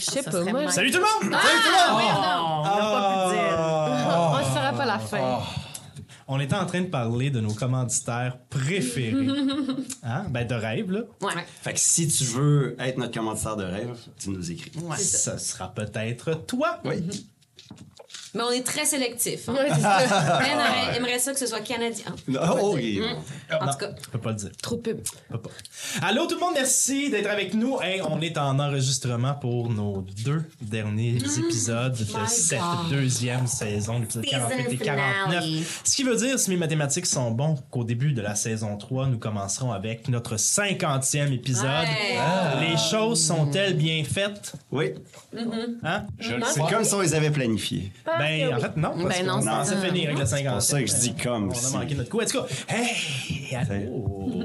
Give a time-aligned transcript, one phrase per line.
[0.00, 0.70] Je pense sais pas, moi.
[0.70, 1.34] Salut tout le monde!
[1.34, 2.00] Ah, Salut tout le monde!
[2.00, 3.56] oui, non, on n'a pas pu dire.
[3.58, 4.32] Ah.
[4.34, 5.40] On ne saura pas la fin.
[6.32, 9.26] On était en train de parler de nos commanditaires préférés.
[10.02, 10.24] Hein?
[10.30, 11.00] Ben, de rêve, là.
[11.20, 11.32] Ouais.
[11.60, 14.72] Fait que si tu veux être notre commanditaire de rêve, tu nous écris.
[14.82, 14.96] Ouais.
[14.96, 16.80] Ça sera peut-être toi.
[16.84, 17.02] Oui.
[18.34, 19.48] Mais on est très sélectif.
[19.48, 19.54] Hein.
[19.54, 19.68] Ouais.
[19.70, 22.04] Ben aurait- aimerait ça que ce soit canadien.
[22.28, 23.00] Oh, oui.
[23.50, 24.50] En Non, tout cas, je peux pas le dire.
[24.62, 25.00] Trop pub.
[25.28, 25.40] Pas.
[26.02, 27.80] Allô tout le monde, merci d'être avec nous.
[27.80, 32.90] Hey, on est en enregistrement pour nos deux derniers épisodes de My cette God.
[32.90, 35.42] deuxième saison, l'épisode Season 48 et 49.
[35.44, 35.64] finale.
[35.84, 39.06] Ce qui veut dire, si mes mathématiques sont bons, qu'au début de la saison 3,
[39.08, 41.64] nous commencerons avec notre 50e épisode.
[41.66, 42.70] Ouais.
[42.70, 44.52] Les choses sont-elles bien faites?
[44.70, 44.94] Oui.
[45.82, 46.04] Hein?
[46.18, 47.92] Je le C'est comme si on les avait planifiés.
[48.20, 48.90] Ben, en fait, non.
[49.02, 49.64] Parce Ben non, ça.
[49.76, 50.28] fini avec le 50e.
[50.28, 52.20] C'est pour ça que je dis comme On a manqué notre coup.
[52.20, 53.56] En tout cas, hey!
[53.56, 54.42] Allô!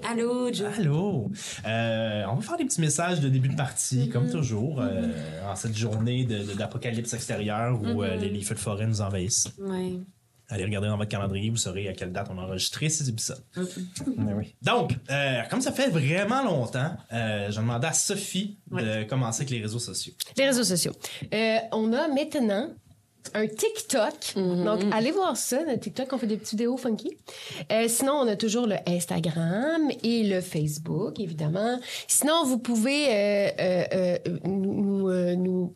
[0.10, 0.68] allô, Joe.
[0.78, 1.30] Allô!
[1.66, 5.08] Euh, on va faire des petits messages de début de partie, comme toujours, euh,
[5.50, 9.00] en cette journée de- de- d'apocalypse extérieure où euh, les, les feux de forêt nous
[9.00, 9.48] envahissent.
[9.58, 9.94] Ouais.
[10.50, 13.42] Allez regarder dans votre calendrier, vous saurez à quelle date on a enregistré ces épisodes.
[14.06, 14.54] Oui.
[14.62, 19.50] Donc, euh, comme ça fait vraiment longtemps, euh, je demandais à Sophie de commencer avec
[19.50, 20.12] les réseaux sociaux.
[20.36, 20.92] Les réseaux sociaux.
[21.32, 22.68] Euh, on a maintenant
[23.34, 24.34] un TikTok.
[24.36, 25.64] Donc, allez voir ça.
[25.64, 27.16] Notre TikTok, on fait des petites vidéos funky.
[27.72, 31.80] Euh, sinon, on a toujours le Instagram et le Facebook, évidemment.
[32.06, 35.36] Sinon, vous pouvez euh, euh, nous...
[35.36, 35.74] nous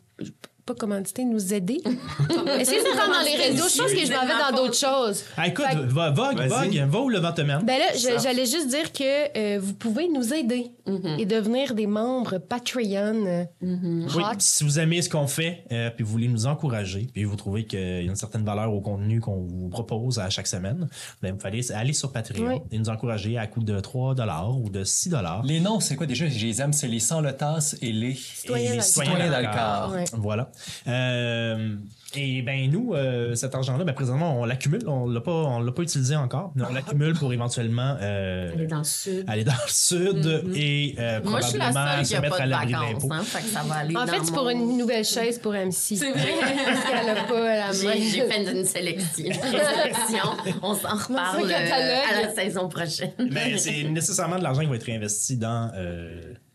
[0.73, 1.81] pas commanditer, nous aider.
[2.59, 3.67] Essayez de faire dans les réseaux.
[3.69, 5.23] Je pense que je m'en vais dans d'autres choses.
[5.37, 6.77] Ah, écoute, Fait que- va, vogue, Vas-y.
[6.79, 7.61] vogue, va où le vent te mène.
[7.63, 10.71] Ben là, je- j'allais juste dire que euh, vous pouvez nous aider
[11.19, 13.25] et devenir des membres Patreon.
[13.25, 14.35] euh, Oui, hot.
[14.39, 17.65] si vous aimez ce qu'on fait, euh, puis vous voulez nous encourager, puis vous trouvez
[17.65, 20.87] qu'il y a une certaine valeur au contenu qu'on vous propose à chaque semaine,
[21.21, 22.55] ben, vous fallait aller sur Patreon Oui.
[22.71, 24.15] et nous encourager à coût de 3
[24.51, 25.13] ou de 6
[25.43, 26.27] Les noms, c'est quoi déjà?
[26.27, 28.15] Je les aime, c'est les sans le tasse et les.
[28.15, 29.29] Citoyens et dans le citoyens corps.
[29.29, 29.91] dans le corps.
[29.93, 30.05] Ouais.
[30.13, 30.51] Voilà.
[30.87, 31.75] Euh,
[32.15, 34.81] et ben nous, euh, cet argent-là, ben, présentement, on l'accumule.
[34.87, 38.65] On l'a pas, on l'a pas utilisé encore, mais on l'accumule pour éventuellement euh, Aller
[38.65, 39.25] dans le sud.
[39.27, 43.09] aller dans le sud et euh, Moi, suis la probablement se mettre à l'abri l'impôt.
[43.11, 45.37] hein, fait que ça va aller En dans fait, c'est pour mon- une nouvelle chaise
[45.37, 45.71] pour MC.
[45.97, 46.33] C'est vrai.
[46.65, 47.73] Parce qu'elle a pas la main.
[47.73, 49.29] J'ai j'ai fait une sélection.
[50.63, 53.11] On s'en reparle euh, à la saison prochaine.
[53.31, 55.71] Mais c'est nécessairement de l'argent qui va être réinvesti dans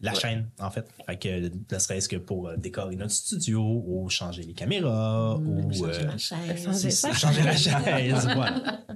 [0.07, 0.87] euh, la chaîne, en fait.
[1.07, 5.73] Fait que, ne serait-ce que pour euh, décorer notre studio, ou changer les caméras, ou
[5.73, 6.65] Changer euh, ma chaise.
[6.65, 7.13] Changer c'est- ça.
[7.13, 8.29] changer la chaise.
[8.35, 8.51] voilà.
[8.51, 8.89] Donc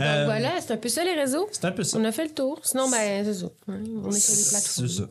[0.00, 1.48] Euh, voilà, c'est un peu ça les réseaux.
[1.50, 1.98] C'est un peu ça.
[1.98, 2.60] On a fait le tour.
[2.62, 3.46] Sinon, ben, c'est ça.
[3.66, 4.88] On est sur les C'est plateformes.
[4.88, 5.08] ça.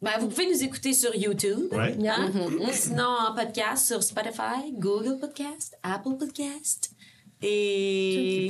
[0.00, 1.72] Ben, vous pouvez nous écouter sur YouTube.
[1.72, 1.96] Ouais.
[2.08, 2.30] Hein?
[2.60, 6.92] Ou Sinon, en podcast sur Spotify, Google Podcast, Apple Podcast
[7.42, 8.46] et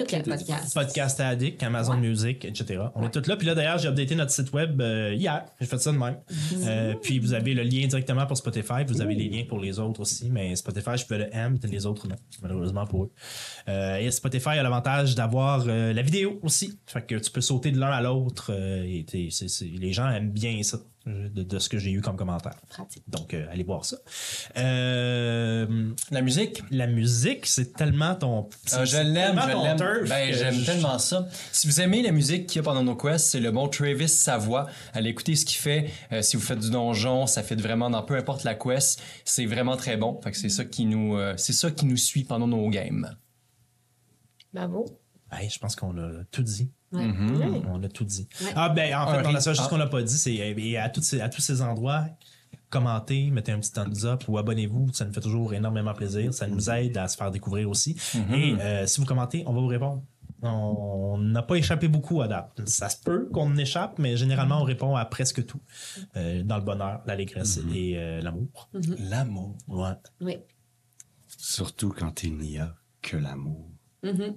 [0.00, 0.74] Toutes les podcasts.
[0.74, 2.82] Podcast Addict, Amazon Music, etc.
[2.94, 3.36] On est tous là.
[3.36, 5.44] Puis là, d'ailleurs, j'ai updaté notre site web euh, hier.
[5.60, 6.16] J'ai fait ça de même.
[6.64, 8.84] Euh, puis vous avez le lien directement pour Spotify.
[8.86, 10.28] Vous avez les liens pour les autres aussi.
[10.30, 12.16] Mais Spotify, je peux le M, les autres non.
[12.42, 13.10] Malheureusement pour eux.
[13.68, 16.78] Euh, et Spotify a l'avantage d'avoir euh, la vidéo aussi.
[16.86, 18.50] Fait que tu peux sauter de l'un à l'autre.
[18.52, 20.78] euh, et t'es- c'est- c'est- les gens aiment bien ça.
[21.06, 22.54] De, de ce que j'ai eu comme commentaire.
[22.68, 23.02] Pratique.
[23.08, 23.96] Donc, euh, allez voir ça.
[24.58, 26.62] Euh, La musique?
[26.70, 28.48] la musique, c'est tellement ton.
[28.74, 30.08] Euh, je l'aime, tellement je l'aime.
[30.08, 31.26] Ben, j'aime je- tellement ça.
[31.52, 34.08] Si vous aimez la musique qu'il y a pendant nos quests, c'est le bon Travis
[34.10, 34.66] Savoie.
[34.92, 35.90] Allez écouter ce qu'il fait.
[36.12, 39.00] Euh, si vous faites du donjon, ça fait vraiment dans peu importe la quest.
[39.24, 40.20] C'est vraiment très bon.
[40.22, 43.16] Fait que c'est ça qui nous, euh, c'est ça qui nous suit pendant nos games.
[44.52, 44.84] Bravo.
[45.32, 46.70] Hey, je pense qu'on a tout dit.
[46.92, 47.06] Ouais.
[47.06, 47.62] Mhm.
[47.70, 48.28] On a tout dit.
[48.42, 48.52] Ouais.
[48.56, 49.40] Ah, ben, en fait, la rythme.
[49.40, 49.70] seule chose Ah.
[49.70, 52.04] qu'on n'a pas dit, c'est et à, tous ces, à tous ces endroits,
[52.68, 54.88] commentez, mettez un petit thumbs up ou abonnez-vous.
[54.92, 56.34] Ça nous fait toujours énormément plaisir.
[56.34, 57.96] Ça nous aide à se faire découvrir aussi.
[58.32, 60.02] Et euh, si vous commentez, on va vous répondre.
[60.42, 62.62] On n'a pas échappé beaucoup à date.
[62.66, 65.60] Ça se peut qu'on en échappe, mais généralement, on répond à presque tout.
[66.16, 68.70] Euh, dans le bonheur, l'allégresse et euh, l'amour.
[68.98, 69.54] L'amour.
[69.68, 69.92] Ouais.
[70.22, 70.38] Oui.
[71.36, 73.68] Surtout quand il n'y a que l'amour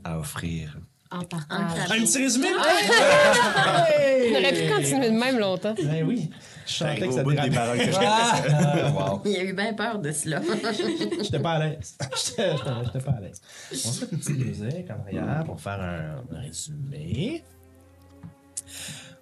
[0.04, 0.78] à offrir.
[1.13, 1.88] En Un partage.
[2.01, 2.48] petit résumé?
[2.56, 5.75] On aurait pu continuer de même longtemps.
[5.83, 6.30] Ben oui.
[6.65, 9.21] Je chantais que ça bout des paroles que je Ah, wow.
[9.25, 10.42] Il a eu bien peur de cela.
[11.21, 11.95] J'étais pas à l'aise.
[12.25, 13.42] J'étais pas à l'aise.
[13.71, 17.44] On se mettre une petite musique en arrière pour faire un résumé.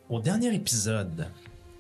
[0.10, 1.28] Au dernier épisode,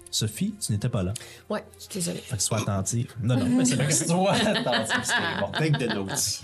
[0.09, 1.13] Sophie, tu n'étais pas là.
[1.49, 2.19] Ouais, je suis désolée.
[2.19, 3.13] Fait que sois attentive.
[3.21, 4.07] Non, non, mais c'est pas grave.
[4.07, 5.51] Toi, attention, c'est bon.
[5.57, 6.41] Take the notes.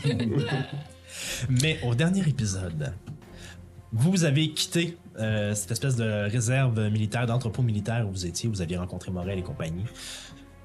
[1.49, 2.93] Mais au dernier épisode,
[3.93, 8.61] vous avez quitté euh, cette espèce de réserve militaire, d'entrepôt militaire où vous étiez, vous
[8.61, 9.85] aviez rencontré Morel et compagnie,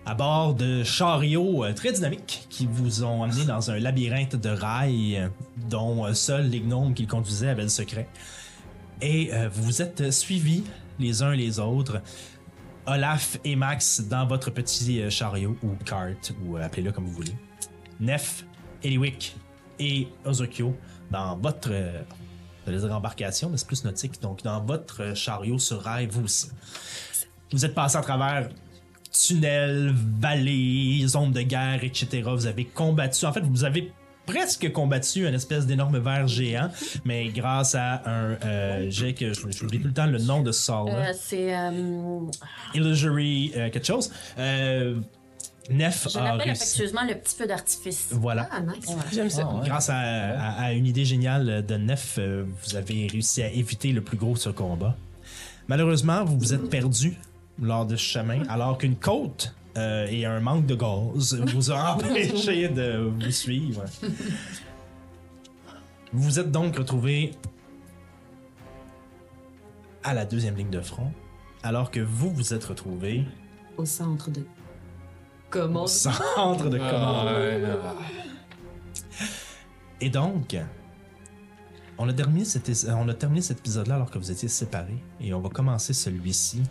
[0.04, 4.48] à bord de chariots euh, très dynamiques qui vous ont amené dans un labyrinthe de
[4.48, 5.30] rails
[5.70, 8.08] dont euh, seuls les gnomes qui le conduisaient avaient le secret.
[9.00, 10.62] Et vous vous êtes suivis
[11.00, 12.00] les uns les autres
[12.86, 16.10] Olaf et Max dans votre petit chariot ou cart,
[16.46, 17.34] ou appelez-le comme vous voulez.
[17.98, 18.46] Nef,
[18.84, 19.34] Eliwick
[19.80, 20.76] et Ozokyo
[21.10, 21.72] dans votre
[22.66, 26.24] j'allais dire embarcation, mais c'est plus nautique, donc dans votre euh, chariot sur rail, vous
[26.24, 26.48] aussi.
[27.52, 28.48] Vous êtes passé à travers
[29.12, 32.22] tunnels, vallées, zones de guerre, etc.
[32.26, 33.92] Vous avez combattu, en fait, vous avez
[34.24, 36.68] presque combattu une espèce d'énorme ver géant,
[37.04, 40.52] mais grâce à un euh, jet que je- j'oublie tout le temps le nom de
[40.52, 41.10] ce sort-là.
[41.10, 41.54] Euh, c'est.
[41.54, 42.20] euh,
[42.74, 44.10] Illusory euh, quelque chose.
[45.70, 46.62] Nef je a l'appelle réussi.
[46.62, 48.08] affectueusement le petit feu d'artifice.
[48.10, 48.48] Voilà.
[48.50, 48.84] Ah, nice.
[49.12, 49.46] J'aime ça.
[49.48, 49.68] Ah, ouais.
[49.68, 53.92] Grâce à, à- à une idée géniale de Nef, euh, vous avez réussi à éviter
[53.92, 54.96] le plus gros de ce combat.
[55.68, 57.16] Malheureusement, vous vous êtes perdu
[57.60, 61.94] lors de ce chemin, alors qu'une côte euh, et un manque de gaz vous a
[61.94, 63.84] empêché de vous suivre.
[66.12, 67.32] Vous vous êtes donc retrouvé
[70.02, 71.12] à la deuxième ligne de front,
[71.62, 73.24] alors que vous vous êtes retrouvé
[73.76, 74.44] Au centre de.
[75.52, 75.84] Comment?
[75.84, 77.28] au centre de commande.
[80.00, 80.56] Et donc,
[81.98, 84.98] on a terminé cet, on a terminé cet épisode-là alors que vous étiez séparés.
[85.20, 86.62] Et on va commencer celui-ci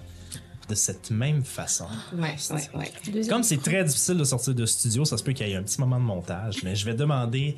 [0.68, 1.86] de cette même façon.
[2.14, 3.28] Ouais, ouais, ouais.
[3.28, 5.64] Comme c'est très difficile de sortir de studio, ça se peut qu'il y ait un
[5.64, 7.56] petit moment de montage, mais je vais demander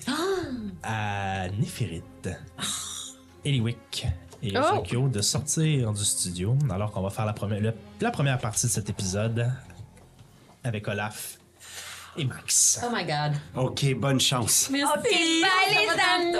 [0.84, 2.30] à Néphérite,
[3.46, 4.08] Eliwick
[4.42, 5.08] et Oh!
[5.08, 8.72] De sortir du studio alors qu'on va faire la première, le- la première partie de
[8.72, 9.50] cet épisode
[10.64, 11.38] avec Olaf
[12.18, 12.80] et Max.
[12.86, 13.34] Oh my god.
[13.56, 14.70] OK, bonne chance.
[14.70, 14.94] Merci.
[15.42, 16.38] bye, les amis.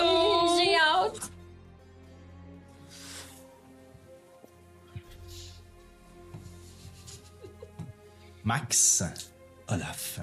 [0.64, 1.30] J'ai hâte.
[8.44, 9.02] Max,
[9.68, 10.20] Olaf.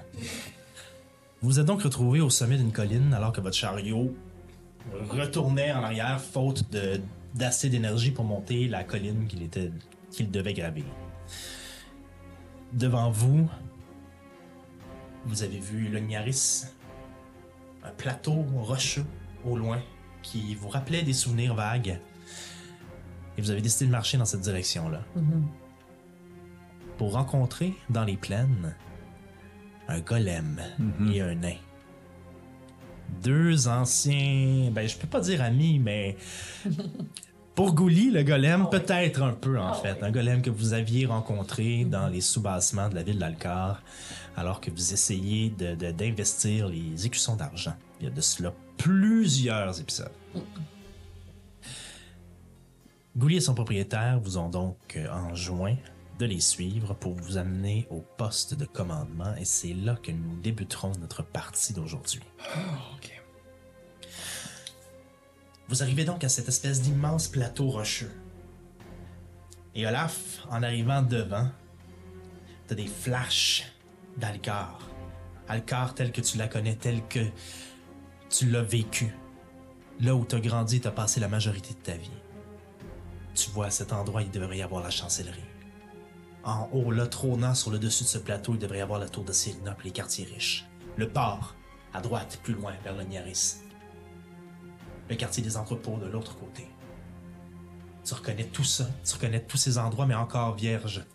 [1.41, 4.13] Vous vous êtes donc retrouvé au sommet d'une colline alors que votre chariot
[5.09, 7.01] retournait en arrière faute de-
[7.33, 9.71] d'assez d'énergie pour monter la colline qu'il était
[10.11, 10.83] qu'il devait gravir.
[12.73, 13.49] Devant vous,
[15.25, 16.65] vous avez vu le Niaris,
[17.83, 19.05] un plateau rocheux
[19.45, 19.81] au loin
[20.21, 21.99] qui vous rappelait des souvenirs vagues.
[23.37, 25.01] Et vous avez décidé de marcher dans cette direction-là
[26.97, 28.75] pour rencontrer dans les plaines
[29.87, 30.61] un golem
[31.11, 31.55] et un nain.
[33.23, 36.15] Deux anciens, ben je peux pas dire amis, mais
[37.61, 40.01] pour Gouli, le golem, peut-être un peu en fait.
[40.01, 43.83] Un golem que vous aviez rencontré dans les sous-bassements de la ville d'Alcar,
[44.35, 47.75] alors que vous essayez de- de- d'investir les écussons d'argent.
[47.99, 50.09] Il y a de cela plusieurs épisodes.
[53.15, 55.75] Gouli et son propriétaire vous ont donc euh, enjoint
[56.17, 60.35] de les suivre pour vous amener au poste de commandement et c'est là que nous
[60.41, 62.21] débuterons notre partie d'aujourd'hui.
[62.95, 63.20] ok.
[65.71, 68.11] Vous arrivez donc à cette espèce d'immense plateau rocheux.
[69.73, 71.47] Et Olaf, en arrivant devant,
[72.67, 73.63] t'as des flashs
[74.17, 74.85] d'Alcar.
[75.47, 77.25] Alcar telle que tu la connais, telle que
[78.29, 79.15] tu l'as vécu.
[80.01, 82.11] Là où t'as grandi t'as passé la majorité de ta vie.
[83.33, 85.39] Tu vois, à cet endroit, il devrait y avoir la chancellerie.
[86.43, 89.07] En haut, là, trônant sur le dessus de ce plateau, il devrait y avoir la
[89.07, 90.67] tour de Cyrinople et les quartiers riches.
[90.97, 91.55] Le port,
[91.93, 93.70] à droite, plus loin, vers le Niaris
[95.11, 96.65] le quartier des entrepôts de l'autre côté.
[98.05, 101.05] Tu reconnais tout ça, tu reconnais tous ces endroits, mais encore vierges.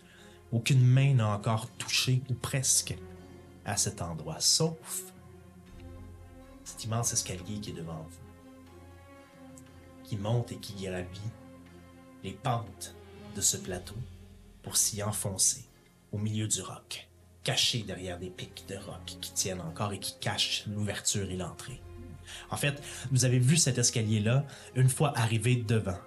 [0.51, 2.95] Aucune main n'a encore touché, ou presque,
[3.65, 5.11] à cet endroit, sauf
[6.63, 9.63] cet immense escalier qui est devant vous,
[10.03, 11.31] qui monte et qui gravit
[12.23, 12.95] les pentes
[13.35, 13.95] de ce plateau
[14.61, 15.65] pour s'y enfoncer
[16.11, 17.09] au milieu du roc,
[17.43, 21.81] caché derrière des pics de roc qui tiennent encore et qui cachent l'ouverture et l'entrée.
[22.51, 25.97] En fait, vous avez vu cet escalier-là une fois arrivé devant.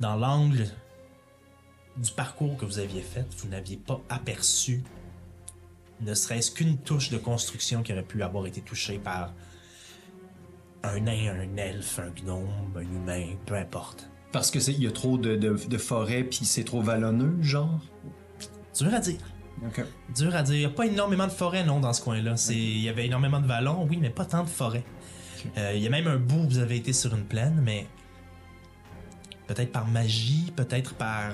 [0.00, 0.66] Dans l'angle
[1.96, 4.82] du parcours que vous aviez fait, vous n'aviez pas aperçu
[6.02, 9.32] ne serait-ce qu'une touche de construction qui aurait pu avoir été touchée par
[10.82, 14.10] un nain, un elfe, un gnome, un humain, peu importe.
[14.30, 17.36] Parce que c'est il y a trop de, de, de forêts puis c'est trop vallonneux,
[17.40, 17.80] genre?
[18.78, 19.20] Dur à dire.
[19.66, 19.82] Ok.
[20.14, 20.54] Dur à dire.
[20.54, 22.36] Il n'y a pas énormément de forêts, non, dans ce coin-là.
[22.36, 24.84] C'est- Il y avait énormément de vallons, oui, mais pas tant de forêts.
[25.56, 27.86] Euh, Il y a même un bout où vous avez été sur une plaine, mais
[29.46, 31.32] peut-être par magie, peut-être par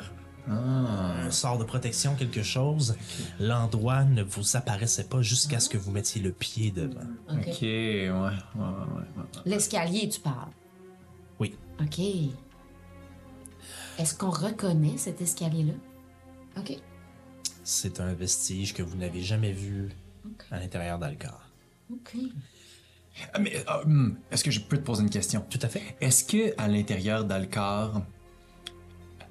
[0.49, 1.15] Ah.
[1.27, 2.97] un sort de protection, quelque chose,
[3.39, 7.07] l'endroit ne vous apparaissait pas jusqu'à ce que vous mettiez le pied devant.
[7.31, 7.61] OK.
[7.63, 9.25] Ouais, ouais, ouais, ouais.
[9.45, 10.51] L'escalier, tu parles?
[11.39, 11.57] Oui.
[11.81, 12.01] OK.
[13.99, 15.75] Est-ce qu'on reconnaît cet escalier-là?
[16.59, 16.77] OK.
[17.63, 19.91] C'est un vestige que vous n'avez jamais vu
[20.51, 21.49] à l'intérieur d'Alcar.
[21.93, 22.17] OK.
[23.35, 25.45] Ah, Mais ah, hum, est-ce que je peux te poser une question?
[25.51, 25.83] Tout à fait.
[26.01, 28.03] Est-ce que à l'intérieur d'Alcar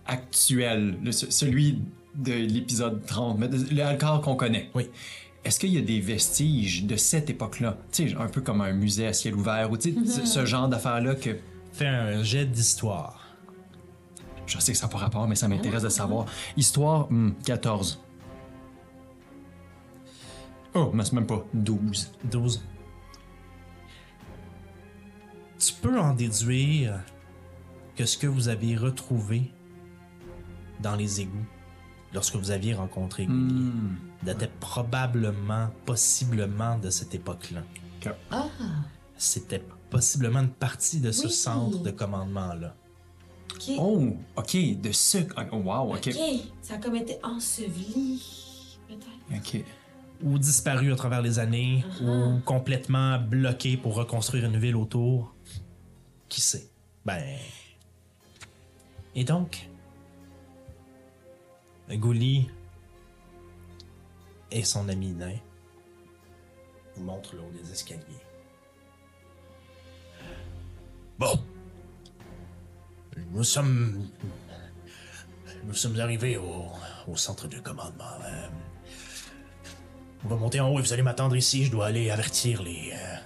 [0.06, 1.80] actuel, le- ce- celui
[2.16, 4.70] de l'épisode 30, mais de- le Alcor qu'on connaît.
[4.76, 4.90] Oui.
[5.44, 7.78] Est-ce qu'il y a des vestiges de cette époque-là?
[7.92, 10.46] Tu sais, un peu comme un musée à ciel ouvert ou tu sais, ce- ce
[10.46, 11.38] genre d'affaires-là que
[11.74, 13.18] Fais un jet d'histoire.
[14.46, 16.26] je sais que ça n'a pas rapport, mais ça m'intéresse de savoir.
[16.58, 18.02] Histoire, hmm, 14.
[20.74, 22.12] Oh, mais c'est même pas 12.
[22.26, 22.62] 12.
[25.64, 27.00] Tu peux en déduire
[27.96, 29.52] que ce que vous avez retrouvé
[30.82, 31.46] dans les égouts
[32.14, 33.96] lorsque vous aviez rencontré Gulli Hmm.
[34.24, 37.62] datait probablement, possiblement de cette époque-là.
[38.32, 38.48] Ah,
[39.18, 41.32] C'était possiblement une partie de ce Oui.
[41.32, 42.74] centre de commandement-là.
[43.54, 43.72] OK.
[43.78, 45.20] Oh, ok, de ce.
[45.52, 46.08] Oh, wow, ok.
[46.08, 46.20] OK.
[46.64, 48.20] Ça a comme été enseveli,
[48.88, 49.38] peut-être.
[49.38, 49.64] Ok.
[50.24, 55.36] Ou disparu à travers les années, ou complètement bloqué pour reconstruire une ville autour.
[56.32, 56.70] Qui sait?
[57.04, 57.38] Ben.
[59.16, 59.68] Et donc,
[61.90, 62.50] Gouli
[64.50, 65.36] et son ami nain
[66.96, 68.02] vous montrent le haut des escaliers.
[71.20, 71.38] Bon.
[73.32, 74.08] Nous sommes.
[75.66, 76.68] Nous sommes arrivés au,
[77.10, 78.06] au centre de commandement.
[78.24, 78.48] Euh,
[80.24, 81.66] on va monter en haut et vous allez m'attendre ici.
[81.66, 82.94] Je dois aller avertir les.
[82.94, 83.18] euh,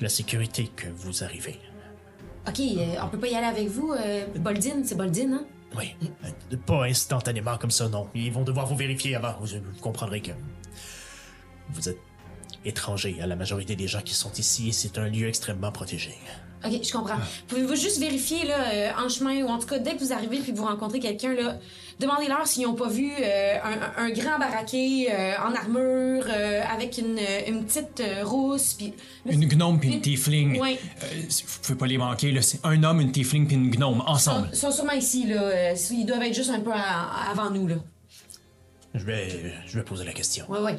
[0.00, 1.60] la sécurité que vous arrivez.
[2.48, 3.92] OK, euh, on peut pas y aller avec vous.
[3.92, 4.26] Euh,
[4.84, 5.44] c'est Boldine, hein?
[5.76, 5.94] Oui.
[6.66, 8.08] Pas instantanément comme ça, non.
[8.14, 9.34] Ils vont devoir vous vérifier avant.
[9.40, 10.32] Vous, vous comprendrez que.
[11.72, 11.98] Vous êtes
[12.64, 16.14] étranger à la majorité des gens qui sont ici et c'est un lieu extrêmement protégé.
[16.64, 17.16] OK, je comprends.
[17.48, 20.38] Pouvez-vous juste vérifier, là, euh, en chemin, ou en tout cas, dès que vous arrivez
[20.40, 21.58] puis que vous rencontrez quelqu'un, là,
[21.98, 26.98] demandez-leur s'ils n'ont pas vu euh, un, un grand baraqué euh, en armure, euh, avec
[26.98, 28.92] une, une petite euh, rousse, puis...
[29.24, 30.60] Une gnome puis une tiefling.
[30.60, 30.78] Ouais.
[31.02, 32.42] Euh, vous pouvez pas les manquer, là.
[32.42, 34.48] C'est un homme, une tiefling puis une gnome, Ils ensemble.
[34.54, 35.72] sont, sont sûrement ici, là.
[35.90, 37.76] ils doivent être juste un peu à- avant nous, là.
[38.94, 40.44] Je vais, je vais poser la question.
[40.50, 40.78] Ouais, ouais.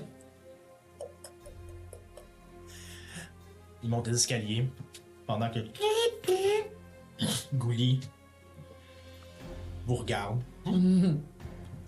[3.84, 4.68] Il monte les escaliers
[5.28, 5.60] pendant que
[7.54, 8.00] Gouli
[9.86, 10.42] vous regarde.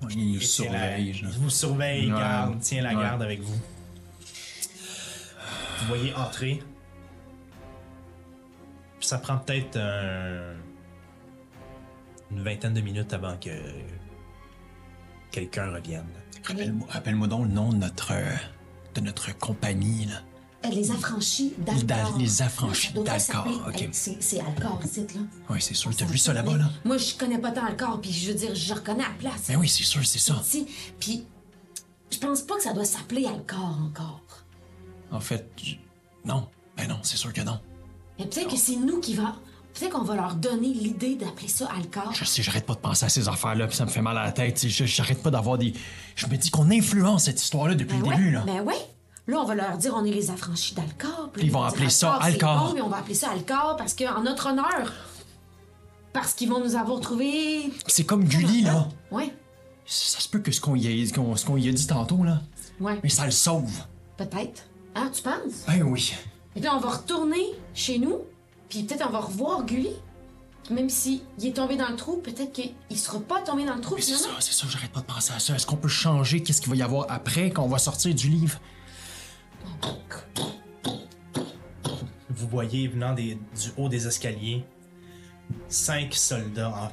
[0.10, 2.20] Il la- surveille, il vous surveille, Ouais.
[2.20, 3.02] garde, tient la Ouais.
[3.02, 3.56] garde avec vous.
[5.80, 6.62] Vous voyez entrer.
[9.00, 10.56] Puis ça prend peut-être un-
[12.32, 13.50] une vingtaine de minutes avant que
[15.32, 16.04] quelqu'un revienne.
[16.90, 18.12] Rappelle-moi donc le nom de notre,
[18.96, 20.16] de notre compagnie, là.
[20.66, 22.18] Euh, les affranchis d'Alcor.
[22.18, 23.90] les affranchis d'Alcor, ok.
[23.92, 25.22] C'est c'est Alcor, ici, là.
[25.50, 25.92] Oui, c'est sûr.
[25.96, 26.70] T'as vu ça là-bas, là?
[26.86, 29.48] Moi, je connais pas tant Alcor, puis je veux dire, je reconnais la place.
[29.50, 30.42] Ben oui, c'est sûr, c'est ça.
[30.42, 30.66] Ici,
[31.00, 31.26] puis
[32.12, 34.22] je pense pas que ça doit s'appeler Alcor encore.
[35.12, 35.50] En fait,
[36.26, 36.48] non.
[36.78, 37.60] Ben non, c'est sûr que non.
[38.18, 39.36] Mais peut-être que c'est nous qui va.
[39.74, 42.14] Peut-être qu'on va leur donner l'idée d'appeler ça Alcor.
[42.14, 44.24] Je sais, j'arrête pas de penser à ces affaires-là, puis ça me fait mal à
[44.24, 44.66] la tête.
[44.68, 45.74] J'arrête pas d'avoir des.
[46.16, 48.44] Je me dis qu'on influence cette histoire-là depuis Ben le ouais, début, là.
[48.46, 48.76] Ben ouais.
[49.28, 51.30] Là, on va leur dire on est les affranchis d'Alcor.
[51.32, 52.68] puis Ils là, vont appeler ça Alcor.
[52.68, 54.92] bon, mais on va appeler ça Alcor parce qu'en notre honneur.
[56.12, 57.72] Parce qu'ils vont nous avoir trouvé.
[57.88, 58.88] C'est comme Gulli, là.
[59.12, 59.34] Ouais,
[59.86, 62.42] Ça se peut que ce qu'on y, y a dit tantôt, là,
[62.80, 63.00] ouais.
[63.02, 63.72] mais ça le sauve.
[64.18, 64.64] Peut-être.
[64.94, 65.66] Ah, tu penses?
[65.68, 66.14] Ben oui.
[66.56, 68.20] Et puis on va retourner chez nous,
[68.70, 69.90] puis peut-être on va revoir Gulli.
[70.70, 73.82] Même si il est tombé dans le trou, peut-être qu'il sera pas tombé dans le
[73.82, 75.56] trou, c'est ça, c'est ça, j'arrête pas de penser à ça.
[75.56, 78.30] Est-ce qu'on peut changer qu'est-ce qu'il va y avoir après quand on va sortir du
[78.30, 78.60] livre?
[82.30, 83.38] Vous voyez venant du
[83.78, 84.66] haut des escaliers
[85.68, 86.92] cinq soldats en-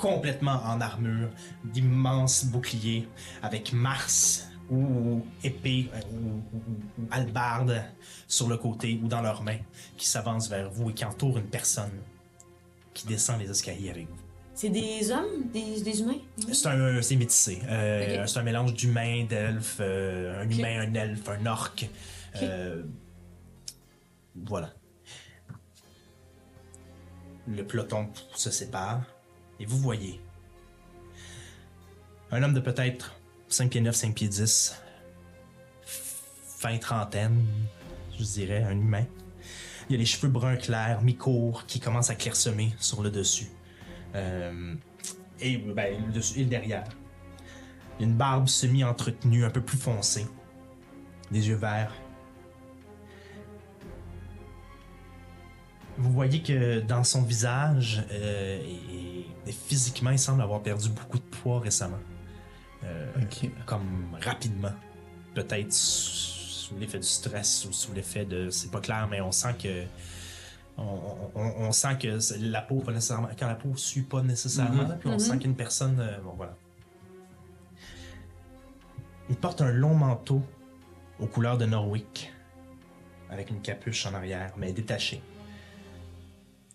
[0.00, 1.28] complètement en armure,
[1.64, 3.08] d'immenses boucliers
[3.42, 7.82] avec Mars ou épée euh, ou, ou- hallebarde
[8.26, 9.58] sur le côté ou dans leurs mains
[9.96, 11.92] qui s'avancent vers vous et qui entourent une personne
[12.94, 14.16] qui descend les escaliers avec vous.
[14.54, 16.20] C'est des hommes, des, des humains?
[16.52, 17.60] C'est un c'est métissé.
[17.64, 18.26] Euh.
[18.26, 21.88] C'est un mélange d'humain, d'elfe, euh, un humain, un elfe, un orc.
[22.42, 22.82] Euh,
[24.36, 24.72] voilà.
[27.48, 29.02] Le peloton se sépare
[29.58, 30.20] et vous voyez
[32.30, 33.14] un homme de peut-être
[33.48, 34.74] 5 pieds 9, 5 pieds 10,
[35.84, 37.44] fin trentaine,
[38.18, 39.04] je dirais, un humain.
[39.90, 43.50] Il a les cheveux bruns clairs, mi-courts, qui commencent à clairsemer sur le dessus.
[44.14, 44.74] Euh,
[45.40, 46.84] et ben, le derrière.
[48.00, 50.26] Une barbe semi-entretenue, un peu plus foncée.
[51.30, 51.92] Des yeux verts.
[55.98, 61.18] Vous voyez que dans son visage, euh, et, et physiquement, il semble avoir perdu beaucoup
[61.18, 62.00] de poids récemment.
[62.84, 63.06] Euh,
[63.66, 64.72] Comme rapidement.
[65.34, 68.50] Peut-être sous l'effet du stress ou sous l'effet de.
[68.50, 69.84] C'est pas clair, mais on sent que.
[70.78, 73.28] On, on- on sent que la peau, pas nécessairement.
[73.38, 76.00] Quand la peau suit pas nécessairement, puis on sent qu'une personne.
[76.00, 76.56] euh, bon, voilà.
[79.28, 80.42] Il porte un long manteau
[81.20, 82.32] aux couleurs de Norwick,
[83.30, 85.22] avec une capuche en arrière, mais détachée.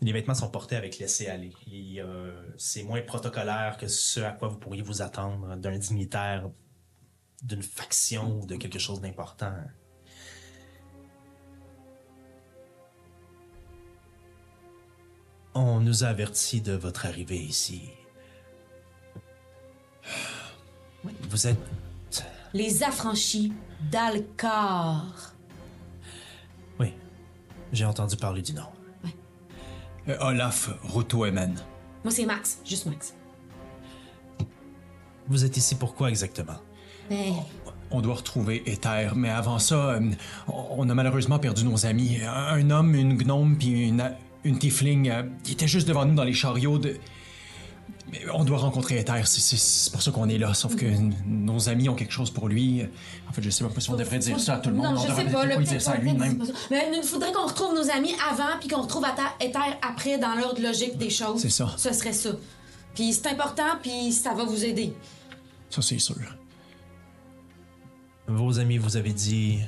[0.01, 1.53] Les vêtements sont portés avec laisser-aller.
[1.97, 6.49] Euh, C'est moins protocolaire que ce à quoi vous pourriez vous attendre d'un dignitaire
[7.43, 9.53] d'une faction ou de quelque chose d'important.
[15.59, 17.89] On nous a avertis de votre arrivée ici.
[21.31, 21.57] Vous êtes
[22.53, 23.53] Les affranchis
[23.91, 25.33] d'Alcar.
[26.79, 26.93] Oui,
[27.73, 28.67] j'ai entendu parler du nom.
[30.07, 31.55] Euh, Olaf Rutoemen.
[32.03, 32.59] Moi, c'est Max.
[32.63, 33.15] Juste Max.
[35.27, 36.61] Vous êtes ici pourquoi exactement?
[37.09, 37.33] Ben,
[37.89, 40.11] On doit retrouver Ether, mais avant ça, euh,
[40.47, 42.19] on a malheureusement perdu nos amis.
[42.23, 46.15] Un, un homme, une gnome, puis une, une tiefling euh, qui était juste devant nous
[46.15, 46.97] dans les chariots de...
[48.09, 50.53] Mais on doit rencontrer Ether, c'est- pour ça qu'on est là.
[50.53, 52.81] Sauf que n- nos amis ont quelque chose pour lui.
[53.29, 54.85] En fait, je sais même pas si on devrait dire ça à tout le monde.
[54.85, 55.57] Non, on je devrait sais pas.
[55.57, 56.45] dire ça à pas, lui peut-être même.
[56.45, 56.65] c'est pas ça.
[56.71, 59.05] Mais il faudrait qu'on retrouve nos amis avant, puis qu'on retrouve
[59.41, 61.41] Ether après dans l'ordre logique des choses.
[61.41, 61.73] C'est ça.
[61.75, 62.29] Ce serait ça.
[62.95, 64.93] Puis c'est important, puis ça va vous aider.
[65.69, 66.15] Ça, c'est sûr.
[68.27, 69.59] Vos amis vous avez dit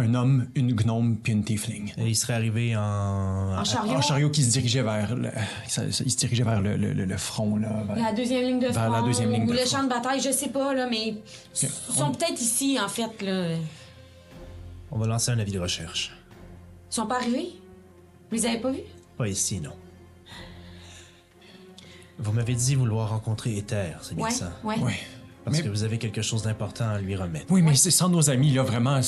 [0.00, 1.92] Un homme, une gnome, puis une tiefling.
[1.98, 2.80] il serait arrivé en,
[3.58, 3.94] En chariot?
[3.96, 5.30] Un chariot qui se dirigeait vers le,
[5.66, 7.82] il se dirigeait vers le, le- le- le front, là.
[7.86, 8.92] vers- La deuxième ligne de Vers front.
[8.92, 9.78] la deuxième ligne ou de le front.
[9.78, 11.18] champ de bataille, je sais pas, là, mais ils
[11.90, 13.56] on- sont peut-être ici, en fait, là.
[14.90, 16.12] On va lancer un avis de recherche.
[16.90, 17.48] Ils sont pas arrivés?
[18.30, 18.80] Vous les avez pas vus?
[19.16, 19.72] Pas ici, non.
[22.18, 24.52] Vous m'avez dit vouloir rencontrer Ether, c'est bien Ouais, ça?
[24.64, 24.76] Ouais.
[25.48, 27.46] Parce Mais- que vous avez quelque chose d'important à lui remettre.
[27.50, 29.00] Oui, mais c'est sans nos amis, là, vraiment.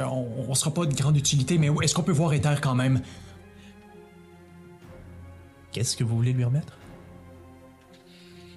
[0.00, 3.00] On, on sera pas de grande utilité, mais est-ce qu'on peut voir Ether quand même?
[5.72, 6.72] Qu'est-ce que vous voulez lui remettre?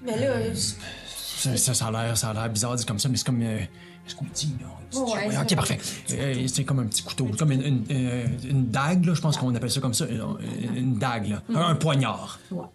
[0.06, 3.10] Mais là, euh, Ça, ça, ça a l'air, ça a l'air bizarre dit comme ça,
[3.10, 3.42] mais c'est comme.
[3.42, 3.60] euh,
[4.08, 5.00] Est-ce qu'on dit, là?
[5.00, 5.80] Ouais, ok, c'est parfait.
[6.12, 9.38] Euh, c'est comme un petit couteau, comme une, une, euh, une dague, là, je pense
[9.38, 10.06] qu'on appelle ça comme ça.
[10.08, 11.44] Une, une dague, là.
[11.54, 12.40] Un, un poignard.
[12.52, 12.66] Ouais.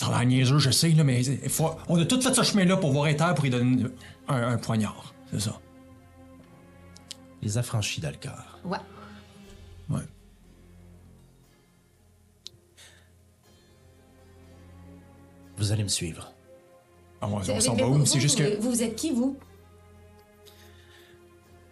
[0.00, 2.78] Ça a l'air niaiseux, je sais, là, mais faut- on a tout fait ce chemin-là
[2.78, 3.84] pour voir Ether pour lui donner
[4.28, 5.12] un, un poignard.
[5.30, 5.60] C'est ça.
[7.42, 8.58] Les affranchis d'Alcar.
[8.64, 8.78] ouais.
[9.90, 10.00] Ouais.
[15.56, 16.32] Vous allez me suivre.
[17.20, 18.06] Ah, on, s'en va vous- où?
[18.06, 18.56] C'est juste que.
[18.60, 19.36] Vous, vous êtes qui, vous?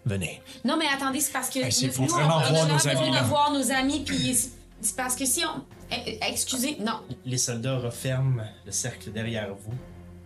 [0.04, 0.42] Venez.
[0.64, 1.60] Non, mais attendez, c'est parce que.
[1.60, 3.22] Hey, nous, faut nous, vraiment on a voir nos besoin amis, de là.
[3.22, 4.34] voir nos amis, puis
[4.80, 5.64] c'est parce que si on.
[5.90, 7.00] Eh, eh, Excusez, non.
[7.24, 9.74] Les soldats referment le cercle derrière vous.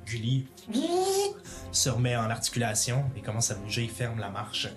[0.07, 0.46] Gully
[1.70, 4.68] se remet en articulation et commence à bouger, ferme la marche.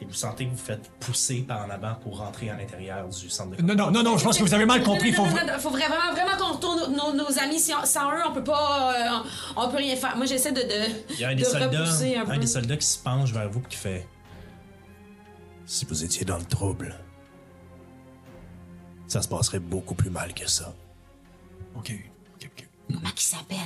[0.00, 3.30] Et vous sentez que vous faites pousser par en avant pour rentrer à l'intérieur du
[3.30, 5.12] centre de Non, non, non, non, je pense que vous avez mal compris.
[5.12, 5.24] Faut...
[5.24, 7.60] Non, non, non, non, faut vraiment, vraiment qu'on retourne nos, nos- nos amis.
[7.60, 8.92] Sans, sans eux, on peut pas.
[8.92, 9.18] euh,
[9.56, 10.16] on, on peut rien faire.
[10.16, 10.60] Moi, j'essaie de.
[10.60, 12.36] de Il y a un des de soldats, un un peu.
[12.38, 14.08] des soldats qui se penche vers vous et qui fait
[15.64, 16.96] Si vous étiez dans le trouble,
[19.12, 20.74] ça se passerait beaucoup plus mal que ça.
[21.76, 21.92] Ok,
[22.36, 22.68] ok, ok.
[22.88, 23.56] Comment il s'appelle?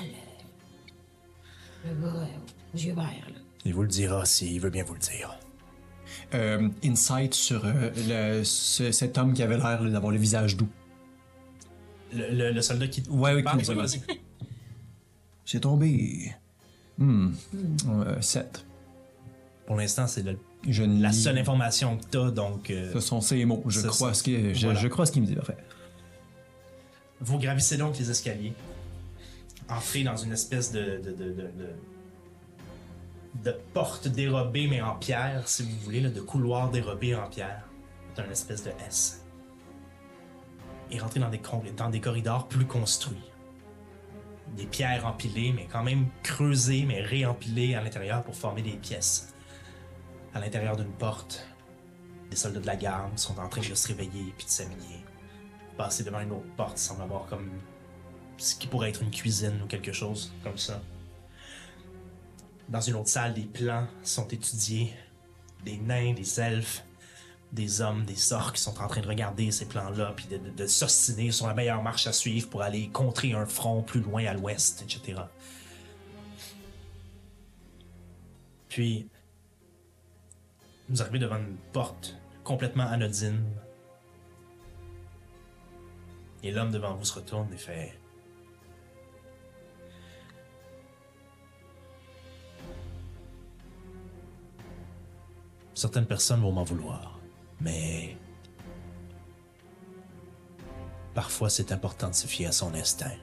[1.87, 2.27] euh, Le gars euh,
[2.75, 3.41] aux yeux verts, là?
[3.65, 5.39] Il vous le dira s'il veut bien vous le dire.
[6.35, 10.69] Euh, insight sur euh, le, ce- cet homme qui avait l'air d'avoir le visage doux.
[12.13, 13.03] Le, le- le soldat qui.
[13.09, 13.83] Ouais, oui, qui nous.
[15.45, 16.35] C'est tombé.
[16.99, 17.31] Hmm.
[17.89, 18.65] Euh, sept.
[19.67, 22.71] Pour l'instant, c'est le- Je la lis- seule information que t'as, donc.
[22.71, 23.63] euh, Ce sont ces mots.
[23.67, 24.81] Je crois ce que je, Voilà.
[24.81, 25.35] je crois ce qu'il me dit.
[25.35, 25.57] Parfait.
[27.21, 28.53] Vous gravissez donc les escaliers.
[29.69, 31.01] Entrez dans une espèce de.
[31.05, 31.35] de, de,
[33.45, 37.63] de, porte dérobée, mais en pierre, si vous voulez, là, de couloir dérobé en pierre.
[38.15, 39.23] C'est une espèce de S.
[40.91, 41.41] Et rentrez dans des,
[41.77, 43.19] dans des corridors plus construits.
[44.57, 49.35] Des pierres empilées, mais quand même creusées, mais réempilées à l'intérieur pour former des pièces.
[50.37, 51.49] À l'intérieur d'une porte,
[52.29, 55.03] des soldats de la garde sont en train de se réveiller puis de s'habiller
[55.79, 57.51] passer devant une autre porte, semble avoir comme
[58.37, 60.83] ce qui pourrait être une cuisine ou quelque chose comme ça.
[62.69, 64.93] Dans une autre salle, des plans sont étudiés,
[65.65, 66.85] des nains, des elfes,
[67.51, 70.67] des hommes, des orques sont en train de regarder ces plans-là, puis de, de, de
[70.67, 74.35] s'ostiner sur la meilleure marche à suivre pour aller contrer un front plus loin à
[74.35, 75.19] l'ouest, etc.
[78.69, 79.09] Puis,
[80.89, 83.45] vous arrivez devant une porte complètement anodine,
[86.43, 87.99] et l'homme devant vous se retourne et fait.
[95.75, 97.19] Certaines personnes vont m'en vouloir,
[97.61, 98.17] mais.
[101.15, 103.17] Parfois, c'est important de se fier à son instinct.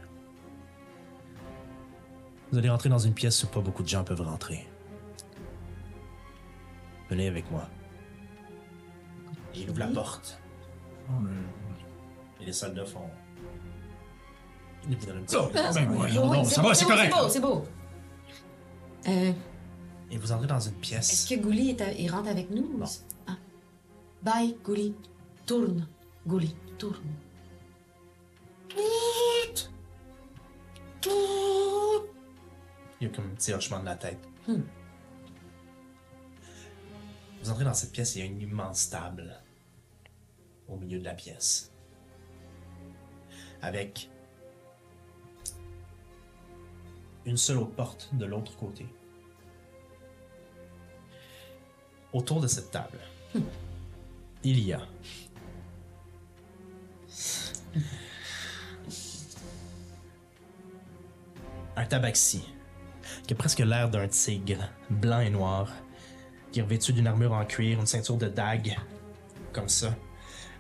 [2.52, 4.68] Vous allez rentrer dans une pièce où pas beaucoup de gens peuvent rentrer.
[7.14, 7.70] Venez avec moi.
[9.54, 10.42] Il ouvre la porte.
[12.42, 13.08] Et les soldats font.
[14.90, 15.54] Il vous donne un petit peu.
[15.54, 17.14] Ben voyons Oui, donc, ça va, c'est correct.
[17.14, 17.66] C'est beau, c'est beau.
[19.10, 19.32] Euh,
[20.10, 21.28] Et vous entrez dans une Est-ce pièce.
[21.30, 22.64] que Gouli est à- il rentre avec nous?
[22.64, 22.86] ou- Non.
[23.28, 23.38] Ah.
[24.24, 24.96] Bye, Gouli.
[25.46, 25.88] Tourne.
[26.26, 26.96] Gouli, tourne.
[33.00, 34.20] Il y a comme un petit hochement de la tête.
[34.48, 34.62] Hmm.
[37.44, 39.38] Vous entrez dans cette pièce et il y a une immense table
[40.70, 41.74] au milieu de la pièce.
[43.62, 44.10] Avec
[47.26, 48.88] une seule autre porte de l'autre côté.
[52.14, 53.00] Autour de cette table,
[54.44, 54.82] il y a
[61.76, 62.48] un tabaxi
[63.28, 65.70] qui a presque l'air d'un tigre, blanc et noir,
[66.54, 68.78] qui est revêtu d'une armure en cuir, une ceinture de dague,
[69.52, 69.96] comme ça,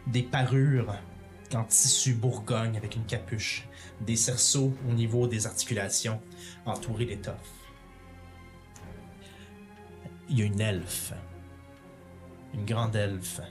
[0.08, 0.95] des parures
[1.53, 3.67] en tissu bourgogne avec une capuche,
[4.01, 6.19] des cerceaux au niveau des articulations,
[6.65, 7.38] entourés d'étoffes.
[10.29, 11.13] Il y a une elfe,
[12.56, 13.41] une grande elfe,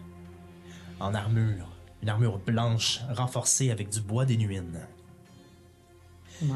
[0.98, 1.68] en armure,
[2.02, 4.80] une armure blanche renforcée avec du bois des nuines.
[6.40, 6.50] Il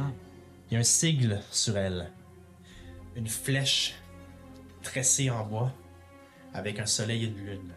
[0.72, 2.11] y a un sigle sur elle.
[3.14, 3.94] Une flèche
[4.90, 5.72] tressée en bois
[6.55, 7.72] avec un soleil et une lune.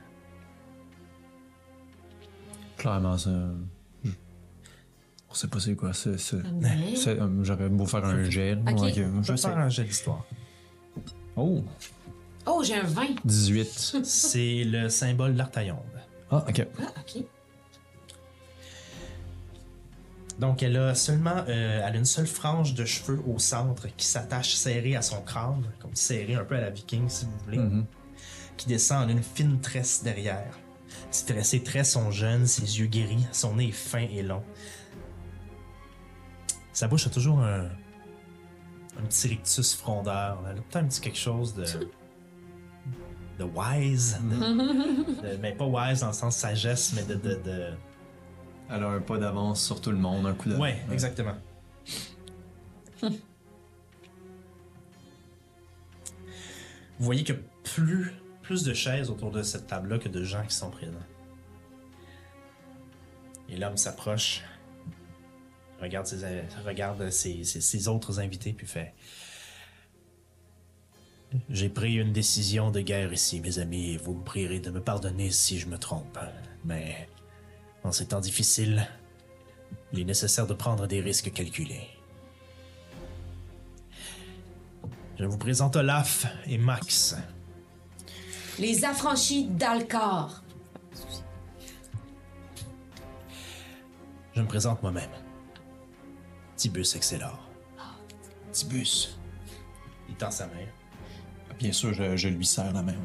[2.77, 3.29] Clairement, ça.
[5.31, 5.93] On sait pas c'est quoi.
[5.93, 8.59] C'est, c'est- Mais- c'est- euh, J'aurais beau faire un gel.
[8.67, 8.79] Ok.
[8.81, 10.25] Ouais, Je vais faire un jeu d'histoire.
[11.35, 11.63] Oh,
[12.47, 13.15] Oh, j'ai un 20.
[13.25, 13.67] 18.
[14.03, 15.77] C'est le symbole de l'Artaillonde.
[16.31, 16.67] Ah, ok.
[16.81, 17.23] Ah, ok.
[20.39, 24.05] Donc, elle a seulement euh, elle a une seule frange de cheveux au centre qui
[24.05, 27.57] s'attache serrée à son crâne, comme serrée un peu à la viking, si vous voulez,
[27.57, 27.85] Mhm.
[28.55, 30.57] qui descend en une fine tresse derrière.
[31.11, 34.43] Ses, traits sont jeunes, ses yeux gris, son nez est fin et long.
[36.73, 37.65] Sa bouche a toujours un,
[38.97, 40.41] un petit rictus frondeur.
[40.45, 41.65] Elle a peut-être un petit quelque chose de.
[43.39, 44.17] de wise.
[44.23, 44.35] de-
[45.33, 47.67] de- mais pas wise dans le sens sagesse, mais de- de- de
[48.71, 50.61] Elle a un pas d'avance sur tout le monde, un coup d'avance.
[50.61, 51.35] Ouais, exactement.
[56.99, 58.13] Vous voyez a plus,
[58.63, 60.97] de chaises autour de cette table-là que de gens qui sont présents.
[63.47, 64.43] Et l'homme s'approche,
[65.79, 68.93] regarde, ses, regarde ses autres invités, puis fait
[71.49, 74.81] J'ai pris une décision de guerre ici, mes amis, et vous me prierez de me
[74.81, 76.19] pardonner si je me trompe.
[76.65, 77.07] Mais
[77.83, 78.87] en ces temps difficiles,
[79.93, 81.87] il est nécessaire de prendre des risques calculés.
[85.17, 87.15] Je vous présente Olaf et Max.
[88.57, 90.41] Les affranchis d'Alcor.
[94.33, 95.11] Je me présente moi-même.
[96.55, 97.49] Tibus Excellor.
[98.51, 99.17] Tibus.
[100.07, 100.67] Il tend sa main.
[101.57, 102.95] Bien sûr, je, je lui serre la main.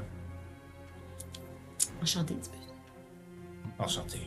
[2.01, 3.83] Enchanté, peu.
[3.83, 4.21] Enchanté.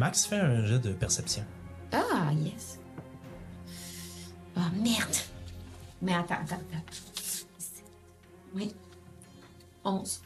[0.00, 1.44] Max fait un jet de perception.
[1.92, 2.80] Ah, yes.
[4.56, 5.14] Ah, merde.
[6.00, 6.96] Mais attends, attends, attends.
[8.54, 8.74] Oui.
[9.84, 10.22] 11.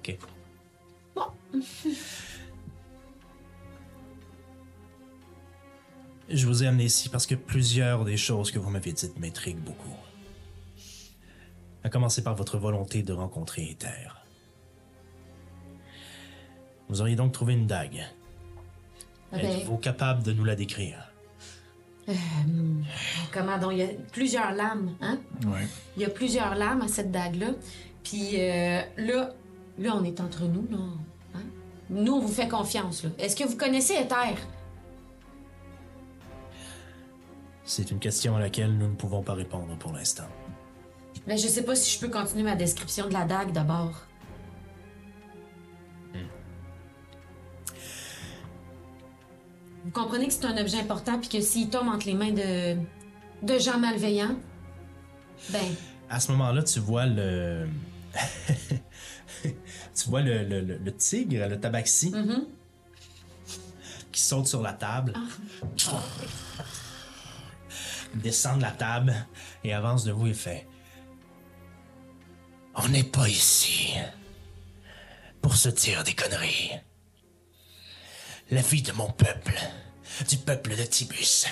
[0.00, 0.18] Ok.
[1.14, 1.26] Bon.
[6.28, 9.62] Je vous ai amené ici parce que plusieurs des choses que vous m'avez dites m'intriguent
[9.62, 9.96] beaucoup.
[11.84, 14.08] À commencer par votre volonté de rencontrer Ether.
[16.88, 18.04] Vous auriez donc trouvé une dague.
[19.32, 21.04] Ben, Êtes-vous capable de nous la décrire?
[23.32, 23.72] comment donc?
[23.72, 25.18] Il y a plusieurs lames, hein?
[25.46, 25.66] Ouais.
[25.96, 27.48] Il y a plusieurs lames à cette dague-là.
[28.02, 29.34] Puis euh, là,
[29.78, 30.78] là, on est entre nous, là.
[31.34, 31.42] Hein?
[31.90, 33.10] Nous, on vous fait confiance, là.
[33.18, 34.40] Est-ce que vous connaissez Ether?
[37.64, 40.28] C'est une question à laquelle nous ne pouvons pas répondre pour l'instant.
[41.26, 44.07] Mais je sais pas si je peux continuer ma description de la dague d'abord.
[49.88, 52.76] Vous comprenez que c'est un objet important puis que s'il tombe entre les mains de,
[53.42, 54.36] de gens malveillants,
[55.48, 55.64] ben,
[56.10, 57.66] À ce moment-là, tu vois le.
[59.42, 62.12] tu vois le, le- tigre, le tabaxi,
[64.12, 65.14] qui saute sur la table,
[68.14, 69.14] descend de la table
[69.64, 70.66] et avance de vous et fait
[72.74, 73.94] On n'est pas ici
[75.40, 76.72] pour se dire des conneries.
[78.50, 79.58] La vie de mon peuple,
[80.26, 81.46] du peuple de Tibus,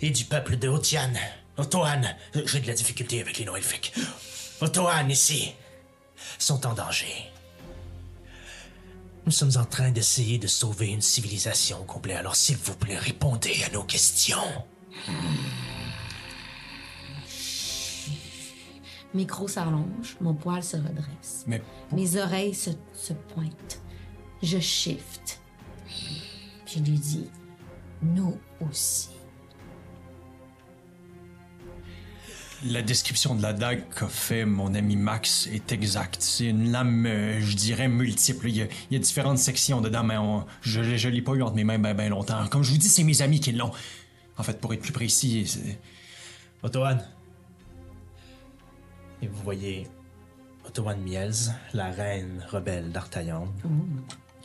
[0.00, 1.12] et du peuple de Otian.
[1.56, 2.02] Otoan,
[2.34, 3.94] j'ai de la difficulté avec les noms elfiques.
[4.60, 5.54] Otoan, ici,
[6.38, 7.30] sont en danger.
[9.26, 12.98] Nous sommes en train d'essayer de sauver une civilisation au complet, alors s'il vous plaît,
[12.98, 14.64] répondez à nos questions.
[19.14, 21.44] Mes crocs s'allongent, mon poil se redresse.
[21.46, 23.80] Mais Mes oreilles se, se pointent.
[24.42, 25.40] Je shift.
[26.66, 27.30] Je lui dis,
[28.02, 29.08] nous aussi.
[32.64, 36.16] La description de la dague qu'a fait mon ami Max est exacte.
[36.20, 38.48] C'est une lame, euh, je dirais, multiple.
[38.48, 41.32] Il y, a, il y a différentes sections dedans, mais on- je ne l'ai pas
[41.34, 42.46] eu entre mes mains bien ben longtemps.
[42.48, 43.72] Comme je vous dis, c'est mes amis qui l'ont.
[44.38, 45.78] En fait, pour être plus précis, c'est...
[46.62, 46.98] Otoan.
[49.22, 49.86] Et vous voyez
[50.66, 53.46] Otoan Miels, la reine rebelle d'Artayan,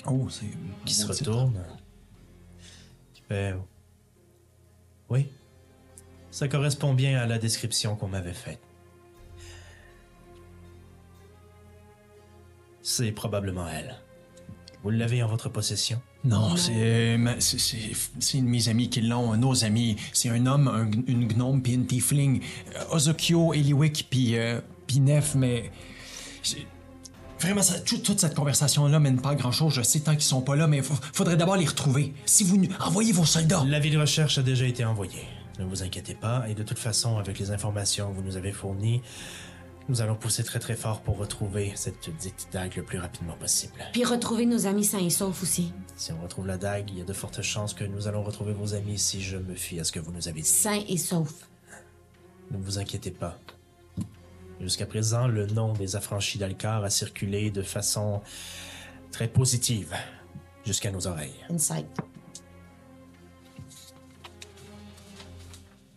[0.07, 0.45] Oh, c'est...
[0.85, 1.63] qui se retourne.
[3.13, 3.55] Qui fait.
[5.09, 5.27] Oui.
[6.31, 8.61] Ça correspond bien à la description qu'on m'avait faite.
[12.81, 13.95] C'est probablement elle.
[14.83, 16.01] Vous l'avez en votre possession?
[16.23, 19.95] Non, c'est, c'est, une de mes amis qui l'ont, nos amis.
[20.13, 22.41] C'est un homme, un une gnome, puis une tiefling.
[22.75, 24.59] Euh, Ozokyo, Eliwick, puis, euh,
[24.95, 25.71] Nef, mais...
[27.41, 29.73] Vraiment, ça- tout- toute cette conversation-là mène pas à grand-chose.
[29.73, 32.13] Je sais tant qu'ils sont pas là, mais il faudrait d'abord les retrouver.
[32.25, 32.61] Si vous...
[32.79, 33.63] Envoyez vos soldats!
[33.67, 35.19] L'avis de recherche a déjà été envoyé.
[35.59, 38.51] Ne vous inquiétez pas, et de toute façon, avec les informations que vous nous avez
[38.51, 39.01] fournies,
[39.89, 43.73] nous allons pousser très très fort pour retrouver cette dite dague le plus rapidement possible.
[43.91, 45.73] Puis retrouver nos amis sains et saufs aussi.
[45.95, 48.53] Si on retrouve la dague, il y a de fortes chances que nous allons retrouver
[48.53, 50.47] vos amis si je me fie à ce que vous nous avez dit.
[50.47, 51.49] Sains et saufs.
[52.51, 53.37] Ne vous inquiétez pas.
[54.61, 58.21] Jusqu'à présent, le nom des affranchis d'Alcar a circulé de façon
[59.11, 59.91] très positive
[60.65, 61.33] jusqu'à nos oreilles.
[61.49, 61.87] Insight.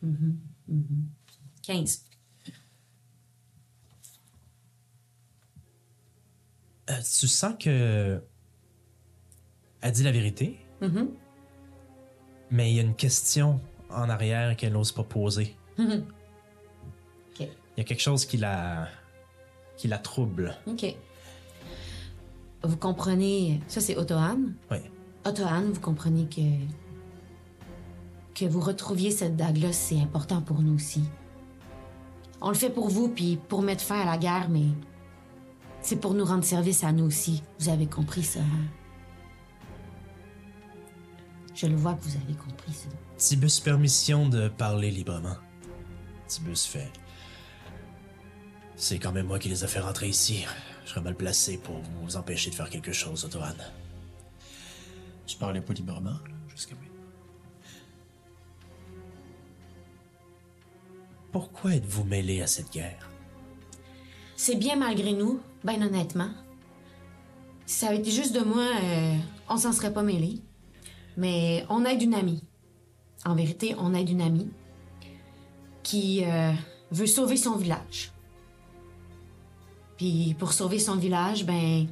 [0.02, 1.08] Mhm, mhm.
[1.62, 2.04] 15.
[6.90, 8.22] Euh, tu sens que.
[9.80, 11.10] Elle dit la vérité, Mhm.
[12.50, 15.54] mais il y a une question en arrière qu'elle n'ose pas poser.
[17.76, 18.88] Il y a quelque chose qui la.
[19.76, 20.56] qui la trouble.
[20.66, 20.84] OK.
[22.62, 23.60] Vous comprenez...
[23.68, 24.54] Ça, c'est Otoan.
[24.70, 24.78] Oui.
[25.26, 26.40] Otoan, vous comprenez que...
[28.34, 31.04] Que vous retrouviez cette dague-là, c'est important pour nous aussi.
[32.40, 34.66] On le fait pour vous, puis pour mettre fin à la guerre, mais...
[35.82, 37.42] C'est pour nous rendre service à nous aussi.
[37.58, 38.66] Vous avez compris ça, hein?
[41.54, 42.88] Je le vois que vous avez compris ça.
[43.18, 45.36] Tibus permission de parler librement.
[46.26, 46.90] Tibus fait.
[48.76, 50.44] C'est quand même moi qui les a fait rentrer ici.
[50.84, 53.54] Je serais mal placé pour vous empêcher de faire quelque chose, Otoan.
[55.26, 56.90] Je parlais pas librement, là, jusqu'à maintenant.
[61.32, 63.08] Pourquoi êtes-vous mêlé à cette guerre?
[64.36, 66.30] C'est bien malgré nous, ben honnêtement.
[67.66, 69.16] Si ça avait été juste de moi, euh,
[69.48, 70.40] on s'en serait pas mêlé.
[71.16, 72.42] Mais on aide une amie.
[73.24, 74.50] En vérité, on aide une amie
[75.82, 76.52] qui euh,
[76.90, 78.13] veut sauver son village.
[79.96, 81.86] Puis pour sauver son village, ben,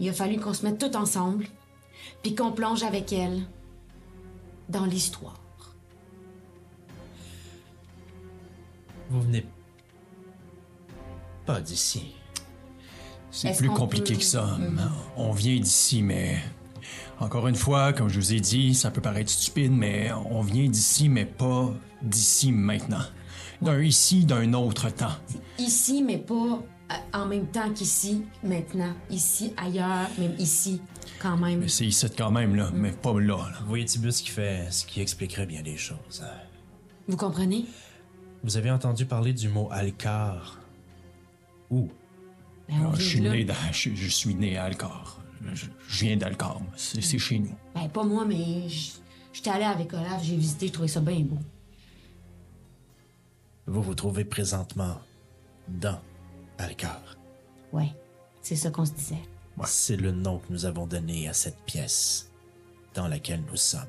[0.00, 1.46] il a fallu qu'on se mette tous ensemble,
[2.22, 3.42] puis qu'on plonge avec elle
[4.68, 5.38] dans l'histoire.
[9.10, 9.44] Vous venez
[11.44, 12.14] pas d'ici.
[13.30, 14.58] C'est plus compliqué peut- que ça.
[15.16, 16.38] On vient d'ici, mais...
[17.20, 20.68] Encore une fois, comme je vous ai dit, ça peut paraître stupide, mais on vient
[20.68, 23.04] d'ici, mais pas d'ici maintenant.
[23.60, 25.14] D'un ici, d'un autre temps.
[25.58, 26.60] Ici, mais pas
[27.12, 28.94] en même temps qu'ici, maintenant.
[29.10, 30.80] Ici, ailleurs, même ici,
[31.20, 31.60] quand même.
[31.60, 33.36] Mais c'est ici quand même, là, mais pas là.
[33.36, 33.58] là.
[33.60, 36.24] Vous voyez Tibus qui fait ce qui expliquerait bien les choses.
[37.08, 37.64] Vous comprenez?
[38.44, 40.58] Vous avez entendu parler du mot Alcar?
[41.70, 41.88] Où?
[42.68, 45.20] Ben, Alors, je, suis né dans- je, je suis né à Alcor.
[45.54, 46.62] Je, je viens d'Alcor.
[46.76, 47.54] C'est c'est chez nous.
[47.74, 48.68] Ben, pas moi, mais
[49.32, 51.38] j'étais allée avec Olaf, j'ai visité, je trouvais ça bien beau.
[53.66, 54.98] Vous vous trouvez présentement
[55.68, 56.00] dans
[56.62, 57.00] Alcar.
[57.72, 57.92] Ouais,
[58.42, 59.22] c'est ça qu'on se disait.
[59.64, 62.30] C'est le nom que nous avons donné à cette pièce
[62.94, 63.80] dans laquelle nous sommes.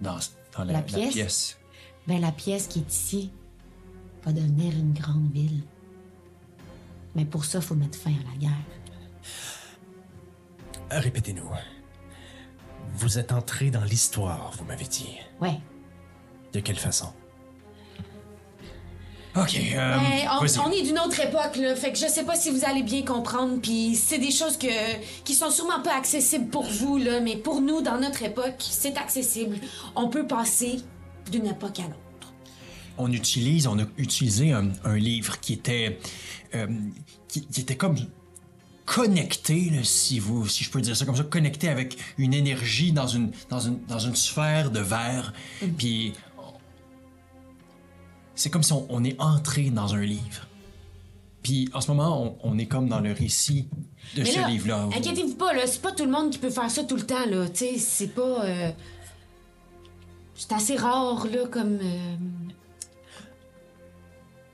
[0.00, 0.18] Dans,
[0.56, 1.12] dans la, La la pièce?
[1.12, 1.58] pièce.
[2.06, 3.30] Ben, la pièce qui est ici
[4.24, 5.62] va devenir une grande ville.
[7.14, 8.64] Mais pour ça, faut mettre fin à la guerre.
[10.90, 11.48] Répétez-nous.
[12.94, 15.16] Vous êtes entré dans l'histoire, vous m'avez dit.
[15.40, 15.58] Ouais.
[16.52, 17.12] De quelle façon?
[19.34, 20.28] OK, euh, Ben,
[20.64, 21.74] on, est d'une autre époque, là.
[21.74, 23.58] Fait que je sais pas si vous allez bien comprendre.
[23.62, 24.66] Puis c'est des choses que,
[25.24, 27.20] qui sont sûrement pas accessibles pour vous, là.
[27.20, 29.56] Mais pour nous, dans notre époque, c'est accessible.
[29.96, 30.80] On peut passer
[31.30, 32.34] d'une époque à l'autre.
[32.98, 35.98] on utilise, on a utilisé un, un livre qui était,
[36.54, 36.66] euh,
[37.28, 37.96] qui, qui était comme
[38.84, 42.92] connecté, là, si vous, si je peux dire ça comme ça, connecté avec une énergie
[42.92, 45.32] dans une, dans une, dans une sphère de verre.
[45.78, 46.12] Puis
[48.34, 50.46] c'est comme si on, on est entré dans un livre.
[51.42, 53.68] Puis en ce moment, on, on est comme dans le récit
[54.14, 54.88] de Mais ce là, livre-là.
[54.96, 57.26] Inquiétez-vous pas, là, c'est pas tout le monde qui peut faire ça tout le temps,
[57.26, 57.48] là.
[57.48, 58.44] Tu sais, c'est pas.
[58.44, 58.70] euh,
[60.36, 61.78] C'est assez rare, là, comme.
[61.82, 62.16] euh,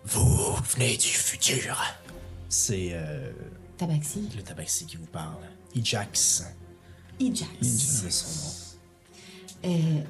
[0.04, 1.76] Vous venez du futur.
[2.48, 3.30] C'est euh,
[3.76, 4.28] Tabaxi.
[4.36, 5.36] le tabaxi qui vous parle.
[5.74, 6.44] Ijax,
[7.20, 7.50] Ijax.
[7.60, 8.28] c'est son
[9.68, 9.74] nom.
[9.76, 10.00] Euh,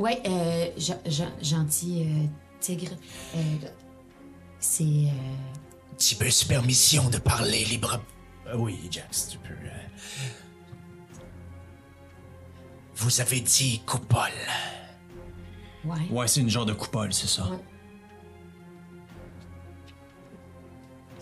[0.00, 2.26] ouais, euh, gen- gen- gentil euh,
[2.62, 2.92] tigre.
[3.36, 3.38] Euh,
[4.58, 4.84] c'est.
[4.84, 8.00] euh, Tibus, permission de parler libre.
[8.48, 9.52] Euh, oui, Ijax, tu peux.
[9.52, 9.68] euh,
[12.96, 14.30] Vous avez dit coupole.
[15.84, 15.96] ouais.
[16.10, 17.44] Ouais, c'est une genre de coupole, c'est ça.
[17.48, 17.58] Ouais.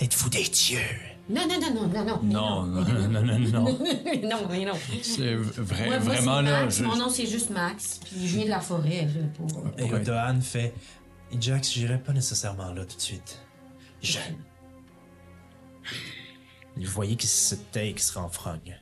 [0.01, 0.79] Êtes-vous des dieux?
[1.29, 2.21] Non, non, non, non, non, non.
[2.23, 3.65] Non, non, non, non, non.
[3.65, 4.73] non, mais non.
[5.03, 6.61] C'est vrai, Moi, moi, vraiment c'est là.
[6.63, 6.79] Max.
[6.79, 8.01] je- Mon nom, c'est juste Max.
[8.05, 9.65] Puis je viens de la forêt, là, pour.
[9.79, 9.93] Et.
[9.93, 10.75] Otohan fait
[11.33, 13.41] Ijax, j'irai pas nécessairement là tout de suite.
[14.03, 14.19] Je.
[16.77, 18.81] Vous voyez que ce take sera en frogne.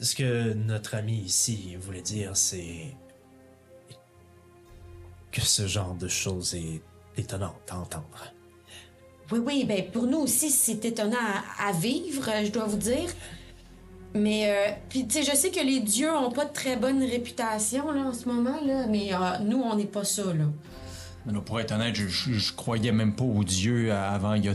[0.00, 2.96] Ce que notre ami ici voulait dire, c'est.
[5.32, 6.82] que ce genre de choses est
[7.16, 8.32] étonnant à entendre.
[9.30, 11.18] Oui, oui, ben pour nous aussi, c'est étonnant
[11.58, 13.10] à vivre, je dois vous dire.
[14.14, 17.02] Mais, euh, puis, tu sais, je sais que les dieux ont pas de très bonne
[17.02, 18.86] réputation, là, en ce moment, là.
[18.88, 20.44] Mais euh, nous, on n'est pas ça, là.
[21.26, 24.46] Mais là, pour être honnête, je, je, je croyais même pas aux dieux avant il
[24.46, 24.54] y a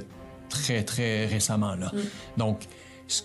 [0.50, 1.92] très très récemment là.
[2.38, 2.68] Donc
[3.08, 3.24] c-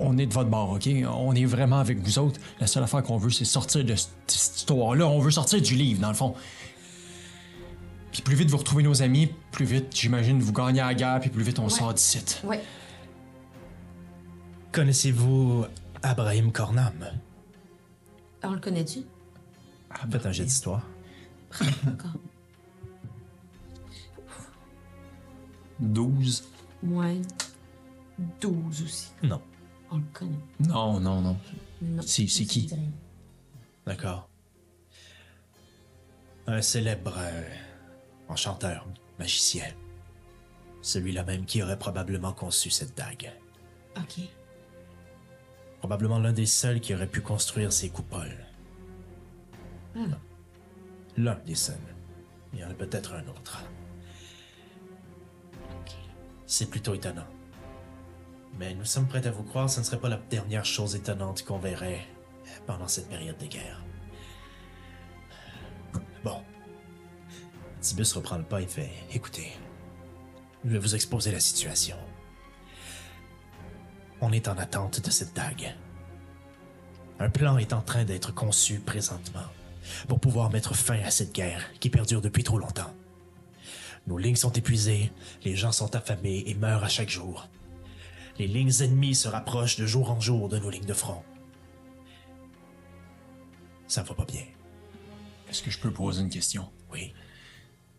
[0.00, 0.88] on est de votre bord, ok?
[1.14, 2.38] On est vraiment avec vous autres.
[2.60, 5.06] La seule affaire qu'on veut, c'est sortir de cette histoire-là.
[5.06, 6.34] On veut sortir du livre, dans le fond.
[8.12, 11.28] Puis plus vite vous retrouvez nos amis, plus vite, j'imagine, vous gagnez la guerre, puis
[11.30, 12.20] plus vite on sort d'ici.
[12.44, 12.60] Ouais.
[14.76, 15.64] Connaissez-vous
[16.02, 17.06] Abraham Cornam
[18.42, 19.04] On le connaît-tu?
[20.10, 20.86] Faites un jet d'histoire.
[21.84, 22.10] D'accord.
[25.80, 26.44] 12.
[26.82, 27.22] Ouais.
[28.42, 29.12] 12 aussi.
[29.22, 29.40] Non.
[29.90, 30.36] On le connaît.
[30.60, 31.38] Non, non, non.
[31.80, 32.02] Non.
[32.02, 32.70] C'est- c'est qui?
[33.86, 34.28] D'accord.
[36.46, 37.48] Un célèbre euh,
[38.28, 38.86] enchanteur,
[39.18, 39.64] magicien.
[40.82, 43.32] Celui-là même qui aurait probablement conçu cette dague.
[43.96, 44.20] OK.
[45.78, 48.44] Probablement l'un des seuls qui aurait pu construire ces coupoles.
[49.94, 50.14] Hmm.
[51.16, 51.76] L'un des seuls.
[52.52, 53.62] Il y en a peut-être un autre.
[56.46, 57.26] C'est plutôt étonnant.
[58.58, 61.44] Mais nous sommes prêts à vous croire, ce ne serait pas la dernière chose étonnante
[61.44, 62.06] qu'on verrait
[62.66, 63.82] pendant cette période de guerre.
[66.24, 66.42] Bon.
[67.80, 69.52] Tibus reprend le pas et fait Écoutez,
[70.64, 71.96] je vais vous exposer la situation.
[74.20, 75.74] On est en attente de cette dague.
[77.18, 79.46] Un plan est en train d'être conçu présentement
[80.08, 82.92] pour pouvoir mettre fin à cette guerre qui perdure depuis trop longtemps.
[84.06, 85.12] Nos lignes sont épuisées,
[85.44, 87.48] les gens sont affamés et meurent à chaque jour.
[88.38, 91.22] Les lignes ennemies se rapprochent de jour en jour de nos lignes de front.
[93.88, 94.42] Ça va pas bien,
[95.48, 96.68] Est-ce que je peux poser une question?
[96.92, 97.12] oui.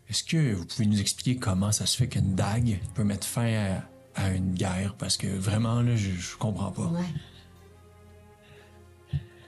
[0.08, 3.44] Est-ce que vous pouvez nous expliquer comment ça se fait qu'une dague peut mettre fin
[3.76, 3.82] à,
[4.18, 4.94] à une guerre?
[4.98, 6.86] Parce que vraiment, là, je, je comprends pas.
[6.86, 7.04] Ouais.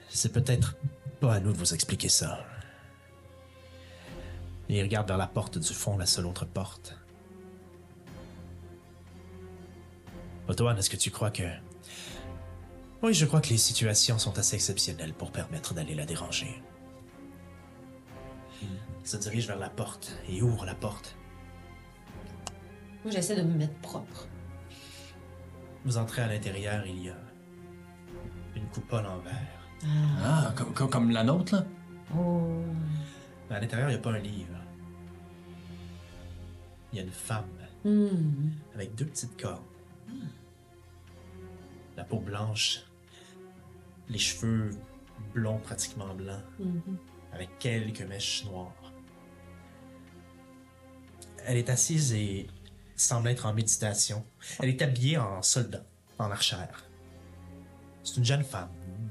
[0.09, 0.77] C'est peut-être
[1.21, 2.45] pas à nous de vous expliquer ça.
[4.69, 6.97] Il regarde vers la porte du fond, la seule autre porte.
[10.49, 11.43] Otoan, est-ce que tu crois que...
[13.03, 16.63] Oui, je crois que les situations sont assez exceptionnelles pour permettre d'aller la déranger.
[18.63, 21.17] Il se dirige vers la porte et ouvre la porte.
[23.05, 24.29] Moi, j'essaie de me mettre propre.
[25.85, 27.17] Vous entrez à l'intérieur, il y a
[28.57, 29.59] une coupole en verre.
[30.23, 31.65] Ah, comme, comme- comme la nôtre, là?
[32.17, 32.63] Oh.
[33.49, 34.55] Mais à l'intérieur, il n'y a pas un livre.
[36.93, 37.45] Il y a une femme
[37.83, 38.51] Hmm.
[38.75, 39.63] avec deux petites cornes.
[41.97, 42.81] La peau blanche,
[44.11, 44.71] les cheveux
[45.33, 46.43] blonds, pratiquement blancs,
[47.33, 48.75] avec quelques mèches noires.
[51.47, 52.49] Elle est assise et
[53.01, 54.25] semble être en méditation.
[54.59, 55.85] Elle est habillée en soldat,
[56.19, 56.85] en archère.
[58.05, 58.71] C'est une jeune femme.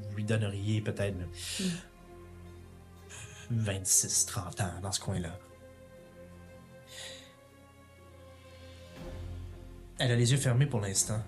[0.10, 1.18] Vous lui donneriez peut-être
[3.52, 5.38] 26-30 ans dans ce coin-là.
[9.98, 11.22] Elle a les yeux fermés pour l'instant.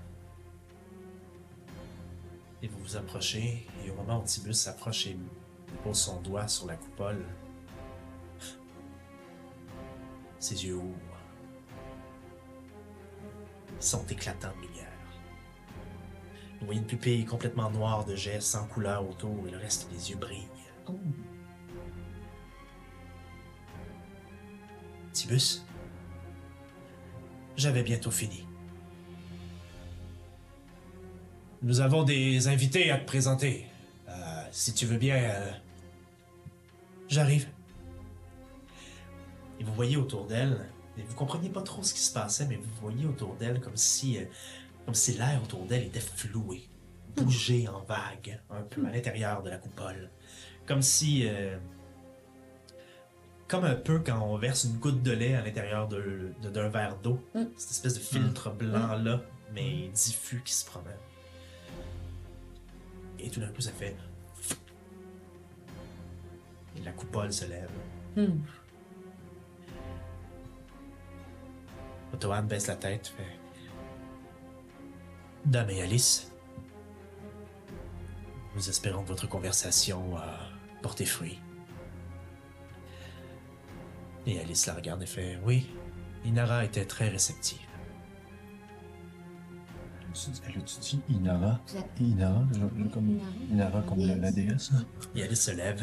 [2.63, 5.17] Et vous vous approchez, et au moment où Tibus s'approche et
[5.83, 7.25] pose son doigt sur la coupole,
[10.41, 11.10] Ses yeux ouvrent.
[13.81, 14.91] Sont éclatants de lumière.
[16.59, 20.11] Vous voyez une pupille complètement noire de jets sans couleur autour et le reste des
[20.11, 20.47] yeux brillent.
[25.11, 25.65] Tibus,
[27.57, 28.45] j'avais bientôt fini.
[31.63, 33.65] Nous avons des invités à te présenter.
[34.07, 35.51] Euh, si tu veux bien, euh,
[37.09, 37.47] j'arrive.
[39.59, 42.57] Et vous voyez autour d'elle, et vous compreniez pas trop ce qui se passait, mais
[42.57, 44.25] vous voyez autour d'elle comme si, euh,
[44.85, 46.67] comme si l'air autour d'elle était floué,
[47.15, 50.09] bougé en vagues, un peu à l'intérieur de la coupole,
[50.65, 51.57] comme si, euh,
[53.47, 56.69] comme un peu quand on verse une goutte de lait à l'intérieur de- de- d'un
[56.69, 57.21] verre d'eau,
[57.57, 59.21] cette espèce de filtre blanc là,
[59.53, 60.95] mais diffus qui se promène.
[63.19, 63.95] Et tout d'un coup, ça fait.
[66.77, 67.69] Et la coupole se lève.
[72.13, 73.37] Otoan baisse la tête, fait.
[75.45, 76.31] Dame et Alice,
[78.55, 80.25] nous espérons que votre conversation a
[80.81, 81.39] porté fruit.
[84.27, 85.67] Et Alice la regarde et fait Oui,
[86.25, 87.57] Inara était très réceptive.
[90.45, 91.59] Elle a-tu dit Inara?
[91.99, 92.43] Inara,
[92.93, 93.17] comme
[93.49, 94.71] Inara comme la, la déesse.
[94.73, 94.79] là?
[95.15, 95.81] Et Alice se lève,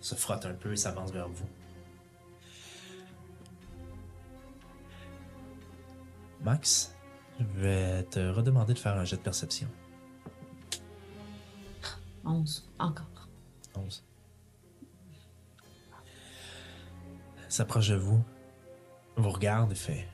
[0.00, 1.46] se frotte un peu et s'avance vers vous.
[6.44, 6.94] Max,
[7.40, 9.66] je vais te redemander de faire un jet de perception.
[12.24, 12.68] 11.
[12.78, 13.28] Encore.
[13.74, 14.04] 11.
[17.48, 18.22] S'approche de vous,
[19.16, 20.06] vous regarde et fait.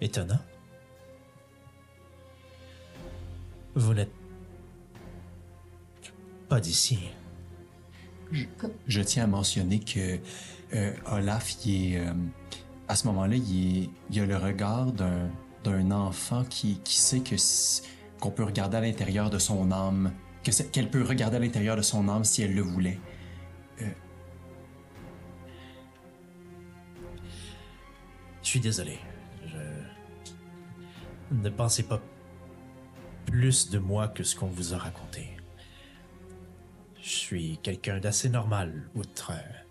[0.00, 0.40] Étonnant.
[3.76, 4.12] Vous n'êtes
[6.48, 6.98] pas d'ici.
[8.86, 10.18] Je tiens à mentionner que
[10.74, 12.12] euh, Olaf, il est, euh,
[12.88, 17.36] à ce moment-là, il, est- il a le regard d'un, enfant qui, sait que
[18.20, 20.12] qu'on peut regarder à l'intérieur de son âme,
[20.42, 22.98] qu'elle peut regarder à l'intérieur de son âme si elle le voulait.
[28.42, 28.98] Je suis désolé.
[31.30, 32.00] Ne pensez pas
[33.26, 35.36] plus de moi que ce qu'on vous a raconté.
[37.02, 39.67] Je suis quelqu'un d'assez normal, outre euh,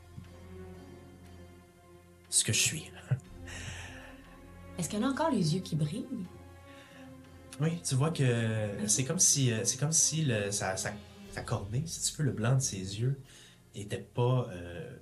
[2.38, 2.92] ce que je suis.
[4.78, 6.06] Est-ce qu'elle a encore les yeux qui brillent?
[7.60, 10.92] Oui, tu vois que c'est comme si, euh, c'est comme si le, sa, sa,
[11.32, 13.20] sa cornée, si tu veux, le blanc de ses yeux
[13.74, 14.48] était pas.
[14.52, 14.96] euh,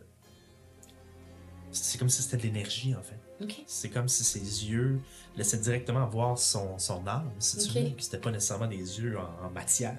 [1.72, 3.20] c'est comme si c'était de l'énergie en fait.
[3.44, 3.64] OK.
[3.68, 5.02] C'est comme si ses yeux
[5.36, 9.20] laissaient directement voir son, son âme, si tu veux, que c'était pas nécessairement des yeux
[9.20, 9.98] en, en matière.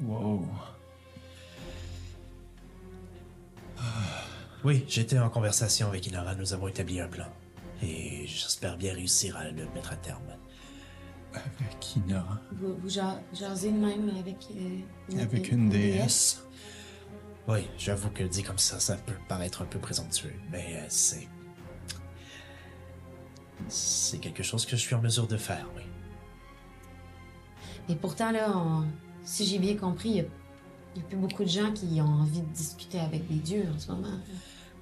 [0.00, 0.46] Wow.
[4.64, 7.26] Oui, j'étais en conversation avec Inara, nous avons établi un plan.
[7.82, 10.22] Et j'espère bien réussir à le mettre à terme.
[11.32, 12.38] Avec Inara.
[12.52, 14.36] Vous, vous ja- jasez de même avec...
[14.54, 16.42] euh, Avec une déesse?
[17.48, 21.26] Oui, j'avoue que dit comme ça, ça peut paraître un peu présomptueux, mais euh, c'est.
[23.68, 25.82] C'est quelque chose que je suis en mesure de faire, oui.
[27.88, 28.84] Et pourtant, là, on-
[29.24, 30.24] si j'ai bien compris, il y a,
[30.94, 33.64] il y a plus beaucoup de gens qui ont envie de discuter avec les dieux
[33.74, 34.18] en ce moment.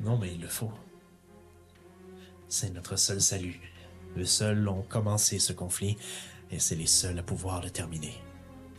[0.00, 0.72] Non, mais il le faut.
[2.48, 3.60] C'est notre seul salut.
[4.16, 5.96] Les seuls ont commencé ce conflit,
[6.50, 8.14] et c'est les seuls à pouvoir le terminer.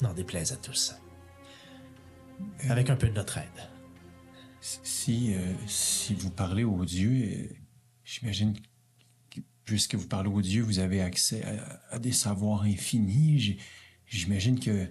[0.02, 0.96] N'en déplaise à tous.
[2.70, 3.70] Avec un peu de notre aide.
[4.62, 7.56] Si, euh, si vous parlez aux dieux, euh,
[8.04, 8.54] j'imagine
[9.30, 13.58] que puisque vous parlez aux dieux, vous avez accès à, à des savoirs infinis.
[14.08, 14.88] J'imagine que,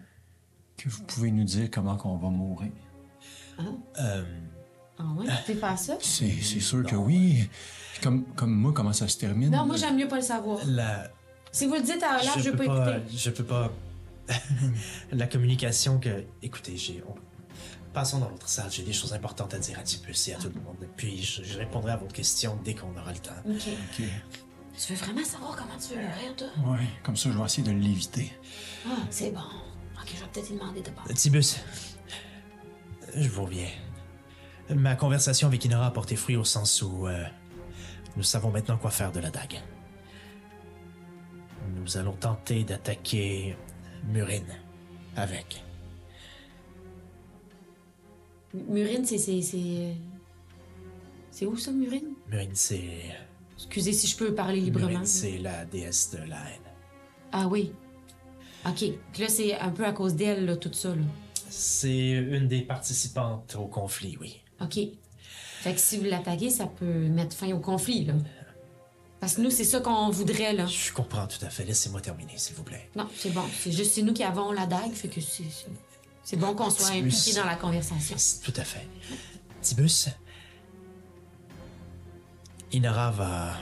[0.79, 2.71] que vous pouvez nous dire comment qu'on va mourir.
[4.01, 4.25] Euh,
[4.99, 5.97] Ah ouais, tu faire ça?
[6.01, 7.49] C'est c'est sûr que oui.
[8.03, 9.51] Comme, comme moi, comment ça se termine?
[9.51, 10.61] Non, moi, j'aime mieux pas le savoir.
[10.67, 11.11] la,
[11.51, 13.17] Si vous le dites à Olaf, je, peux peux pas, écouter.
[13.17, 13.73] je peux pas.
[15.13, 16.25] la communication que.
[16.43, 17.03] Écoutez, j'ai.
[17.09, 17.15] on-
[17.93, 20.51] Passons dans l'autre salle, j'ai des choses importantes à dire à Tipus et à tout
[20.55, 20.77] le monde.
[20.97, 23.33] Puis je, je répondrai à votre question dès qu'on aura le temps.
[23.49, 23.63] OK.
[24.77, 26.47] Tu veux vraiment savoir comment tu veux mourir, toi?
[26.73, 28.31] Ouais, comme ça, je vais essayer de l'éviter.
[28.87, 29.41] Ah, c'est bon.
[30.09, 31.05] OK, je vais peut-être lui demander de part.
[31.15, 31.59] Tibus,
[33.15, 33.69] je vous reviens.
[34.75, 37.25] Ma conversation avec Inara a porté fruit au sens où euh,
[38.17, 39.61] nous savons maintenant quoi faire de la dague.
[41.77, 43.57] Nous allons tenter d'attaquer
[44.09, 44.55] Murine
[45.17, 45.63] avec.
[48.55, 49.19] Murine, c'est...
[49.19, 49.95] C'est c'est-
[51.31, 52.15] c'est où, ça, Murine?
[52.29, 53.15] Murine, c'est.
[53.57, 54.89] Excusez si je peux parler librement.
[54.89, 56.73] Murine, c'est la déesse de la haine.
[57.33, 57.73] Ah oui.
[58.69, 58.85] OK.
[59.13, 61.03] Puis là, c'est un peu à cause d'elle, là, tout ça, là.
[61.51, 64.41] C'est une des participantes au conflit, oui.
[64.61, 64.79] OK.
[65.61, 68.15] Fait que si vous l'attaquez, ça peut mettre fin au conflit, là.
[69.21, 70.67] Parce que nous, c'est ça qu'on voudrait, là.
[70.67, 71.65] Je comprends tout à fait.
[71.65, 72.89] Laissez-moi terminer, s'il vous plaît.
[72.95, 73.43] Non, c'est bon.
[73.59, 75.43] C'est juste c'est nous qui avons la dague, fait que c'est
[76.23, 77.15] c'est- bon qu'on soit Tibus.
[77.15, 78.17] impliqué dans la conversation.
[78.45, 78.87] Tout à fait.
[79.63, 80.09] Tibus,
[82.73, 83.55] Inara va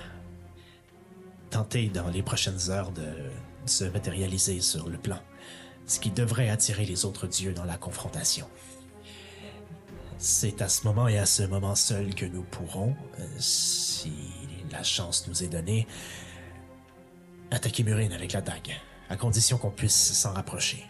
[1.50, 3.06] tenter dans les prochaines heures de
[3.66, 5.18] se matérialiser sur le plan,
[5.86, 8.48] ce qui devrait attirer les autres dieux dans la confrontation.
[10.18, 14.12] C'est à ce moment et à ce moment seul que nous pourrons, euh, si
[14.70, 15.86] la chance nous est donnée,
[17.50, 18.74] attaquer Murine avec la dague,
[19.10, 20.84] à condition qu'on puisse s'en rapprocher.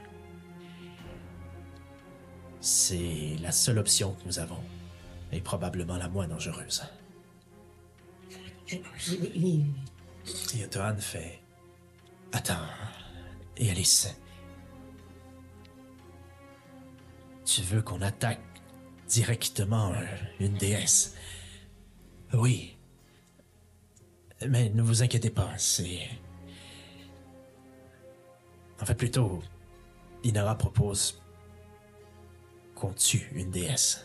[2.61, 4.63] C'est la seule option que nous avons,
[5.33, 6.83] et probablement la moins dangereuse.
[8.69, 8.83] Et
[10.73, 11.41] Johan fait
[12.37, 12.69] Attends,
[13.57, 14.15] et Alice
[17.47, 18.43] Tu veux qu'on attaque
[19.09, 20.05] directement euh,
[20.39, 21.15] une déesse?
[22.35, 22.77] Oui.
[24.47, 26.11] Mais ne vous inquiétez pas, c'est.
[28.83, 29.43] En fait, plutôt,
[30.23, 31.23] Inara propose
[32.75, 34.05] qu'on tue une déesse.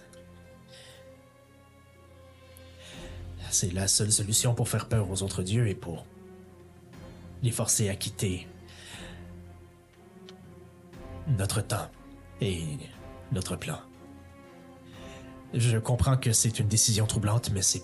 [3.50, 6.06] C'est la seule solution pour faire peur aux autres dieux et pour
[7.44, 8.48] les forcer à quitter
[11.28, 11.90] notre temps
[12.40, 12.64] et
[13.32, 13.80] notre plan.
[15.54, 17.84] Je comprends que c'est une décision troublante, mais c'est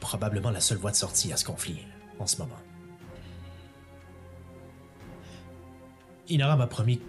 [0.00, 1.80] probablement la seule voie de sortie à ce conflit
[2.18, 2.58] en ce moment.
[6.28, 7.00] Inara m'a promis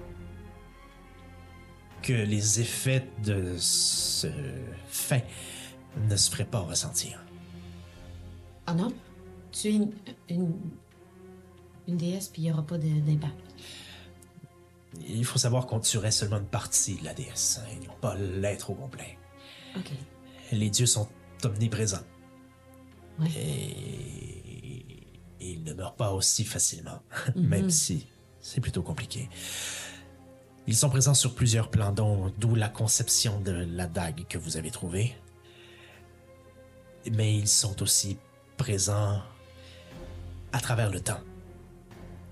[2.01, 4.27] que les effets de ce
[4.87, 5.25] fait
[6.07, 7.23] ne se feraient pas ressentir.
[8.67, 8.75] Ah?
[9.51, 9.91] Tu es une,
[10.29, 10.53] une,
[11.87, 13.35] une déesse, puis il n'y aura pas de- d'impact.
[15.07, 18.15] Il faut savoir qu'on tuerait seulement une partie de la déesse, hein, et non pas
[18.15, 19.17] l'être au complet.
[19.77, 19.91] OK.
[20.51, 21.07] Les dieux sont
[21.43, 22.03] omniprésents.
[23.19, 23.27] Ouais.
[23.37, 24.95] Et
[25.41, 27.01] ils ne meurent pas aussi facilement,
[27.35, 28.07] même si
[28.41, 29.29] c'est plutôt compliqué.
[30.67, 31.91] Ils sont présents sur plusieurs plans,
[32.37, 35.15] d'où la conception de la dague que vous avez trouvée.
[37.11, 38.17] Mais ils sont aussi
[38.57, 39.21] présents
[40.51, 41.19] à travers le temps.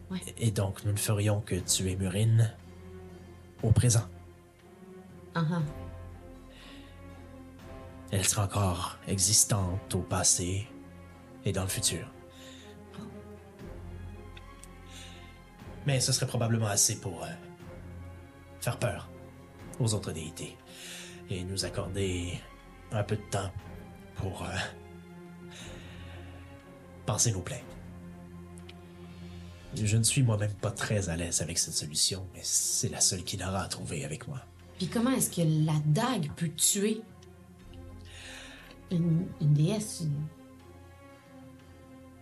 [0.10, 0.22] Ouais.
[0.38, 2.54] Et donc, nous ne ferions que tuer Murine
[3.64, 4.08] au présent.
[5.36, 5.62] Ah.
[8.12, 10.68] Elle sera encore existante au passé
[11.44, 12.12] et dans le futur.
[15.86, 17.28] Mais ce serait probablement assez pour euh,
[18.62, 19.10] faire peur
[19.80, 20.58] aux autres déités
[21.30, 22.40] et nous accorder
[22.92, 23.52] un peu de temps
[24.16, 24.56] pour euh,
[27.06, 27.64] penser nos plaies.
[29.86, 33.24] Je ne suis moi-même pas très à l'aise avec cette solution, mais c'est la seule
[33.24, 34.42] qu'il aura à trouver avec moi.
[34.78, 37.02] Puis comment est-ce que la dague peut tuer
[38.92, 40.02] une, une déesse?
[40.02, 40.26] une-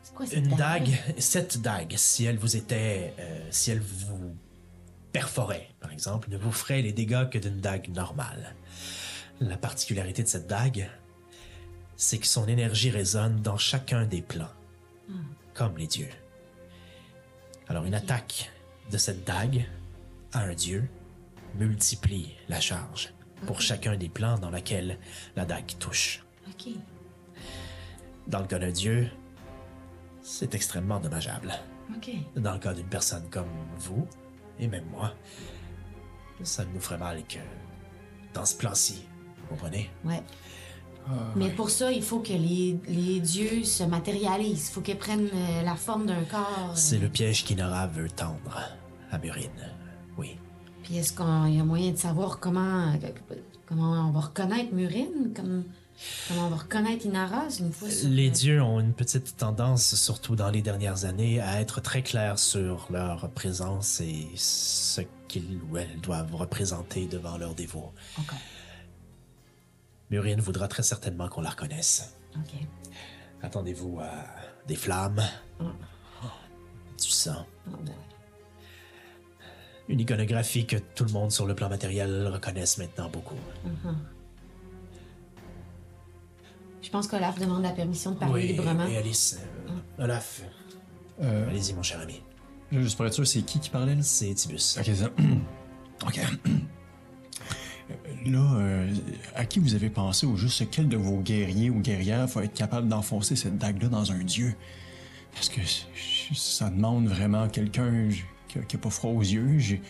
[0.04, 0.58] C'est quoi cette Une dague?
[0.90, 4.36] dague, cette dague, si elle vous était, euh, si elle vous
[5.12, 8.56] perforait, par exemple, ne vous ferait les dégâts que d'une dague normale.
[9.40, 10.90] La particularité de cette dague,
[11.98, 14.52] c'est que son énergie résonne dans chacun des plans,
[15.54, 16.10] comme les dieux.
[17.68, 18.52] Alors une attaque
[18.92, 19.66] de cette dague
[20.34, 20.88] à un dieu
[21.56, 23.14] multiplie la charge
[23.48, 25.00] pour chacun des plans dans lesquels
[25.36, 26.24] la dague touche.
[26.48, 26.74] OK.
[28.28, 29.10] Dans le cas d'un dieu,
[30.22, 31.54] c'est extrêmement dommageable.
[31.96, 32.12] OK.
[32.36, 34.08] Dans le cas d'une personne comme vous,
[34.60, 35.14] et même moi,
[36.44, 37.40] ça nous ferait mal que
[38.34, 39.06] dans ce plan-ci,
[39.38, 39.90] vous comprenez?
[40.04, 40.22] Ouais.
[41.36, 44.70] Mais pour ça, il faut que les, les dieux se matérialisent.
[44.70, 46.70] Il faut qu'ils prennent euh, la forme d'un corps.
[46.72, 46.76] euh.
[46.76, 48.60] C'est le piège qu'Inora veut tendre
[49.12, 49.50] à Murine.
[50.18, 50.38] Oui.
[50.84, 52.94] Puis est-ce qu'il y a moyen de savoir comment,
[53.66, 55.32] comment on va reconnaître Murine?
[55.36, 55.64] Comme,
[56.28, 60.36] comment on va reconnaître Inara une fois sur- Les dieux ont une petite tendance, surtout
[60.36, 65.78] dans les dernières années, à être très clairs sur leur présence et ce qu'ils ou
[65.78, 67.92] elles doivent représenter devant leurs dévots.
[68.20, 68.32] OK.
[70.12, 72.16] Murine voudra très certainement qu'on la reconnaisse.
[72.36, 72.60] OK.
[73.42, 74.12] Attendez-vous à
[74.68, 75.22] des flammes,
[75.60, 77.94] du sang, ben,
[79.88, 83.36] une iconographie que tout le monde sur le plan matériel reconnaisse maintenant beaucoup.
[86.82, 88.88] Je pense qu'Olaf demande la permission de parler librement.
[88.88, 89.40] et Alice,
[90.00, 90.42] euh, Olaf,
[91.22, 92.22] Euh, allez-y mon cher ami.
[92.72, 94.02] juste pour être sûr, c'est qui qui parlait là?
[94.04, 94.78] C'est Tibus.
[94.80, 95.10] Ok, ça.
[96.08, 96.20] ok.
[98.26, 98.92] Là, euh,
[99.36, 102.54] à qui vous avez pensé ou juste quel de vos guerriers ou guerrières faut être
[102.54, 104.56] capable d'enfoncer cette dague-là dans un dieu?
[105.34, 105.62] Parce que
[106.34, 109.60] ça demande vraiment quelqu'un j- qui a, qui a pas froid aux yeux.
[109.60, 109.82] J'ai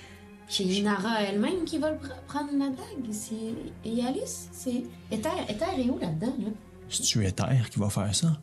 [0.49, 1.91] C'est Inara elle-même qui va
[2.27, 3.11] prendre la dague.
[3.11, 3.53] C'est.
[3.85, 4.83] Et Alice, c'est.
[5.11, 6.49] Ether, Ether est où là-dedans, là?
[6.89, 8.41] C'est-tu Ether qui va faire ça?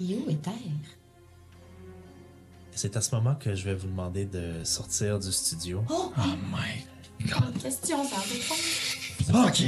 [0.00, 0.50] Est où Ether?
[2.72, 5.82] C'est à ce moment que je vais vous demander de sortir du studio.
[5.90, 6.12] Oh
[6.52, 6.84] my
[7.28, 8.16] Bonne question, ça.
[9.34, 9.60] OK.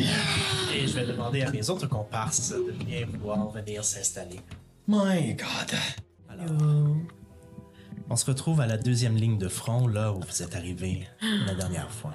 [0.74, 4.40] Et je vais demander à mes autres comparses de bien vouloir venir s'installer.
[4.88, 5.78] My God.
[6.28, 6.96] Alors,
[8.10, 11.06] on se retrouve à la deuxième ligne de front, là où vous êtes arrivé
[11.46, 12.14] la dernière fois.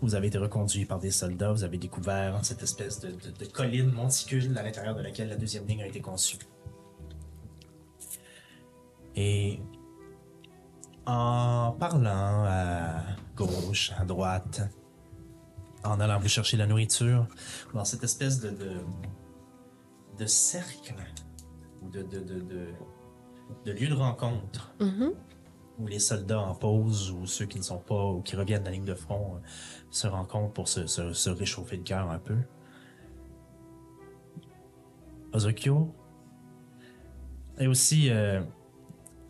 [0.00, 3.44] Vous avez été reconduit par des soldats, vous avez découvert cette espèce de, de- de
[3.44, 6.38] colline monticule à l'intérieur de laquelle la deuxième ligne a été conçue.
[9.14, 9.60] Et
[11.06, 13.02] en parlant à
[13.36, 14.62] gauche, à droite,
[15.84, 17.26] en allant vous chercher la nourriture,
[17.74, 18.72] dans cette espèce de, de,
[20.18, 20.94] de cercle
[21.82, 22.66] ou de, de, de, de,
[23.66, 24.74] de lieu de rencontre
[25.78, 28.66] où les soldats en pause ou ceux qui ne sont pas ou qui reviennent de
[28.66, 29.38] la ligne de front euh,
[29.90, 32.36] se rencontrent pour se, se- se réchauffer le cœur un peu.
[35.32, 35.94] Ozokyo
[37.58, 38.42] et aussi euh,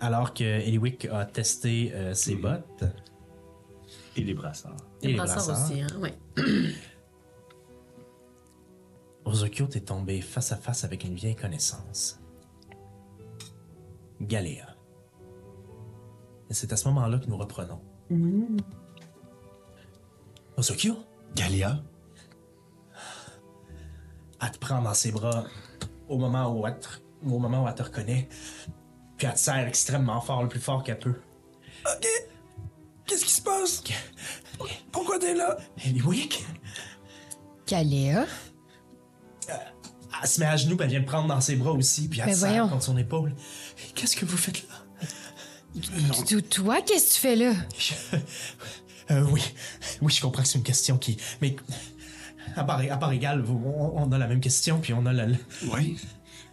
[0.00, 2.84] alors que Eliwick a testé euh, ses bottes
[4.16, 4.76] Et les brassards.
[5.02, 6.14] et les brassards brassards, aussi, hein, ouais.
[9.24, 12.20] Ozokyo t'est tombé face à face avec une vieille connaissance.
[14.20, 14.76] Galéa.
[16.50, 17.80] Et c'est à ce moment-là que nous reprenons.
[20.56, 20.96] Ozokyo,
[21.34, 21.82] Galia?
[24.42, 25.44] elle te prend dans ses bras
[26.08, 26.88] au moment où elle te,
[27.24, 28.28] au moment où elle te reconnaît,
[29.16, 31.14] puis elle te serre extrêmement fort, le plus fort qu'elle peut.
[31.86, 32.06] Ok.
[33.12, 33.82] Qu'est-ce qui se passe?
[34.90, 35.58] Pourquoi t'es là?
[35.84, 36.42] Eliwick?
[37.68, 38.24] Galéa.
[40.22, 42.20] Elle se met à genoux, puis elle vient te prendre dans ses bras aussi, puis
[42.20, 43.34] elle Ben serre contre son épaule.
[43.94, 46.40] Qu'est-ce que vous faites là?
[46.50, 47.52] Toi, qu'est-ce que tu fais là?
[47.78, 47.92] Je-
[49.10, 49.42] Euh, oui,
[50.00, 51.18] oui, je comprends que c'est une question qui.
[51.42, 51.56] Mais
[52.56, 55.26] à part, à part égale, on, on a la même question, puis on a la.
[55.74, 55.98] Oui.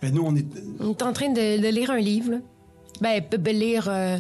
[0.02, 0.46] Ben nous, on est.
[0.82, 2.38] On est en train de, de lire un livre, là.
[3.00, 3.88] Ben, lire...
[3.88, 4.20] euh,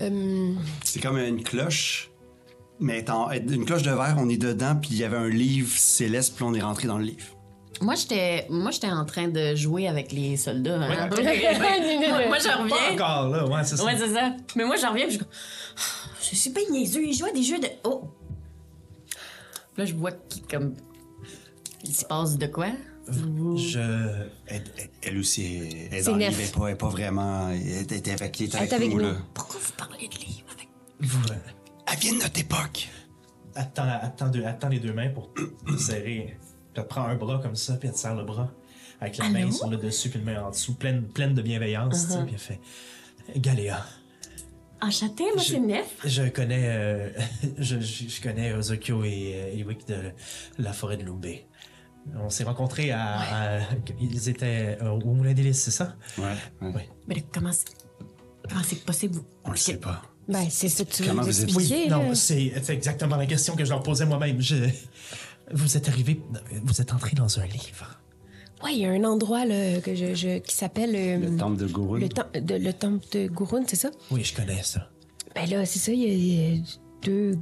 [0.00, 0.52] euh,
[0.84, 2.10] C'est comme une cloche.
[2.80, 5.72] Mais étant- une cloche de verre, on est dedans, puis il y avait un livre
[5.76, 7.26] céleste, puis on est rentré dans le livre.
[7.80, 10.80] Moi, j'étais moi j'étais en train de jouer avec les soldats.
[10.80, 11.08] hein.
[11.10, 11.58] Ouais.
[12.08, 12.92] moi, moi, j'en Pas reviens.
[12.94, 13.84] encore là, ouais, c'est ça.
[13.84, 14.32] Ouais, c'est ça.
[14.56, 17.04] Mais moi, j'en reviens, puis je je suis pas niaiseux.
[17.04, 17.68] Il joue à des jeux de.
[17.84, 18.04] Oh!
[19.76, 20.74] Là, je vois qu'il comme.
[21.84, 22.68] Il se passe de quoi?
[23.08, 24.26] Je.
[24.46, 24.64] Elle,
[25.02, 25.56] elle- aussi,
[25.90, 26.28] elle, est dans le neuf.
[26.30, 27.50] livre, elle est pas, elle est pas vraiment.
[27.50, 29.08] Elle était avec, elle était Elle avec, est avec nous, nous.
[29.12, 29.16] là.
[29.34, 30.68] Pourquoi vous parlez de livres avec.
[31.00, 31.28] Vous.
[31.32, 31.36] euh,
[31.92, 32.88] Elle vient de notre époque.
[33.54, 36.36] attends, attends, deux- attends les deux mains pour te serrer.
[36.36, 36.36] Puis
[36.76, 38.50] elle te prend un bras comme ça, puis elle te serre le bras.
[39.00, 42.06] Avec la main sur le dessus, puis le main en dessous, pleine, pleine de bienveillance,
[42.06, 42.60] tu sais, puis elle fait.
[43.38, 43.84] Galéa.
[44.80, 45.86] Enchanté, moi, Je- c'est Nef.
[46.04, 47.10] Je connais, euh,
[47.58, 50.10] je, je, je connais Ozokyo et euh, de
[50.62, 51.46] la forêt de Lumbé.
[52.16, 53.60] On s'est rencontrés à, à-
[54.00, 55.96] Ils étaient euh, au Moulin des Lys, c'est ça?
[56.18, 56.24] Ouais.
[56.62, 56.74] ouais.
[56.74, 56.88] Ouais.
[57.08, 57.64] Mais comment c'est.
[58.48, 59.14] Comment c'est possible?
[59.14, 60.02] vous- On le sait pas.
[60.28, 61.96] ben, c'est ça que tu veux Comment vous êtes- expliquer, là.
[61.98, 64.40] Non, c'est c'est exactement la question que je leur posais moi-même.
[64.40, 64.56] Je...
[65.52, 66.20] Vous êtes arrivé,
[66.62, 67.98] vous êtes entré dans un livre.
[68.62, 70.94] Ouais, il y a un endroit, là, que je, je- qui s'appelle...
[70.94, 71.98] euh, Le temple de Gurun.
[71.98, 73.90] le, tem- de- le temple de Gurun, c'est ça?
[74.10, 74.88] Oui, je connais ça.
[75.34, 76.60] Ben là, c'est ça, il y, y a
[77.02, 77.36] deux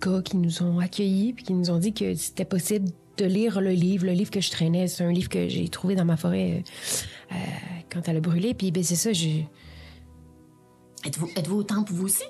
[0.00, 3.60] gars qui nous ont accueillis puis qui nous ont dit que c'était possible de lire
[3.60, 4.06] le livre.
[4.06, 6.62] Le livre que je traînais, c'est un livre que j'ai trouvé dans ma forêt
[7.30, 7.36] euh, euh,
[7.90, 8.54] quand elle a brûlé.
[8.54, 9.48] Puis ben c'est ça, j'ai...
[11.04, 12.24] Êtes-vous êtes au temple, vous aussi?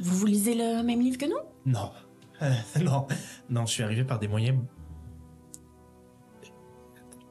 [0.00, 1.38] Vous, vous lisez le même livre que nous?
[1.66, 1.90] Non.
[2.42, 2.52] Euh,
[2.82, 3.06] non.
[3.48, 4.58] Non, je suis arrivé par des moyens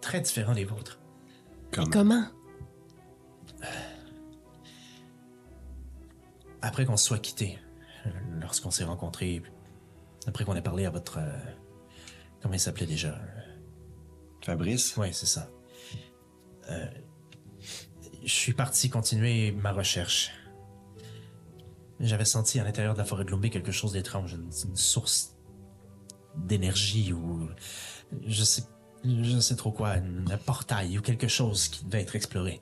[0.01, 0.99] très différents des vôtres.
[1.71, 2.25] Comme- Comment?
[6.61, 7.57] Après qu'on se soit quittés,
[8.05, 8.09] euh,
[8.41, 9.41] lorsqu'on s'est rencontrés,
[10.27, 11.19] après qu'on ait parlé à votre...
[11.19, 11.37] euh,
[12.41, 13.19] comment il s'appelait déjà?
[14.43, 14.95] Fabrice?
[14.97, 15.49] Oui, c'est ça.
[16.69, 16.87] Euh,
[18.23, 20.31] je suis parti continuer ma recherche.
[21.99, 25.35] J'avais senti à l'intérieur de la forêt de Lumbé quelque chose d'étrange, une, une source
[26.35, 27.49] d'énergie ou
[28.25, 28.63] je sais,
[29.03, 32.61] je sais trop quoi, un portail ou quelque chose qui devait être exploré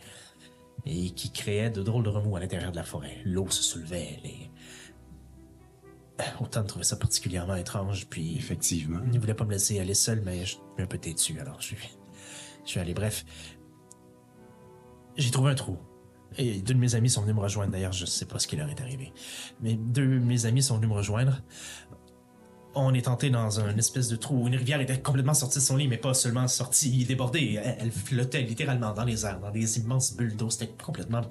[0.86, 3.22] et qui créait de drôles de remous à l'intérieur de la forêt.
[3.26, 4.50] L'eau se soulevait, les...
[6.40, 9.00] Autant de trouver ça particulièrement étrange, puis Effectivement.
[9.06, 11.62] il ne voulait pas me laisser aller seul, mais je suis un peu têtu, alors
[11.62, 11.78] je suis,
[12.66, 12.94] je suis allé.
[12.94, 13.26] Bref,
[15.16, 15.78] j'ai trouvé un trou.
[16.38, 17.72] Et deux de mes amis sont venus me rejoindre.
[17.72, 19.14] D'ailleurs, je sais pas ce qui leur est arrivé.
[19.62, 21.42] Mais deux de mes amis sont venus me rejoindre.
[22.76, 25.64] On est entré dans un espèce de trou où une rivière était complètement sortie de
[25.64, 27.60] son lit, mais pas seulement sortie, débordée.
[27.64, 30.50] Elle, elle flottait littéralement dans les airs, dans des immenses bulles d'eau.
[30.50, 31.22] C'était complètement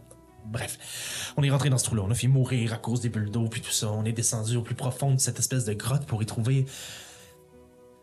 [0.51, 2.03] Bref, on est rentré dans ce trou-là.
[2.05, 3.91] On a fait mourir à cause des bulles d'eau, puis tout ça.
[3.91, 6.67] On est descendu au plus profond de cette espèce de grotte pour y trouver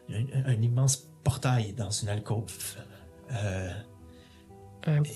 [0.09, 2.53] un, un immense portail dans une alcôve.
[3.31, 3.71] Euh,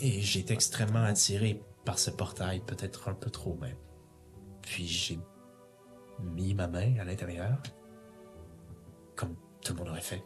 [0.01, 3.78] Et j'ai été extrêmement attiré par ce portail, peut-être un peu trop même.
[4.61, 5.19] Puis j'ai
[6.21, 7.61] mis ma main à l'intérieur,
[9.15, 10.23] comme tout le monde aurait fait.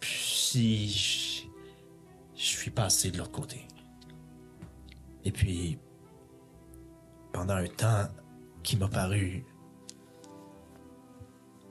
[0.00, 1.48] Puis
[2.36, 3.66] je suis passé de l'autre côté.
[5.24, 5.78] Et puis,
[7.32, 8.08] pendant un temps
[8.62, 9.44] qui m'a paru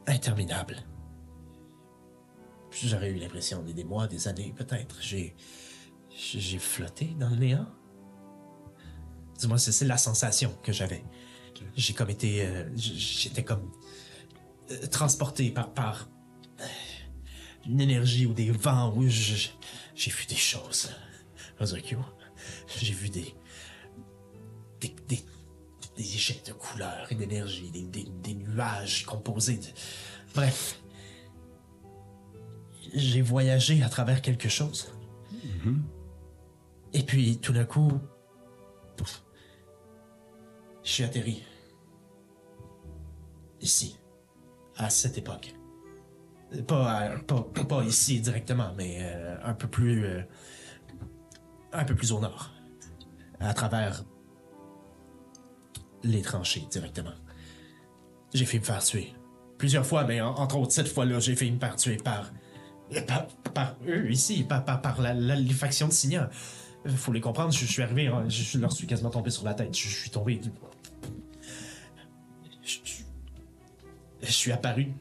[0.05, 0.77] interminable,
[2.71, 4.97] j'aurais eu l'impression des, mois, des années, peut-être.
[5.01, 5.35] J'ai,
[6.09, 7.67] j'ai flotté dans le néant.
[9.37, 11.03] Dis-moi, c'est c'est la sensation que j'avais.
[11.75, 13.71] J'ai comme été, euh, j'étais comme
[14.71, 16.09] euh, transporté par par
[17.67, 20.89] une énergie ou des vents où j'ai vu des choses.
[21.59, 21.99] Ozokyo,
[22.79, 23.33] j'ai vu des
[24.79, 24.95] des,
[25.97, 26.03] des
[26.45, 29.65] de couleurs et d'énergie, des, des, des nuages composés de...
[30.35, 30.79] Bref,
[32.93, 34.93] j'ai voyagé à travers quelque chose.
[36.93, 37.91] Et puis, tout d'un coup,
[40.83, 41.43] je suis atterri.
[43.59, 43.97] Ici,
[44.75, 45.53] à cette époque.
[46.67, 50.05] Pas, pas, pas ici directement, mais euh, un peu plus.
[50.05, 50.21] euh,
[51.77, 52.51] un peu plus au nord.
[53.39, 54.03] À travers
[56.03, 57.13] les tranchées directement.
[58.33, 59.13] J'ai fait me faire tuer.
[59.57, 62.31] Plusieurs fois, mais en- entre autres, cette fois-là, j'ai fait me faire tuer par.
[63.07, 66.29] par, par eux ici, par, par, par la, la- les factions de Signa.
[66.95, 69.75] Faut les comprendre, je, suis arrivé, hein, je, leur suis quasiment tombé sur la tête.
[69.75, 70.39] Je, suis tombé.
[74.21, 74.93] Je, suis apparu.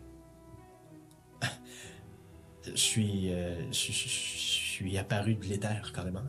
[2.65, 3.33] Je suis.
[3.33, 6.23] euh, je suis apparu de l'éther, carrément.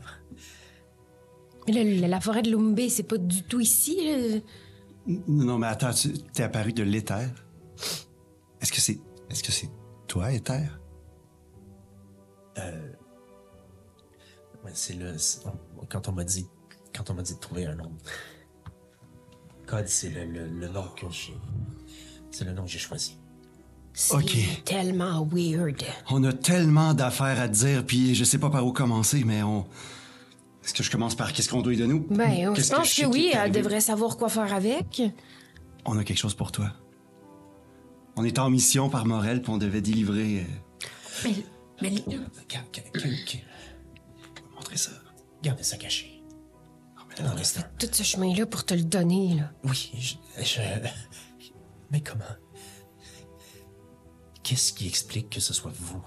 [1.68, 3.98] Mais là, la, la forêt de Lumbé, c'est pas du tout ici.
[4.06, 4.40] là?
[5.28, 7.30] Non, mais attends, tu t'es apparu de l'éther?
[8.62, 9.00] Est-ce que c'est.
[9.30, 9.70] Est-ce que c'est
[10.08, 10.80] toi, éther?
[14.64, 15.16] Ouais, c'est le.
[15.90, 16.48] Quand on m'a dit.
[16.96, 17.92] Quand on m'a dit de trouver un nom.
[19.66, 21.38] Code, c'est le, le, le nom que j'ai.
[22.32, 23.18] C'est le nom que j'ai choisi.
[23.94, 24.38] C'est Ok.
[24.64, 25.84] tellement weird.
[26.10, 29.44] On a tellement d'affaires à te dire, puis je sais pas par où commencer, mais
[29.44, 29.66] on.
[30.68, 31.94] Est-ce que je commence par qu'est-ce qu'on doit lui donner?
[31.94, 35.02] ou- Ben, Qu'est-ce je pense que oui, elle devrait savoir quoi faire avec.
[35.86, 36.74] On a quelque chose pour toi.
[38.18, 40.42] On est en mission par Morel, puis on devait délivrer.
[40.42, 40.88] euh,
[41.24, 41.34] Mais,
[41.82, 42.04] mais les-
[42.50, 42.64] ga-
[44.56, 44.92] montrer ça.
[45.42, 46.22] Gardez ça caché.
[47.40, 47.62] Instant.
[47.80, 49.52] Tout ce chemin-là pour te le donner, là.
[49.64, 50.60] Oui, je, je-
[51.92, 52.24] Mais comment?
[54.44, 56.04] Qu'est-ce qui explique que ce soit vous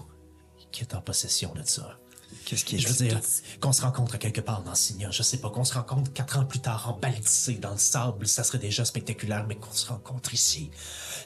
[0.70, 1.98] qui êtes en possession de ça?
[2.44, 2.78] Qu'est-ce qui est.
[2.78, 3.20] Je veux dire,
[3.60, 6.44] qu'on se rencontre quelque part dans Signa, je sais pas, qu'on se rencontre quatre ans
[6.44, 10.34] plus tard en baltissé dans le sable, ça serait déjà spectaculaire, mais qu'on se rencontre
[10.34, 10.70] ici,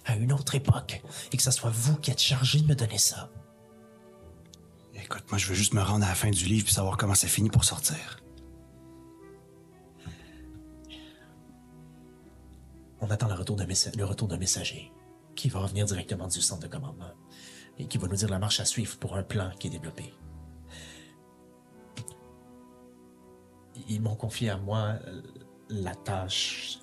[0.07, 1.03] à une autre époque,
[1.33, 3.31] et que ce soit vous qui êtes chargé de me donner ça.
[4.95, 7.15] Écoute, moi, je veux juste me rendre à la fin du livre puis savoir comment
[7.15, 8.21] ça finit pour sortir.
[13.01, 14.91] On attend le retour d'un messa- le retour d'un messager
[15.37, 17.13] qui va revenir directement du centre de commandement
[17.79, 20.15] et qui va nous dire la marche à suivre pour un plan qui est développé.
[23.89, 25.23] Ils m'ont confié à moi euh,
[25.69, 26.79] la tâche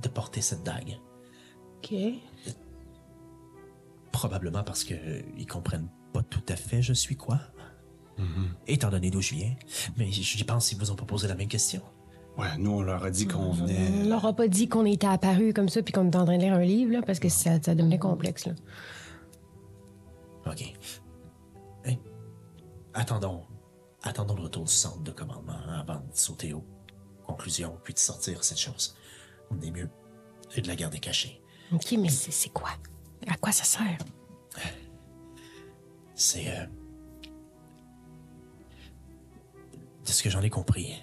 [0.00, 0.98] de porter cette dague.
[1.78, 1.94] OK.
[4.12, 7.38] Probablement parce que euh, ils comprennent pas tout à fait je suis quoi.
[8.66, 9.54] Étant donné d'où je viens.
[9.96, 11.82] Mais j'y pense ils vous ont pas posé la même question.
[12.36, 14.08] Ouais, nous, on leur a dit qu'on On venait.
[14.08, 16.42] leur a pas dit qu'on était apparu comme ça puis qu'on était en train de
[16.42, 18.54] lire un livre, là, parce que ça, ça devenait complexe, là.
[20.46, 20.72] OK.
[22.94, 23.42] Attendons.
[24.08, 26.64] Attendons le retour du centre de commandement avant de sauter aux
[27.26, 28.96] conclusions puis de sortir cette chose.
[29.50, 29.90] On est mieux
[30.56, 31.42] et de la garder cachée.
[31.72, 32.70] OK, mais c'est quoi?
[33.26, 33.98] À quoi ça sert?
[36.14, 36.48] C'est.
[36.48, 36.64] euh,
[40.06, 40.94] de ce que j'en ai compris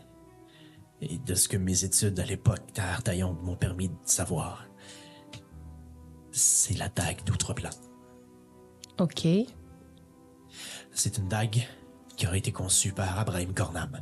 [1.00, 4.66] et de ce que mes études à l'époque à Artaillon m'ont permis de savoir,
[6.32, 7.70] c'est la dague d'Outre-Plan.
[9.00, 9.28] OK.
[10.92, 11.68] C'est une dague
[12.16, 14.02] qui aurait été conçue par Abraham Cornam,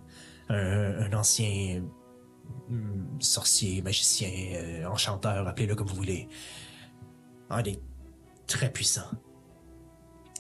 [0.50, 1.84] un, un ancien
[2.70, 6.28] hum, sorcier, magicien, euh, enchanteur, appelez-le comme vous voulez.
[7.50, 7.80] Un des
[8.48, 9.12] très puissants.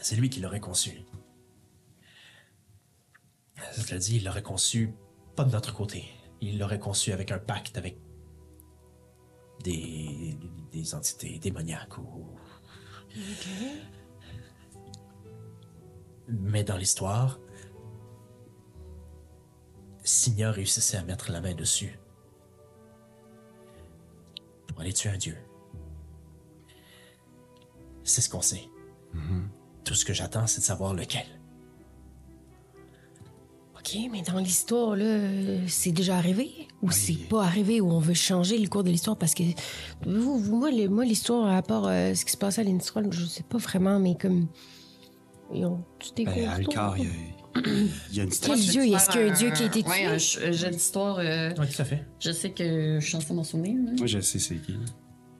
[0.01, 1.05] C'est lui qui l'aurait conçu.
[3.73, 4.93] Cela dit, il l'aurait conçu
[5.35, 6.05] pas de notre côté.
[6.41, 7.97] Il l'aurait conçu avec un pacte avec
[9.63, 10.37] des,
[10.71, 12.27] des entités démoniaques ou
[16.27, 17.39] mais dans l'histoire,
[20.03, 21.97] Signa réussissait à mettre la main dessus
[24.67, 25.37] pour aller tuer un dieu.
[28.03, 28.63] C'est ce qu'on sait.
[29.83, 31.25] Tout ce que j'attends, c'est de savoir lequel.
[33.77, 35.19] OK, mais dans l'histoire, là,
[35.67, 36.67] c'est déjà arrivé?
[36.81, 39.17] Ou c'est pas arrivé, ou on veut changer le cours de l'histoire?
[39.17, 39.43] Parce que
[40.05, 43.11] vous, vous, moi, le- moi, l'histoire, à part euh, ce qui se passait à l'Innistrad,
[43.13, 44.47] je sais pas vraiment, mais comme.
[45.53, 47.11] Ils ont tout Ben, cours Alcar, il y a,
[47.55, 48.83] il y a une Quel dieu?
[48.93, 49.89] Est-ce qu'il y a un dieu qui a été tué?
[49.91, 51.19] Ouais, un ch- un d'histoire.
[51.19, 52.03] euh, Oui, tout à fait.
[52.19, 53.75] je sais que je suis censée m'en souvenir.
[53.85, 53.91] là.
[53.97, 54.77] Moi, je sais c'est qui.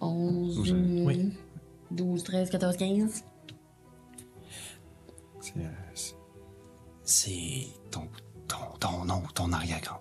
[0.02, 1.32] 11, Je- euh, oui.
[1.92, 3.24] 12, 13, 14, 15.
[5.42, 5.62] C'est euh,
[5.96, 6.14] c'est
[7.04, 7.68] C'est.
[7.92, 8.08] ton,
[8.48, 10.00] ton, ton nom, ton arrière-grand.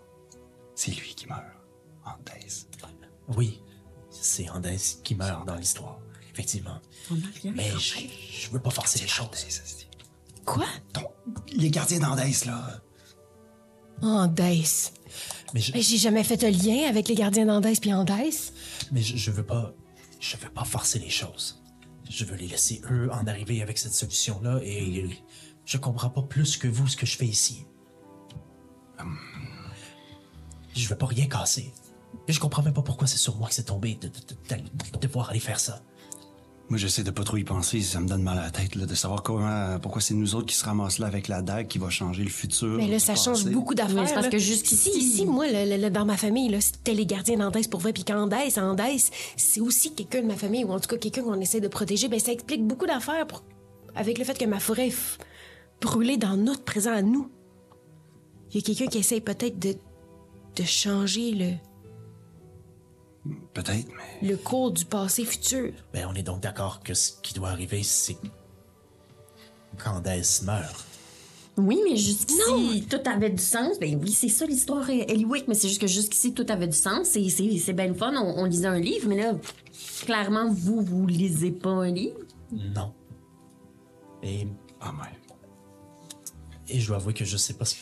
[0.74, 1.42] C'est lui qui meurt.
[2.04, 2.66] Anthès.
[3.36, 3.60] Oui,
[4.10, 6.00] c'est Andès qui meurt dans l'histoire,
[6.32, 6.80] effectivement.
[7.44, 7.98] Mais je,
[8.40, 9.28] je veux pas forcer les choses.
[10.44, 10.66] Quoi?
[10.92, 11.08] Ton-
[11.54, 12.80] les gardiens d'Andès, là.
[14.02, 14.92] Andès.
[15.54, 18.52] Mais je, Mais j'ai jamais fait un lien avec les gardiens d'Andès puis Andès.
[18.90, 19.72] mais je, je veux pas.
[20.20, 21.62] Je veux pas forcer les choses.
[22.08, 25.08] Je veux les laisser eux en arriver avec cette solution-là et
[25.64, 27.64] je comprends pas plus que vous ce que je fais ici.
[30.74, 31.72] Je veux pas rien casser.
[32.28, 34.62] Et je comprends même pas pourquoi c'est sur moi que c'est tombé de, de, de-
[34.92, 35.82] de devoir aller faire ça.
[36.68, 37.82] Moi, j'essaie de pas trop y penser.
[37.82, 40.46] Ça me donne mal à la tête, là, de savoir comment, pourquoi c'est nous autres
[40.46, 42.78] qui se ramassent là avec la dague qui va changer le futur.
[42.78, 43.96] Mais là, ça change beaucoup d'affaires.
[44.14, 47.36] Parce que jusqu'ici- si, moi, le- le- le- dans ma famille, là, c'était les gardiens
[47.36, 47.92] d'Andès pour vrai.
[47.92, 51.38] Puis qu'Andès, Andès, c'est aussi quelqu'un de ma famille, ou en tout cas quelqu'un qu'on
[51.40, 52.08] essaie de protéger.
[52.08, 53.44] Ben, ça explique beaucoup d'affaires pour-
[53.94, 55.18] avec le fait que ma forêt est f-
[55.82, 57.28] brûlée dans notre présent à nous.
[58.50, 59.74] Il y a quelqu'un qui essaye peut-être de,
[60.56, 61.50] de changer le,
[63.54, 63.86] Peut-être,
[64.20, 65.72] mais le cours du passé futur.
[65.92, 68.16] Ben, on est donc d'accord que ce qui doit arriver, c'est
[69.82, 70.84] qu'Andès meurt.
[71.56, 73.78] Oui, mais jusqu'ici, tout avait du sens.
[73.78, 77.08] Ben oui, c'est ça l'histoire Eliwick, mais c'est juste que jusqu'ici, tout avait du sens.
[77.08, 78.12] C'est, c'est, c'est bien le fun.
[78.16, 79.34] On, on lisait un livre, mais là,
[80.04, 82.16] clairement, vous, vous lisez pas un livre?
[82.50, 82.92] Non.
[84.22, 84.48] Et,
[84.80, 85.36] Ah, ouais.
[86.68, 87.76] et je dois avouer que je sais pas ce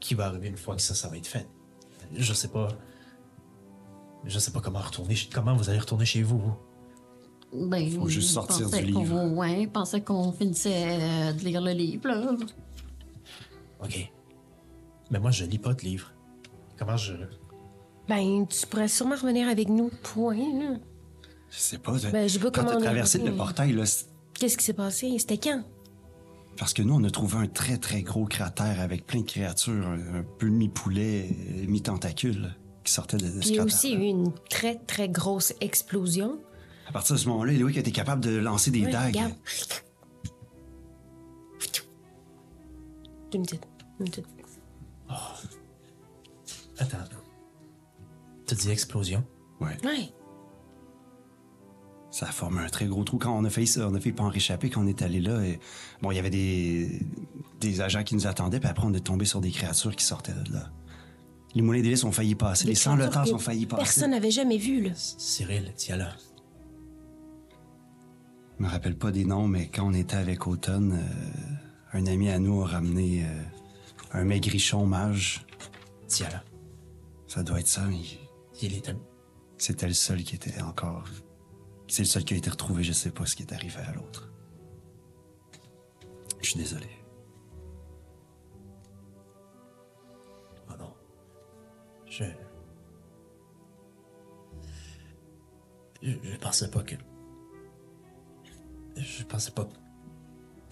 [0.00, 1.46] qui va arriver une fois que ça, ça va être fait.
[2.14, 2.68] Je sais pas.
[4.24, 5.14] Je sais pas comment retourner.
[5.32, 6.38] Comment vous allez retourner chez vous.
[6.38, 7.68] vous?
[7.68, 9.24] Ben, Faut juste sortir du qu'on- livre.
[9.34, 12.36] Ouais, je pensais qu'on finissait euh, de lire le livre, là.
[13.82, 14.10] Ok.
[15.10, 16.12] Mais moi, je lis pas de livres.
[16.78, 17.14] Comment je.
[18.08, 20.76] Ben, tu pourrais sûrement revenir avec nous, point, là.
[21.50, 21.96] Je sais pas.
[22.12, 23.84] Ben, je pas Quand t'as traversé le portail, là,
[24.34, 25.18] Qu'est-ce qui s'est passé?
[25.18, 25.62] C'était quand?
[26.56, 29.86] parce que nous, on a trouvé un très, très gros cratère avec plein de créatures,
[29.86, 32.54] un, un peu mi-poulet, euh, mi-tentacule,
[32.90, 35.54] qui sortaient de, de ce Puis il y a aussi eu une très, très grosse
[35.60, 36.40] explosion.
[36.88, 39.14] À partir de ce moment-là, Eloïc a été capable de lancer des dagues.
[39.14, 39.34] regarde.
[43.32, 43.68] Une petite.
[44.00, 44.26] Une petite.
[46.78, 46.96] Attends.
[48.46, 49.24] T'as dit explosion?
[49.60, 49.76] Ouais.
[49.84, 50.12] Ouais.
[52.10, 53.18] Ça a formé un très gros trou.
[53.18, 55.44] Quand on a failli, on a failli pas en réchapper quand on est allé là,
[55.44, 55.60] et,
[56.02, 57.06] bon, il y avait des,
[57.60, 60.32] des agents qui nous attendaient, puis après, on est tombé sur des créatures qui sortaient
[60.32, 60.70] de là.
[61.54, 63.82] Les moulins d'hélice ont failli passer, Des les sans-le-temps créatures ont failli passer.
[63.82, 64.90] Personne n'avait jamais vu, là.
[64.94, 66.14] Cyril, tiens là.
[68.58, 72.28] Je me rappelle pas des noms, mais quand on était avec Automne, euh, un ami
[72.28, 73.42] à nous a ramené euh,
[74.12, 75.44] un maigrichon mage.
[76.06, 76.44] Tiens là.
[77.26, 77.96] Ça doit être ça, mais
[78.62, 78.94] Il était.
[79.56, 81.04] c'était le seul qui était encore.
[81.88, 83.92] C'est le seul qui a été retrouvé, je sais pas ce qui est arrivé à
[83.94, 84.30] l'autre.
[86.42, 86.86] Je suis désolé.
[92.10, 92.24] Je.
[96.02, 96.96] Je, je pensais pas que.
[98.96, 99.68] Je pensais pas.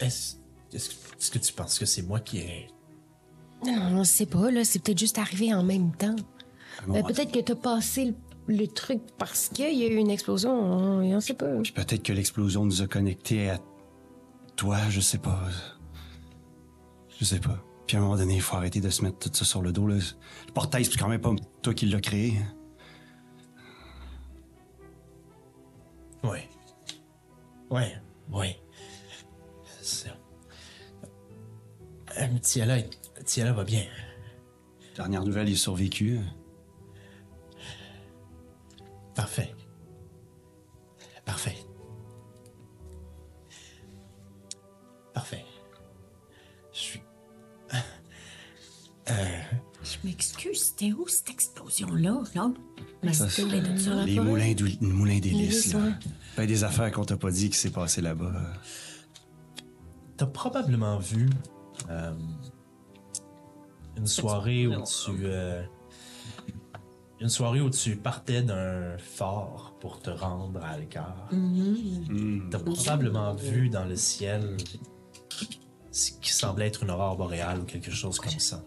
[0.00, 0.36] Est-ce
[0.72, 2.66] est-ce que, tu penses que c'est moi qui ai.
[3.64, 4.64] Non, non, on sait pas, là.
[4.64, 6.16] C'est peut-être juste arrivé en même temps.
[6.86, 8.14] Bon, Ben, peut-être que t'as passé
[8.46, 10.52] le, le truc parce qu'il y a eu une explosion.
[10.52, 11.46] On, on sait pas.
[11.46, 13.58] Peut-être que l'explosion nous a connectés à
[14.56, 15.40] toi, je sais pas.
[17.18, 17.58] Je sais pas.
[17.88, 19.72] Puis à un moment donné, il faut arrêter de se mettre tout ça sur le
[19.72, 19.86] dos.
[19.88, 19.94] Là.
[19.94, 22.38] Le portail, c'est quand même pas toi qui l'as créé.
[26.22, 26.46] Ouais.
[27.70, 27.96] Ouais,
[28.30, 28.60] ouais.
[29.80, 30.10] C'est.
[32.18, 32.82] Euh, Tiala,
[33.24, 33.86] Tiala va bien.
[34.94, 36.20] Dernière nouvelle, il a survécu.
[39.14, 39.54] Parfait.
[41.24, 41.56] Parfait.
[45.14, 45.44] Parfait.
[46.72, 47.00] Je suis.
[49.82, 52.50] Je m'excuse, c'était où cette explosion-là, là?
[53.12, 55.66] Ça, la les moulins, moulins d'hélice.
[55.66, 55.80] Hélice, là.
[56.36, 58.32] Ben, des affaires qu'on t'a pas dit qui s'est passé là-bas.
[60.16, 61.30] T'as probablement vu.
[61.88, 62.12] euh,
[63.96, 65.10] une soirée où tu.
[65.24, 65.62] euh,
[67.20, 71.28] une soirée où tu partais d'un fort pour te rendre à Alcar.
[72.50, 74.56] T'as probablement vu dans le ciel
[75.90, 78.62] ce qui semblait être une aurore boréale ou quelque chose comme ça.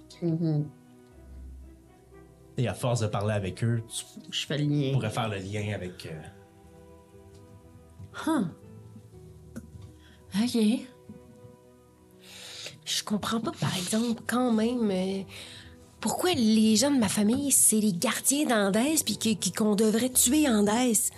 [2.58, 4.94] Et à force de parler avec eux, tu Je fais le lien.
[4.94, 6.06] pourrais faire le lien avec.
[6.06, 6.22] euh,
[10.36, 10.58] OK.
[12.86, 15.24] Je comprends pas, par exemple, quand même, euh,
[16.00, 19.18] pourquoi les gens de ma famille, c'est les gardiens d'Andès, puis
[19.56, 21.12] qu'on devrait tuer Andès.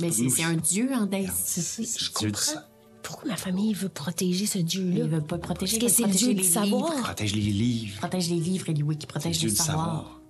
[0.00, 1.78] Mais c'est c'est un dieu Dace.
[1.78, 2.60] Je comprends.
[3.04, 5.06] Pourquoi ma famille veut protéger ce Ils dieu-là?
[5.06, 5.78] veulent pas le protéger.
[5.78, 6.90] Parce que ils c'est le dieu du les savoir.
[6.90, 7.02] livres.
[7.04, 7.98] Protège les livres.
[7.98, 9.84] Protège les livres, Eliwick, qui protège le savoir.
[9.86, 10.20] savoir.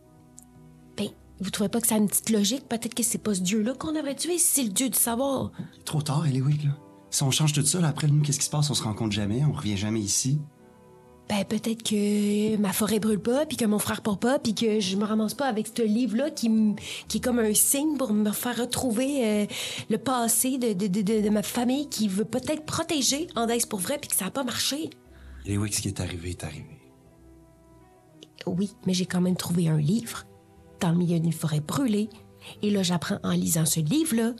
[0.99, 1.09] Ben,
[1.41, 2.69] vous trouvez pas que ça a une petite logique?
[2.69, 5.53] Peut-être que c'est pas ce dieu-là qu'on devrait tuer, c'est le dieu du savoir.
[5.85, 6.71] Trop tard, Eliwick, là.
[7.11, 8.69] Si on change tout ça, là, après, nous, qu'est-ce qui se passe?
[8.71, 10.41] On se rencontre jamais, on revient jamais ici.
[11.29, 14.79] Ben, peut-être que ma forêt brûle pas, puis que mon frère part pas, puis que
[14.79, 16.51] je me ramasse pas avec ce livre-là qui,
[17.09, 19.47] qui est comme un signe pour me faire retrouver euh,
[19.89, 24.11] le passé de, de, de, ma famille qui veut peut-être protéger Andès pour vrai, puis
[24.11, 24.91] que ça a pas marché.
[25.47, 26.79] Eliwick, ce qui est arrivé est arrivé.
[28.47, 30.27] Oui, mais j'ai quand même trouvé un livre
[30.81, 32.11] dans le milieu d'une forêt brûlée.
[32.61, 34.35] Et là, j'apprends en lisant ce livre-là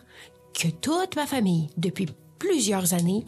[0.53, 2.09] que toute ma famille, depuis
[2.39, 3.25] plusieurs années,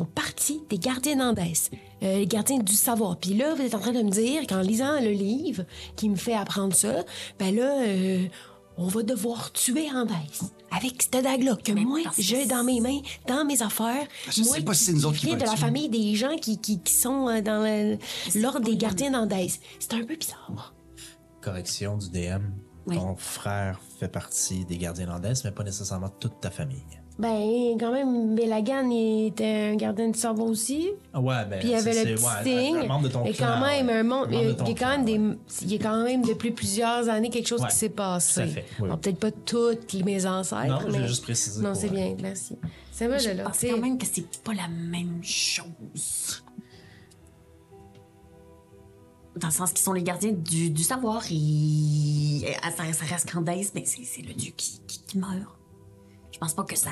[0.00, 1.70] font partie des gardiens d'Andès,
[2.02, 3.18] euh, les gardiens du savoir.
[3.18, 5.64] Puis là, vous êtes en train de me dire qu'en lisant le livre
[5.96, 7.04] qui me fait apprendre ça,
[7.38, 8.26] ben là, euh,
[8.78, 10.52] on va devoir tuer Andès.
[10.70, 14.06] Avec cette dague-là que Mais moi, j'ai dans mes mains, dans mes affaires.
[14.30, 16.80] Je sais pas si c'est nous autres qui de la famille des gens qui, qui,
[16.80, 17.98] qui sont euh, dans
[18.36, 19.60] l'ordre des gardiens d'Andès.
[19.80, 20.74] C'est un peu bizarre.
[21.42, 22.44] correction du DM.
[22.86, 22.96] Oui.
[22.96, 26.99] Ton frère fait partie des gardiens landaises, mais pas nécessairement toute ta famille.
[27.18, 30.88] Ben, quand même, Belagan était un gardien du savoir aussi.
[31.12, 31.58] Ah Ouais, ben.
[31.58, 32.24] Puis il y avait c'est- le petit
[32.72, 33.92] ouais, un membre de ton Et clan, quand même, ouais.
[33.92, 34.30] un monde.
[34.30, 35.20] membre Il quand même des.
[35.60, 38.34] Il y a quand même depuis plusieurs années quelque chose Ouais, qui s'est passé.
[38.34, 40.66] tout à fait, oui, Bon, peut-être pas toutes mes ancêtres.
[40.66, 40.98] Non, je mais...
[41.00, 41.62] vais juste préciser.
[41.62, 42.56] Non, c'est euh, bien, merci.
[42.90, 43.44] C'est vrai, Je là.
[43.44, 46.42] pense c'est- quand même que c'est pas la même chose.
[49.36, 53.30] Dans le sens qu'ils sont les gardiens du, du savoir et euh, ça, ça reste
[53.30, 55.34] Candace, mais c'est c'est le dieu qui, qui, qui meurt.
[56.40, 56.90] Je pense pas que ça,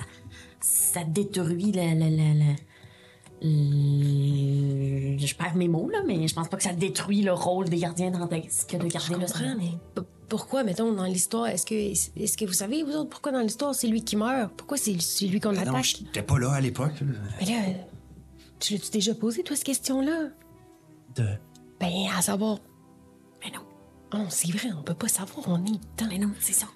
[0.61, 2.57] ça détruit la, la, la, la-
[3.41, 7.69] le- Je perds mes mots, là, mais je pense pas que ça détruit le rôle
[7.71, 11.75] des gardiens d'Andès que de Je garder le mais pourquoi, mettons, dans l'histoire, est-ce que,
[11.75, 14.53] est-ce que vous savez, vous autres, pourquoi dans l'histoire, c'est lui qui meurt?
[14.55, 15.85] Pourquoi c'est c'est lui qu'on non, attaque?
[15.85, 16.93] j'étais pas là à l'époque.
[17.41, 17.63] Mais là,
[18.61, 20.29] tu l'as-tu déjà posé, toi, cette question-là?
[21.17, 21.27] De...
[21.81, 22.59] Ben, à savoir.
[24.15, 26.09] Oh, c'est vrai, on peut pas savoir, on est dedans.
[26.09, 26.67] mais non, c'est ça.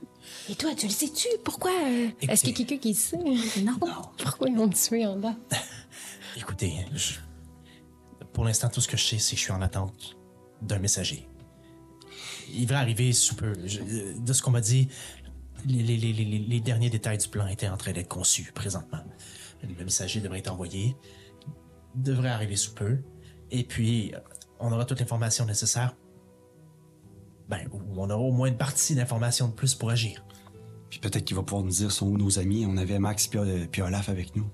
[0.50, 1.28] Et toi, tu le sais-tu?
[1.44, 1.70] Pourquoi?
[1.70, 3.62] euh, Est-ce qu'il y a quelqu'un qui le sait?
[3.62, 3.78] Non.
[4.18, 5.34] Pourquoi ils l'ont tué en bas?
[6.36, 7.14] Écoutez, je-
[8.32, 10.16] pour l'instant, tout ce que je sais, c'est que je suis en attente
[10.60, 11.26] d'un messager.
[12.52, 13.54] Il va arriver sous peu.
[13.64, 14.88] Je- euh, de ce qu'on m'a dit,
[15.66, 19.02] les, les- les- les- les derniers détails du plan étaient en train d'être conçus présentement.
[19.62, 20.96] Le messager devrait être envoyé,
[21.94, 22.98] devrait arriver sous peu,
[23.50, 24.18] et puis euh,
[24.60, 25.94] on aura toute l'information nécessaire.
[27.48, 30.24] Ben, on aura au moins une partie d'informations de plus pour agir.
[30.90, 32.66] Puis peut-être qu'il va pouvoir nous dire sont où nos amis.
[32.68, 34.46] On avait Max puis, euh, puis Olaf avec nous.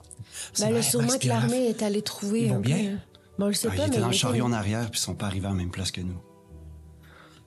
[0.58, 2.42] Ben là, vrai, sûrement Max que l'armée est allée trouver.
[2.46, 3.00] Ils vont bien?
[3.38, 3.86] Ben, on le sait Ah, pas, ils mais.
[3.88, 5.90] étaient dans le chariot en arrière puis ils sont pas arrivés à la même place
[5.90, 6.20] que nous.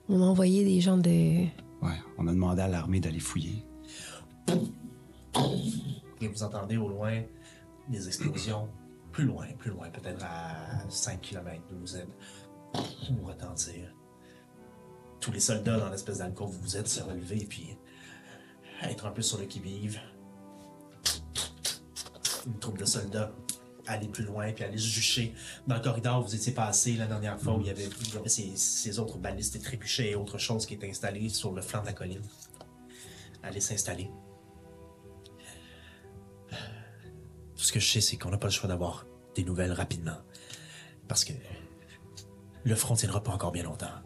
[0.08, 1.10] On a envoyé des gens de.
[1.10, 3.64] Ouais, on a demandé à l'armée d'aller fouiller.
[6.20, 7.22] Et vous entendez au loin
[7.88, 8.68] des explosions.
[9.10, 12.08] Plus loin, plus loin, peut-être à 5 km d'où vous êtes.
[12.74, 13.92] Vous retentir.
[15.22, 17.78] Tous les soldats dans l'espèce d'alcôve vous êtes se relever puis
[18.82, 20.00] être un peu sur le qui-vive.
[22.44, 23.32] Une troupe de soldats
[23.86, 25.32] aller plus loin puis aller se jucher
[25.68, 27.88] dans le corridor où vous étiez passé la dernière fois où il y avait,
[28.26, 31.86] ces, autres balistes et trébuchets et autre chose qui étaient installés sur le flanc de
[31.86, 32.22] la colline.
[33.44, 34.10] Aller s'installer.
[36.50, 39.06] Tout ce que je sais, c'est qu'on n'a pas le choix d'avoir
[39.36, 40.18] des nouvelles rapidement.
[41.06, 41.32] Parce que
[42.64, 44.02] le front tiendra pas encore bien longtemps.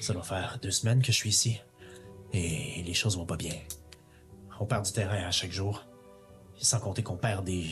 [0.00, 1.60] Ça doit faire deux semaines que je suis ici.
[2.32, 3.54] Et les choses vont pas bien.
[4.60, 5.84] On perd du terrain à chaque jour.
[6.56, 7.70] Sans compter qu'on perd des.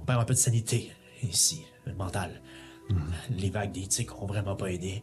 [0.00, 0.92] On perd un peu de sanité
[1.22, 2.42] ici, le mental.
[3.30, 5.02] Les vagues des tiques ont vraiment pas aidé.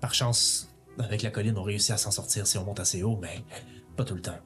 [0.00, 3.18] Par chance, avec la colline, on réussit à s'en sortir si on monte assez haut,
[3.20, 3.44] mais
[3.96, 4.38] pas tout le temps.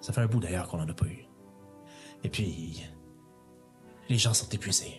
[0.00, 1.26] Ça fait un bout d'ailleurs qu'on en a pas eu.
[2.24, 2.82] Et puis,
[4.08, 4.98] les gens sont épuisés.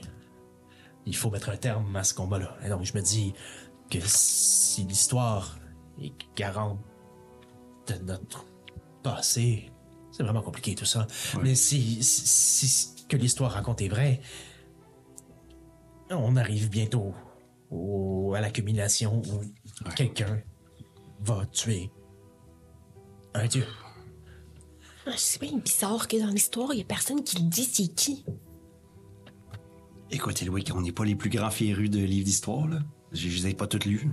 [1.05, 2.57] Il faut mettre un terme à ce combat-là.
[2.63, 3.33] Et donc, je me dis
[3.89, 5.57] que si l'histoire
[6.01, 6.79] est garante
[7.87, 8.45] de notre
[9.03, 9.71] passé,
[10.11, 11.07] c'est vraiment compliqué tout ça.
[11.43, 14.21] Mais si, si, si ce que l'histoire raconte est vrai,
[16.11, 17.13] on arrive bientôt
[17.71, 19.41] au- à l'accumulation où
[19.95, 20.41] quelqu'un
[21.21, 21.91] va tuer
[23.33, 23.65] un dieu.
[25.05, 27.87] Ah, C'est bien bizarre que dans l'histoire, il y a personne qui le dit c'est
[27.87, 28.25] qui.
[30.11, 32.79] Écoutez, Louis, on n'est pas les plus grands férus de livres d'histoire, là.
[33.11, 34.07] Je les ai pas toutes lus.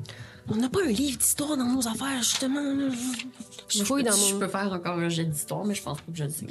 [0.49, 2.61] On n'a pas un livre d'histoire dans nos affaires, justement.
[2.63, 2.89] là.
[3.69, 4.41] Je fouille dans Je mon...
[4.41, 6.47] peux faire encore un jet d'histoire, mais je pense pas que je le sais.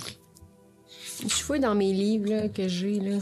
[1.22, 3.00] Je fouille dans mes livres là, que j'ai.
[3.00, 3.20] là.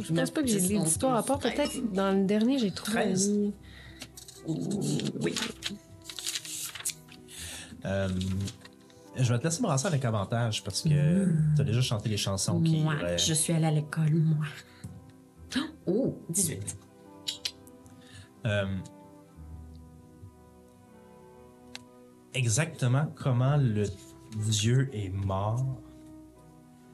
[0.00, 2.70] Je pense pas que j'ai de livre d'histoire, à part peut-être dans le dernier, j'ai
[2.70, 3.28] trouvé un 13.
[3.30, 3.52] livre.
[4.46, 5.34] Oui.
[7.84, 8.08] Euh,
[9.16, 12.60] je vais te laisser brasser avec avantage parce que tu as déjà chanté les chansons
[12.60, 12.78] qui.
[12.80, 14.46] Moi, euh, je suis allée à l'école, moi.
[15.86, 16.78] Oh, 18.
[18.46, 18.78] Euh,
[22.34, 23.84] exactement comment le
[24.36, 25.80] dieu est mort,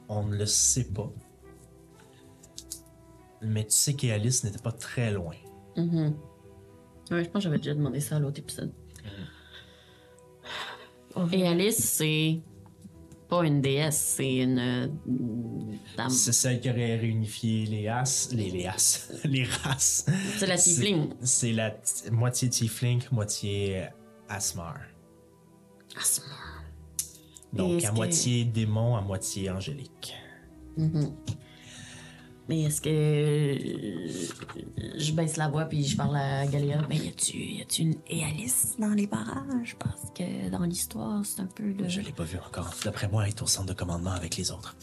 [0.09, 1.11] on ne le sait pas.
[3.41, 5.35] Mais tu sais qu'Alice n'était pas très loin.
[5.75, 6.15] Mhm.
[7.11, 8.73] Ouais, je pense que j'avais déjà demandé ça à l'autre épisode.
[11.31, 12.41] Et Alice, c'est
[13.29, 14.87] pas une déesse, c'est une euh,
[15.97, 16.09] dame.
[16.09, 20.05] C'est celle qui aurait réunifié les as, les, les as, les races.
[20.37, 21.09] C'est la tiefling.
[21.21, 21.75] C'est la
[22.11, 23.87] moitié tiefling, moitié
[24.29, 24.77] asmar.
[25.99, 26.63] Asmar.
[27.53, 30.13] Donc à que- moitié démon, à moitié angélique.
[32.49, 34.07] Mais est-ce que euh,
[34.97, 36.81] je baisse la voix puis je parle à Galéa?
[36.83, 39.75] Ben, y a-tu, y a-tu une Alice dans les barrages?
[39.79, 41.89] Parce que dans l'histoire, c'est un peu de.
[41.89, 42.73] Je l'ai pas vu encore.
[42.85, 44.77] D'après moi, elle est au centre de commandement avec les autres.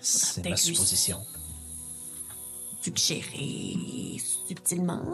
[0.00, 1.18] C'est ma peut-être lui- supposition.
[2.80, 5.04] suggérer subtilement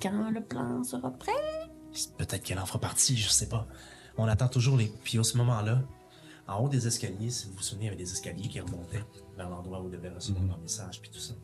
[0.00, 1.32] quand le plan sera prêt.
[2.18, 3.66] Peut-être qu'elle en fera partie, je sais pas.
[4.16, 4.92] On attend toujours les.
[5.04, 5.82] Puis au ce moment-là,
[6.48, 9.04] en haut des escaliers, si vous vous souvenez, il y avait des escaliers qui remontaient
[9.36, 11.34] vers l'endroit où devait recevoir leur message, puis tout ça.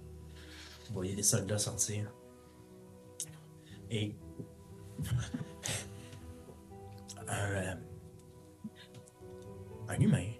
[0.89, 2.11] Vous voyez des soldats sortir.
[3.91, 4.15] Et.
[7.27, 7.51] Un.
[7.51, 7.75] euh,
[9.89, 10.31] un humain.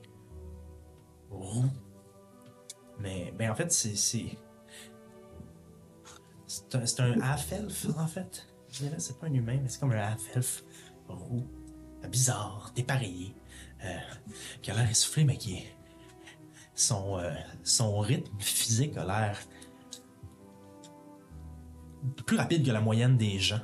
[1.31, 1.65] Roux.
[2.99, 3.97] Mais, ben en fait, c'est.
[6.47, 8.47] C'est un, un half-elf, en fait.
[8.69, 10.65] Je dirais, c'est pas un humain, mais c'est comme un half-elf
[11.09, 11.47] roux,
[12.11, 13.35] bizarre, dépareillé,
[14.63, 15.67] qui a l'air essoufflé, mais qui est.
[16.75, 17.31] Son, euh,
[17.63, 19.39] son rythme physique a l'air
[22.27, 23.61] plus rapide que la moyenne des gens.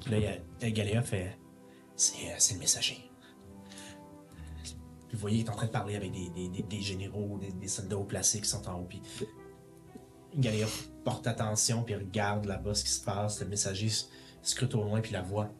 [0.00, 0.18] Puis là,
[0.62, 1.38] euh, Galéa fait
[1.96, 3.10] C'est euh, c'est le messager.
[4.62, 4.76] Puis
[5.14, 7.66] vous voyez, il est en train de parler avec des, des- des- des généraux, des,
[7.68, 8.86] soldats haut placés qui sont en haut.
[8.88, 9.02] Puis
[10.36, 10.66] Galéa
[11.04, 13.40] porte attention, puis regarde là-bas ce qui se passe.
[13.40, 13.88] Le messager
[14.42, 15.50] scrute au loin, puis la voit.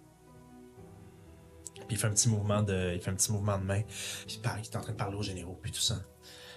[1.90, 3.82] Il fait un petit mouvement de, il fait un petit mouvement de main.
[4.26, 5.94] Puis il parle, il est en train de parler aux généraux, puis tout ça.
[5.94, 5.98] Euh,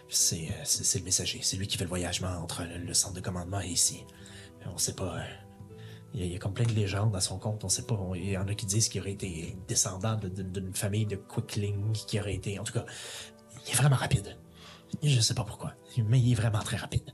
[0.10, 1.40] c'est, c'est le messager.
[1.42, 4.04] C'est lui qui fait le voyagement entre le, centre de commandement et ici.
[4.72, 5.18] On sait pas.
[5.18, 5.24] euh,
[6.14, 7.64] il y, a, comme plein de légendes à son compte.
[7.64, 8.00] On sait pas.
[8.16, 11.16] Il y en a qui disent qu'il aurait été descendant de- de- d'une famille de
[11.16, 12.60] Quickling, qui aurait été.
[12.60, 12.86] En tout cas,
[13.66, 14.38] il est vraiment rapide.
[15.02, 17.10] Je sais pas pourquoi, mais il est vraiment très rapide.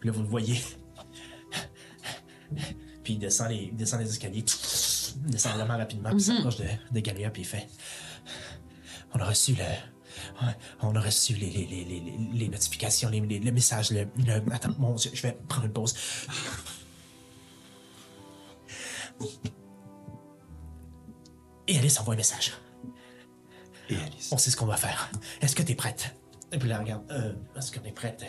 [0.00, 0.60] Puis là, vous le voyez.
[3.04, 4.44] Puis il descend les, il descend les escaliers.
[5.18, 6.10] Descend vraiment rapidement.
[6.10, 7.30] Puis il s'approche de, de Galia.
[7.30, 7.66] Puis il fait
[9.14, 9.64] On a reçu le.
[10.82, 12.02] On a reçu les, les, les, les,
[12.34, 13.90] les- notifications, les, les, le message.
[13.90, 15.94] Le, le- attends, mon Dieu, je vais prendre une pause.
[21.68, 22.52] Et Alice envoie un message.
[23.88, 24.30] Et Alice.
[24.32, 25.10] On sait ce qu'on doit faire.
[25.40, 26.14] Est-ce que t'es prête?
[26.50, 27.02] Et puis là, regarde.
[27.10, 28.24] Euh, Est-ce qu'on est prête?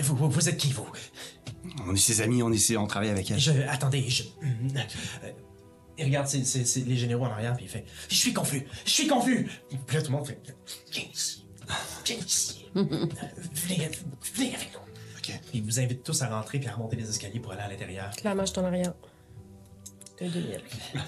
[0.00, 0.86] Vous, vous, vous êtes qui, vous?
[1.86, 3.38] On est ses amis, on, est ses- on travaille avec elle.
[3.38, 4.24] Je, attendez, je.
[4.42, 5.32] Euh,
[6.00, 9.48] il regarde les généraux en arrière, puis il fait Je suis confus, je suis confus.
[9.86, 10.40] Puis là, tout le monde fait
[10.92, 11.46] Viens ici,
[12.04, 12.66] viens ici.
[12.76, 12.82] Euh,
[13.52, 13.90] venez,
[14.34, 14.80] venez avec nous.
[15.18, 15.40] Ok.
[15.52, 18.10] Il vous invite tous à rentrer puis à remonter les escaliers pour aller à l'intérieur.
[18.12, 18.94] Clairement, je suis en arrière.
[20.20, 20.60] De 2000.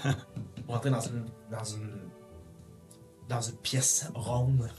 [0.65, 1.99] Pour rentrer dans une, dans une.
[3.29, 4.69] dans une pièce ronde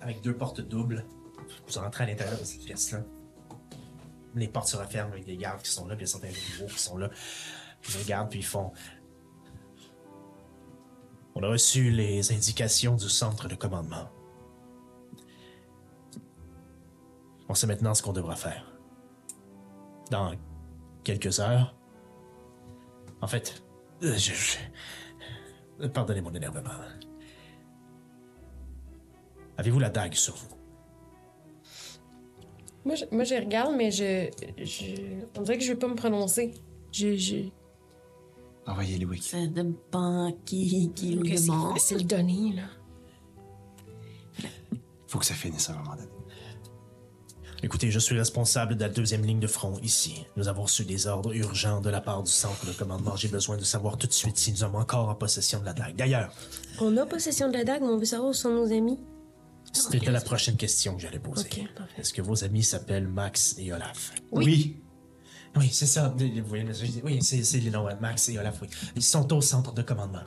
[0.00, 1.04] avec deux portes doubles.
[1.66, 3.00] Vous rentrez à l'intérieur de cette pièce-là.
[4.34, 6.28] Les portes se referment avec des gardes qui sont là, puis il y a certains
[6.28, 7.10] nouveaux qui sont là.
[7.88, 8.72] Ils regardent, puis ils font.
[11.34, 14.08] On a reçu les indications du centre de commandement.
[17.48, 18.64] On sait maintenant ce qu'on devra faire.
[20.10, 20.32] Dans
[21.04, 21.74] quelques heures.
[23.20, 23.62] En fait,
[24.02, 24.58] euh, je.
[25.88, 26.70] Pardonnez mon énervement.
[29.56, 30.48] Avez-vous la dague sur vous?
[32.84, 35.24] Moi, je, moi, je regarde, mais je, je.
[35.38, 36.54] On dirait que je vais pas me prononcer.
[36.92, 37.50] Je.
[38.70, 38.72] Je...
[38.72, 39.20] Envoyez Louis.
[39.22, 41.72] Ça dépend qui, qui le c'est demande.
[41.74, 42.62] facile donner, là.
[45.08, 46.08] Faut que ça finisse à un moment donné.
[47.62, 50.24] Écoutez, je suis responsable de la deuxième ligne de front ici.
[50.36, 53.16] Nous avons reçu des ordres urgents de la part du centre de commandement.
[53.16, 55.74] J'ai besoin de savoir tout de suite si nous sommes encore en possession de la
[55.74, 55.94] dague.
[55.96, 56.32] D'ailleurs,
[56.80, 58.98] On a possession de la dague, mais on veut savoir où sont nos amis.
[59.74, 61.48] c'était la prochaine question que j'allais poser.
[61.52, 61.92] Ok, parfait.
[62.00, 64.14] Est-ce que vos amis s'appellent Max et Olaf?
[64.32, 64.44] Oui.
[64.46, 64.76] Oui,
[65.70, 66.14] c'est ça.
[66.16, 66.66] Vous voyez,
[67.04, 68.68] Oui, c'est c'est les noms, euh, Max et Olaf, oui.
[68.96, 70.22] Ils sont au centre de commandement.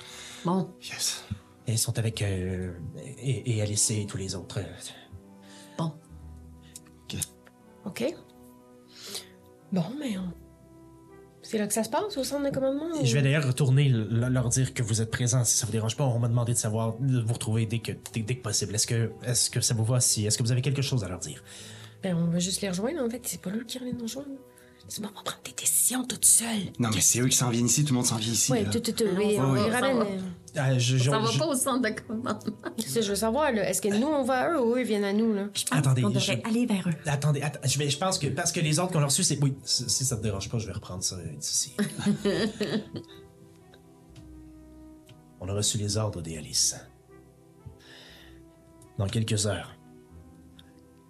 [0.46, 1.24] Bon, Yes.
[1.66, 2.22] Et ils sont avec...
[2.22, 2.74] euh,
[3.20, 4.60] et, et Alice et tous les autres.
[5.78, 5.94] bon.
[7.86, 8.04] OK.
[9.72, 10.32] Bon, mais on...
[11.42, 13.04] C'est là que ça se passe, au centre de commandement?
[13.04, 15.98] Je vais d'ailleurs retourner le- leur dire que vous êtes présents, si ça vous dérange
[15.98, 16.06] pas.
[16.06, 18.74] On m'a demandé de savoir, de vous retrouver dès que, dès, dès que possible.
[18.76, 21.10] Est-ce que, est-ce que ça vous va si, est-ce que vous avez quelque chose à
[21.10, 21.44] leur dire?
[22.02, 23.22] Ben, on va juste les rejoindre, en fait.
[23.26, 24.30] C'est pas eux qui reviennent nous rejoindre.
[24.90, 26.72] C'est bon, on va prendre des décisions toute seule.
[26.78, 28.52] Non, mais c'est eux qui s'en viennent ici, tout le monde s'en vient ici.
[28.52, 28.66] Là.
[28.66, 29.06] tout, tout, tout.
[29.18, 30.24] Oui, ça on les ramène.
[30.56, 32.40] Ah, je, je- Ça va je- pas au centre de commandement.
[32.78, 33.68] Je veux savoir, là.
[33.68, 35.48] Est-ce que nous, on va à eux ou eux viennent à nous, là?
[35.56, 36.94] Je pense Attendez, qu'on je- devrait aller vers eux.
[37.08, 39.42] Attendez, att- je, vais, je pense que parce que les ordres qu'on a reçus, c'est.
[39.42, 41.76] Oui, si, ça te dérange pas, je vais reprendre ça d'ici.
[45.40, 46.76] On a reçu les ordres des Alice.
[48.98, 49.76] Dans quelques heures,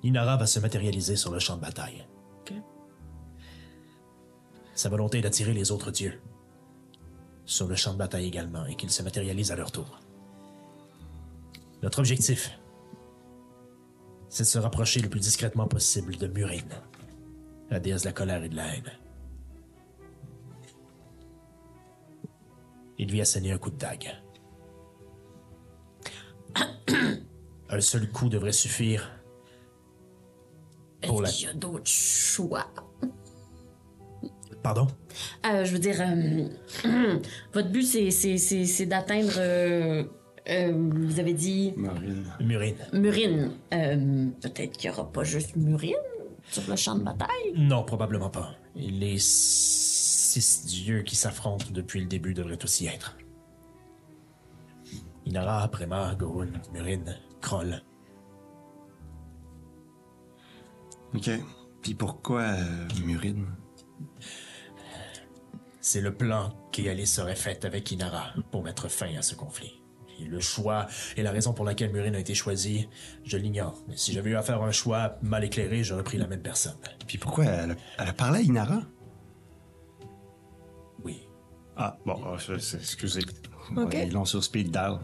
[0.03, 2.05] Inara va se matérialiser sur le champ de bataille.
[4.75, 6.19] Sa volonté est d'attirer les autres dieux
[7.45, 9.99] sur le champ de bataille également et qu'ils se matérialisent à leur tour.
[11.81, 12.57] Notre objectif,
[14.29, 16.81] c'est de se rapprocher le plus discrètement possible de Murine,
[17.69, 18.91] la déesse de la colère et de la haine.
[22.97, 24.11] Il lui a saigné un coup de dague.
[27.69, 29.11] un seul coup devrait suffire
[31.05, 31.29] pour la...
[31.29, 32.67] Est-ce qu'il y a d'autres choix?
[34.63, 34.87] Pardon?
[35.45, 37.19] Euh, je veux dire, euh,
[37.53, 39.33] votre but, c'est, d'atteindre.
[39.37, 40.03] euh,
[40.49, 41.73] euh, vous avez dit?
[42.39, 42.75] Murine.
[42.93, 43.51] Murine.
[43.73, 45.95] Euh, peut-être qu'il n'y aura pas juste Murine
[46.49, 47.53] sur le champ de bataille?
[47.55, 48.55] Non, probablement pas.
[48.75, 53.17] Les six dieux qui s'affrontent depuis le début devraient aussi être.
[55.25, 57.81] Inara, Prema, Gorun, Murine, Kroll.
[61.15, 61.29] OK.
[61.81, 63.45] Puis pourquoi euh, Murine?
[65.85, 69.81] C'est le plan qu'Alice aurait fait avec Inara pour mettre fin à ce conflit.
[70.17, 70.87] Et le choix
[71.17, 72.87] et la raison pour laquelle Murine a été choisie,
[73.25, 73.83] je l'ignore.
[73.89, 76.77] Mais si j'avais eu à faire un choix mal éclairé, j'aurais pris la même personne.
[77.05, 78.81] Puis pourquoi elle a, elle a parlé à Inara?
[81.03, 81.27] Oui.
[81.75, 83.19] Ah, bon, c'est- excusez.
[83.75, 83.93] OK.
[83.93, 84.99] Ils l'ont sur speed dial.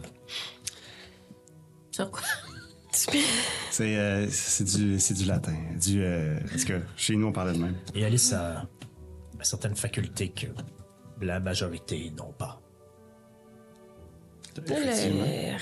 [1.90, 2.22] Sur quoi?
[3.70, 4.64] C'est euh, c'est
[5.14, 5.54] du, latin.
[5.80, 7.76] Du, euh, parce que chez nous, on parlait de même.
[7.94, 8.66] Et Alice a
[9.44, 10.46] certaines facultés que
[11.20, 12.60] la majorité n'ont pas.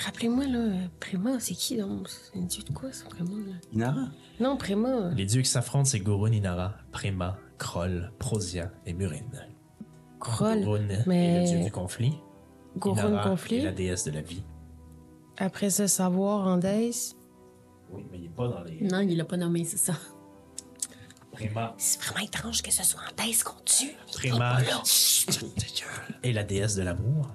[0.05, 2.09] Rappelez-moi, là, Préma, c'est qui, donc?
[2.09, 3.55] C'est un dieu de quoi, ça, Préma, là?
[3.73, 4.09] Inara?
[4.41, 5.11] Non, Préma.
[5.15, 9.47] Les dieux qui s'affrontent, c'est Gorun, Inara, Prema, Kroll, Prosia et Murine.
[10.21, 10.65] Kroll.
[10.65, 12.15] Gorun mais- est le dieu du conflit.
[12.77, 13.57] Gorun Inara conflit?
[13.59, 14.43] est la déesse de la vie.
[15.37, 17.15] Après ça, savoir en Days.
[17.93, 18.81] Oui, mais il n'est pas dans les...
[18.83, 19.95] Non, il l'a pas nommé, c'est ça.
[21.77, 23.95] C'est vraiment étrange que ce soit en Days qu'on tue.
[24.13, 24.59] Prema
[26.23, 27.29] est la déesse de l'amour.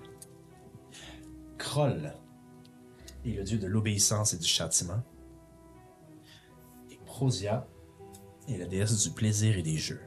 [1.57, 2.13] Kroll
[3.25, 5.01] est le dieu de l'obéissance et du châtiment.
[6.91, 7.65] Et Prosia
[8.49, 10.01] est la déesse du plaisir et des jeux.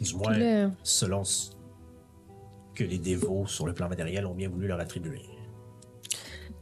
[0.00, 1.50] Du moins, selon ce
[2.74, 5.22] que les dévots sur le plan matériel ont bien voulu leur attribuer.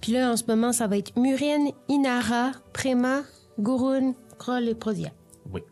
[0.00, 3.22] Puis là, en ce moment, ça va être Murine, Inara, Préma,
[3.58, 5.10] Gurun, Kroll et Prosia.
[5.52, 5.62] Oui.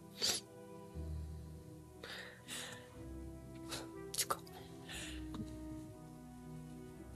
[4.19, 4.39] Du coup.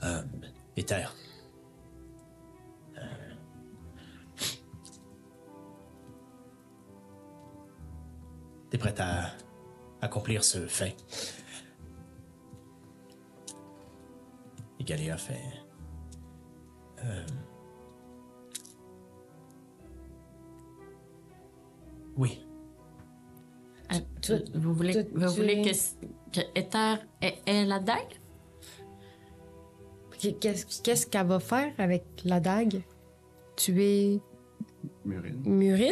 [0.03, 0.23] Euh.
[2.97, 3.03] Euh,
[8.71, 9.33] T'es prête à
[10.01, 10.97] accomplir ce fait?
[14.81, 15.62] Et Galéa fait.
[17.05, 17.25] Euh,
[22.17, 22.45] Oui.
[23.93, 28.15] Euh, vous voulez, tu- vous tu- voulez que, que Ether ait, ait la dague?
[30.41, 32.83] Qu'est-ce qu'est-ce qu'elle va faire avec la dague?
[33.57, 34.21] Tuer
[35.05, 35.43] Murine.
[35.45, 35.91] Murine?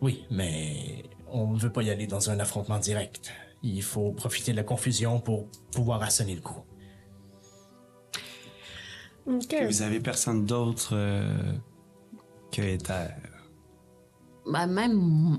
[0.00, 3.30] Oui, mais on ne veut pas y aller dans un affrontement direct.
[3.62, 6.62] Il faut profiter de la confusion pour pouvoir assonner le coup.
[9.26, 9.54] OK.
[9.66, 11.52] Vous avez personne d'autre euh,
[12.50, 13.08] que Ether.
[14.46, 15.38] Ben, même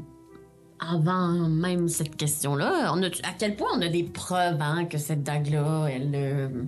[0.80, 4.98] avant même cette question-là, on a, à quel point on a des preuves hein, que
[4.98, 6.12] cette dague-là, elle.
[6.16, 6.64] euh,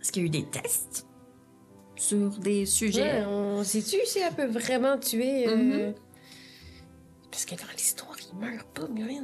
[0.00, 1.06] Est-ce qu'il y a eu des tests?
[1.96, 3.20] sur des sujets?
[3.20, 5.46] Ouais, on sait-tu si elle peut vraiment tuer.
[5.48, 5.92] euh,
[7.30, 9.22] Parce que dans l'histoire, il meurt pas, Muriel.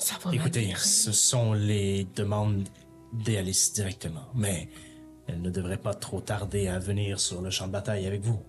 [0.00, 2.66] Ça va Écoutez, ce sont les demandes
[3.12, 4.70] d'Alice directement, mais
[5.26, 8.40] elle ne devrait pas trop tarder à venir sur le champ de bataille avec vous.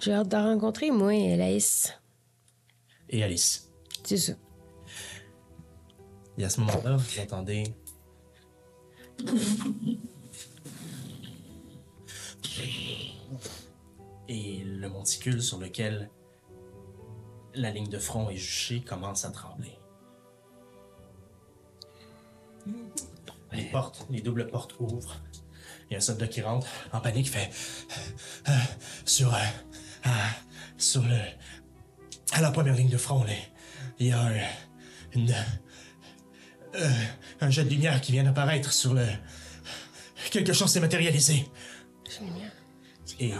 [0.00, 1.92] J'ai hâte de la rencontrer, moi, Laïs.
[3.10, 3.70] Et Alice.
[4.02, 4.32] C'est ça.
[6.38, 7.64] Et à ce moment-là, vous entendez.
[14.28, 16.10] Et le monticule sur lequel
[17.54, 19.77] la ligne de front est juchée commence à trembler.
[23.52, 25.16] Les portes, les doubles portes ouvrent.
[25.88, 27.50] Il y a un soldat qui rentre en panique, fait
[28.48, 28.52] euh,
[29.06, 29.38] sur euh,
[30.06, 30.10] euh,
[30.76, 31.18] sur le
[32.32, 33.32] à la première ligne de front, là,
[33.98, 34.32] il y a un,
[35.14, 35.34] une
[36.74, 36.90] euh,
[37.40, 39.06] un jet de lumière qui vient d'apparaître sur le.
[40.30, 41.46] Quelque chose s'est matérialisé.
[43.18, 43.32] Et.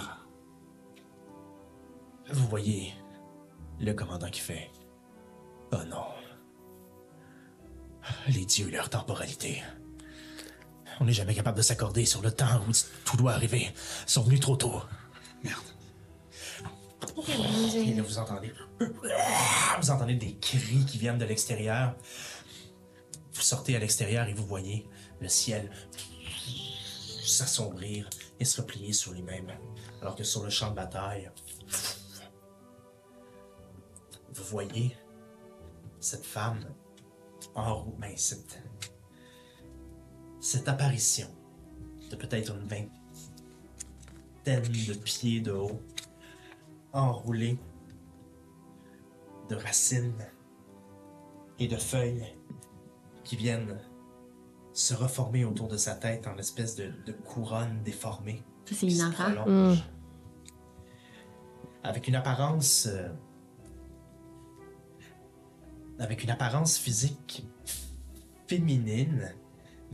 [2.31, 2.95] Vous voyez
[3.81, 4.71] le commandant qui fait.
[5.73, 6.05] Oh non.
[8.29, 9.63] Les dieux et leur temporalité.
[11.01, 12.73] On n'est jamais capable de s'accorder sur le temps où
[13.05, 13.73] tout doit arriver.
[14.07, 14.83] Ils sont venus trop tôt.
[15.45, 15.63] Merde.
[17.87, 18.53] Et là, vous entendez.
[19.81, 21.95] Vous entendez des cris qui viennent de l'extérieur.
[23.33, 24.89] Vous sortez à l'extérieur et vous voyez
[25.21, 25.71] le ciel
[27.25, 28.09] s'assombrir
[28.41, 29.53] et se replier sur lui-même.
[30.01, 31.31] Alors que sur le champ de bataille,
[34.33, 34.97] vous voyez
[36.01, 36.65] cette femme
[37.55, 38.62] en roue, ben, cette,
[40.40, 41.28] cette apparition
[42.10, 42.89] de peut-être une vingtaine
[44.73, 45.81] de pieds de haut,
[46.93, 47.59] enroulée
[49.48, 50.27] de racines
[51.59, 52.35] et de feuilles
[53.24, 53.78] qui viennent
[54.73, 58.43] se reformer autour de sa tête en espèce de, de couronne déformée.
[58.65, 59.32] C'est qui se Inara.
[59.44, 59.82] prolonge.
[61.82, 62.86] Avec une apparence.
[62.86, 63.09] euh,
[65.99, 67.47] avec une apparence physique
[68.47, 69.35] féminine,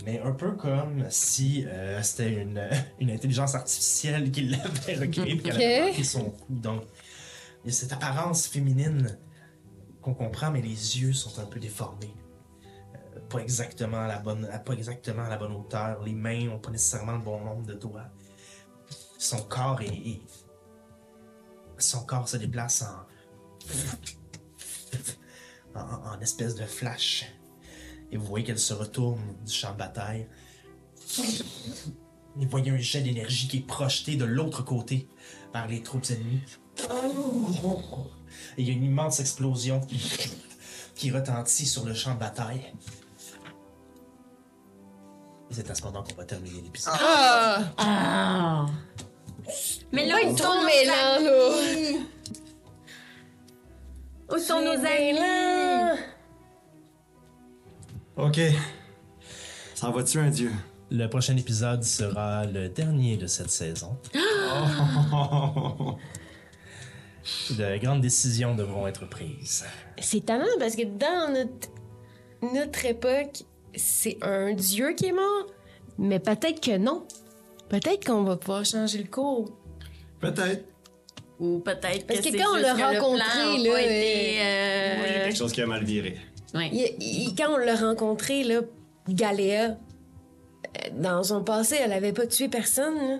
[0.05, 2.69] mais un peu comme si euh, c'était une,
[3.01, 6.45] une intelligence artificielle qui l'avait recréée et qu'elle avait son coup.
[6.55, 6.83] Donc,
[7.65, 9.19] il y a cette apparence féminine
[10.03, 12.15] qu'on comprend, mais les yeux sont un peu déformés.
[13.17, 16.03] Euh, pas exactement à la bonne, pas exactement à la bonne hauteur.
[16.05, 18.11] Les mains ont pas nécessairement le bon nombre de doigts.
[19.19, 20.21] Son corps est, est-
[21.79, 23.07] son corps se déplace en
[25.75, 27.27] en, en espèce de flash.
[28.13, 30.29] Et vous voyez qu'elle se retourne du champ de bataille.
[31.19, 35.09] Et vous voyez un jet d'énergie qui est projeté de l'autre côté
[35.53, 36.43] par les troupes ennemies.
[38.57, 40.01] Et il y a une immense explosion qui,
[40.95, 42.73] qui retentit sur le champ de bataille.
[45.51, 46.95] Et c'est à ce moment qu'on va terminer l'épisode.
[46.99, 48.67] Ah!
[49.93, 51.99] Mais là, Pas où être sont trop nos mêlant, là.
[54.39, 55.99] Sont nos amis?
[58.17, 58.41] OK.
[59.75, 60.51] Ça en va-tu un dieu?
[60.91, 63.97] Le prochain épisode sera le dernier de cette saison.
[67.51, 69.65] De grandes décisions devront être prises.
[69.99, 71.69] C'est étonnant parce que dans notre,
[72.53, 73.45] notre époque,
[73.75, 75.47] c'est un dieu qui est mort,
[75.97, 77.07] mais peut-être que non.
[77.71, 79.57] Peut-être qu'on va pouvoir changer le cours.
[80.21, 80.65] Peut-être.
[81.41, 84.97] Ou peut-être Parce que que c'est quand on l'a le rencontré, a là, été, euh,
[84.99, 86.17] Moi, il y a quelque chose qui a mal viré.
[86.55, 86.71] ouais.
[86.73, 88.61] Il- il- quand on l'a rencontré, là,
[89.09, 89.75] Galéa, euh,
[90.93, 92.95] dans son passé, elle avait pas tué personne.
[92.97, 93.19] Là.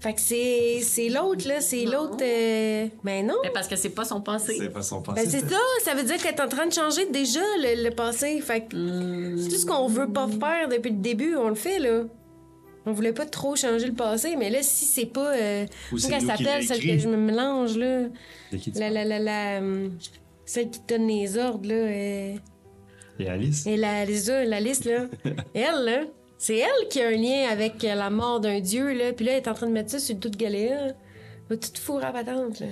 [0.00, 2.18] Fait que c'est, c'est l'autre, là, c'est l'autre.
[2.22, 3.34] euh, Ben non.
[3.42, 4.56] Mais parce que c'est pas son passé.
[4.58, 5.22] C'est pas son passé.
[5.24, 7.90] Ben c'est ça, ça veut dire qu'elle est en train de changer déjà le, le
[7.90, 8.38] passé.
[8.40, 8.76] Fait que
[9.38, 12.02] c'est tout ce qu'on veut pas faire depuis le début, on le fait, là.
[12.86, 15.34] On voulait pas trop changer le passé, mais là, si c'est pas.
[15.34, 18.02] Euh, comment qu'elle s'appelle, l'a celle que je me mélange, là.
[18.74, 19.58] La, la, la, la.
[19.58, 19.96] hum,
[20.44, 21.74] Celle qui donne les ordres, là.
[21.74, 22.34] euh,
[23.18, 23.66] Et Alice?
[23.66, 25.06] Et la, la liste, là.
[25.54, 26.00] elle, là.
[26.36, 29.12] C'est elle qui a un lien avec euh, la mort d'un dieu, là.
[29.14, 30.88] Puis là, elle est en train de mettre ça sur le dos de Galéa.
[31.48, 32.66] Va tout fourrer à patente, là.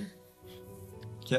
[1.22, 1.39] OK.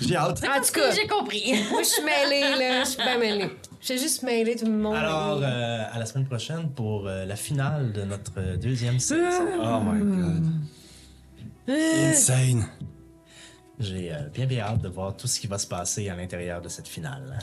[0.00, 0.38] J'ai hâte.
[0.44, 1.52] En tout cas, J'ai compris.
[1.72, 2.84] moi, je suis mêlée, là.
[2.84, 3.50] Je suis pas mêlée.
[3.80, 4.96] Je suis juste mêlée tout le monde.
[4.96, 9.46] Alors, euh, à la semaine prochaine pour euh, la finale de notre euh, deuxième saison.
[9.60, 10.44] Oh my god.
[11.68, 12.66] Insane.
[13.78, 16.60] J'ai euh, bien bien hâte de voir tout ce qui va se passer à l'intérieur
[16.60, 17.38] de cette finale.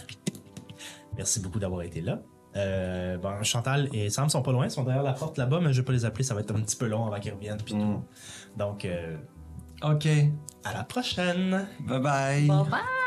[1.16, 2.20] Merci beaucoup d'avoir été là.
[2.58, 5.74] Euh, bon, Chantal et Sam sont pas loin, ils sont derrière la porte là-bas, mais
[5.74, 7.62] je vais pas les appeler, ça va être un petit peu long avant qu'ils reviennent.
[7.62, 8.04] Puis tout.
[8.58, 9.16] Donc, euh,
[9.84, 10.08] OK.
[10.64, 11.68] à la prochaine!
[11.82, 12.48] Bye bye.
[12.48, 13.05] Bye bye.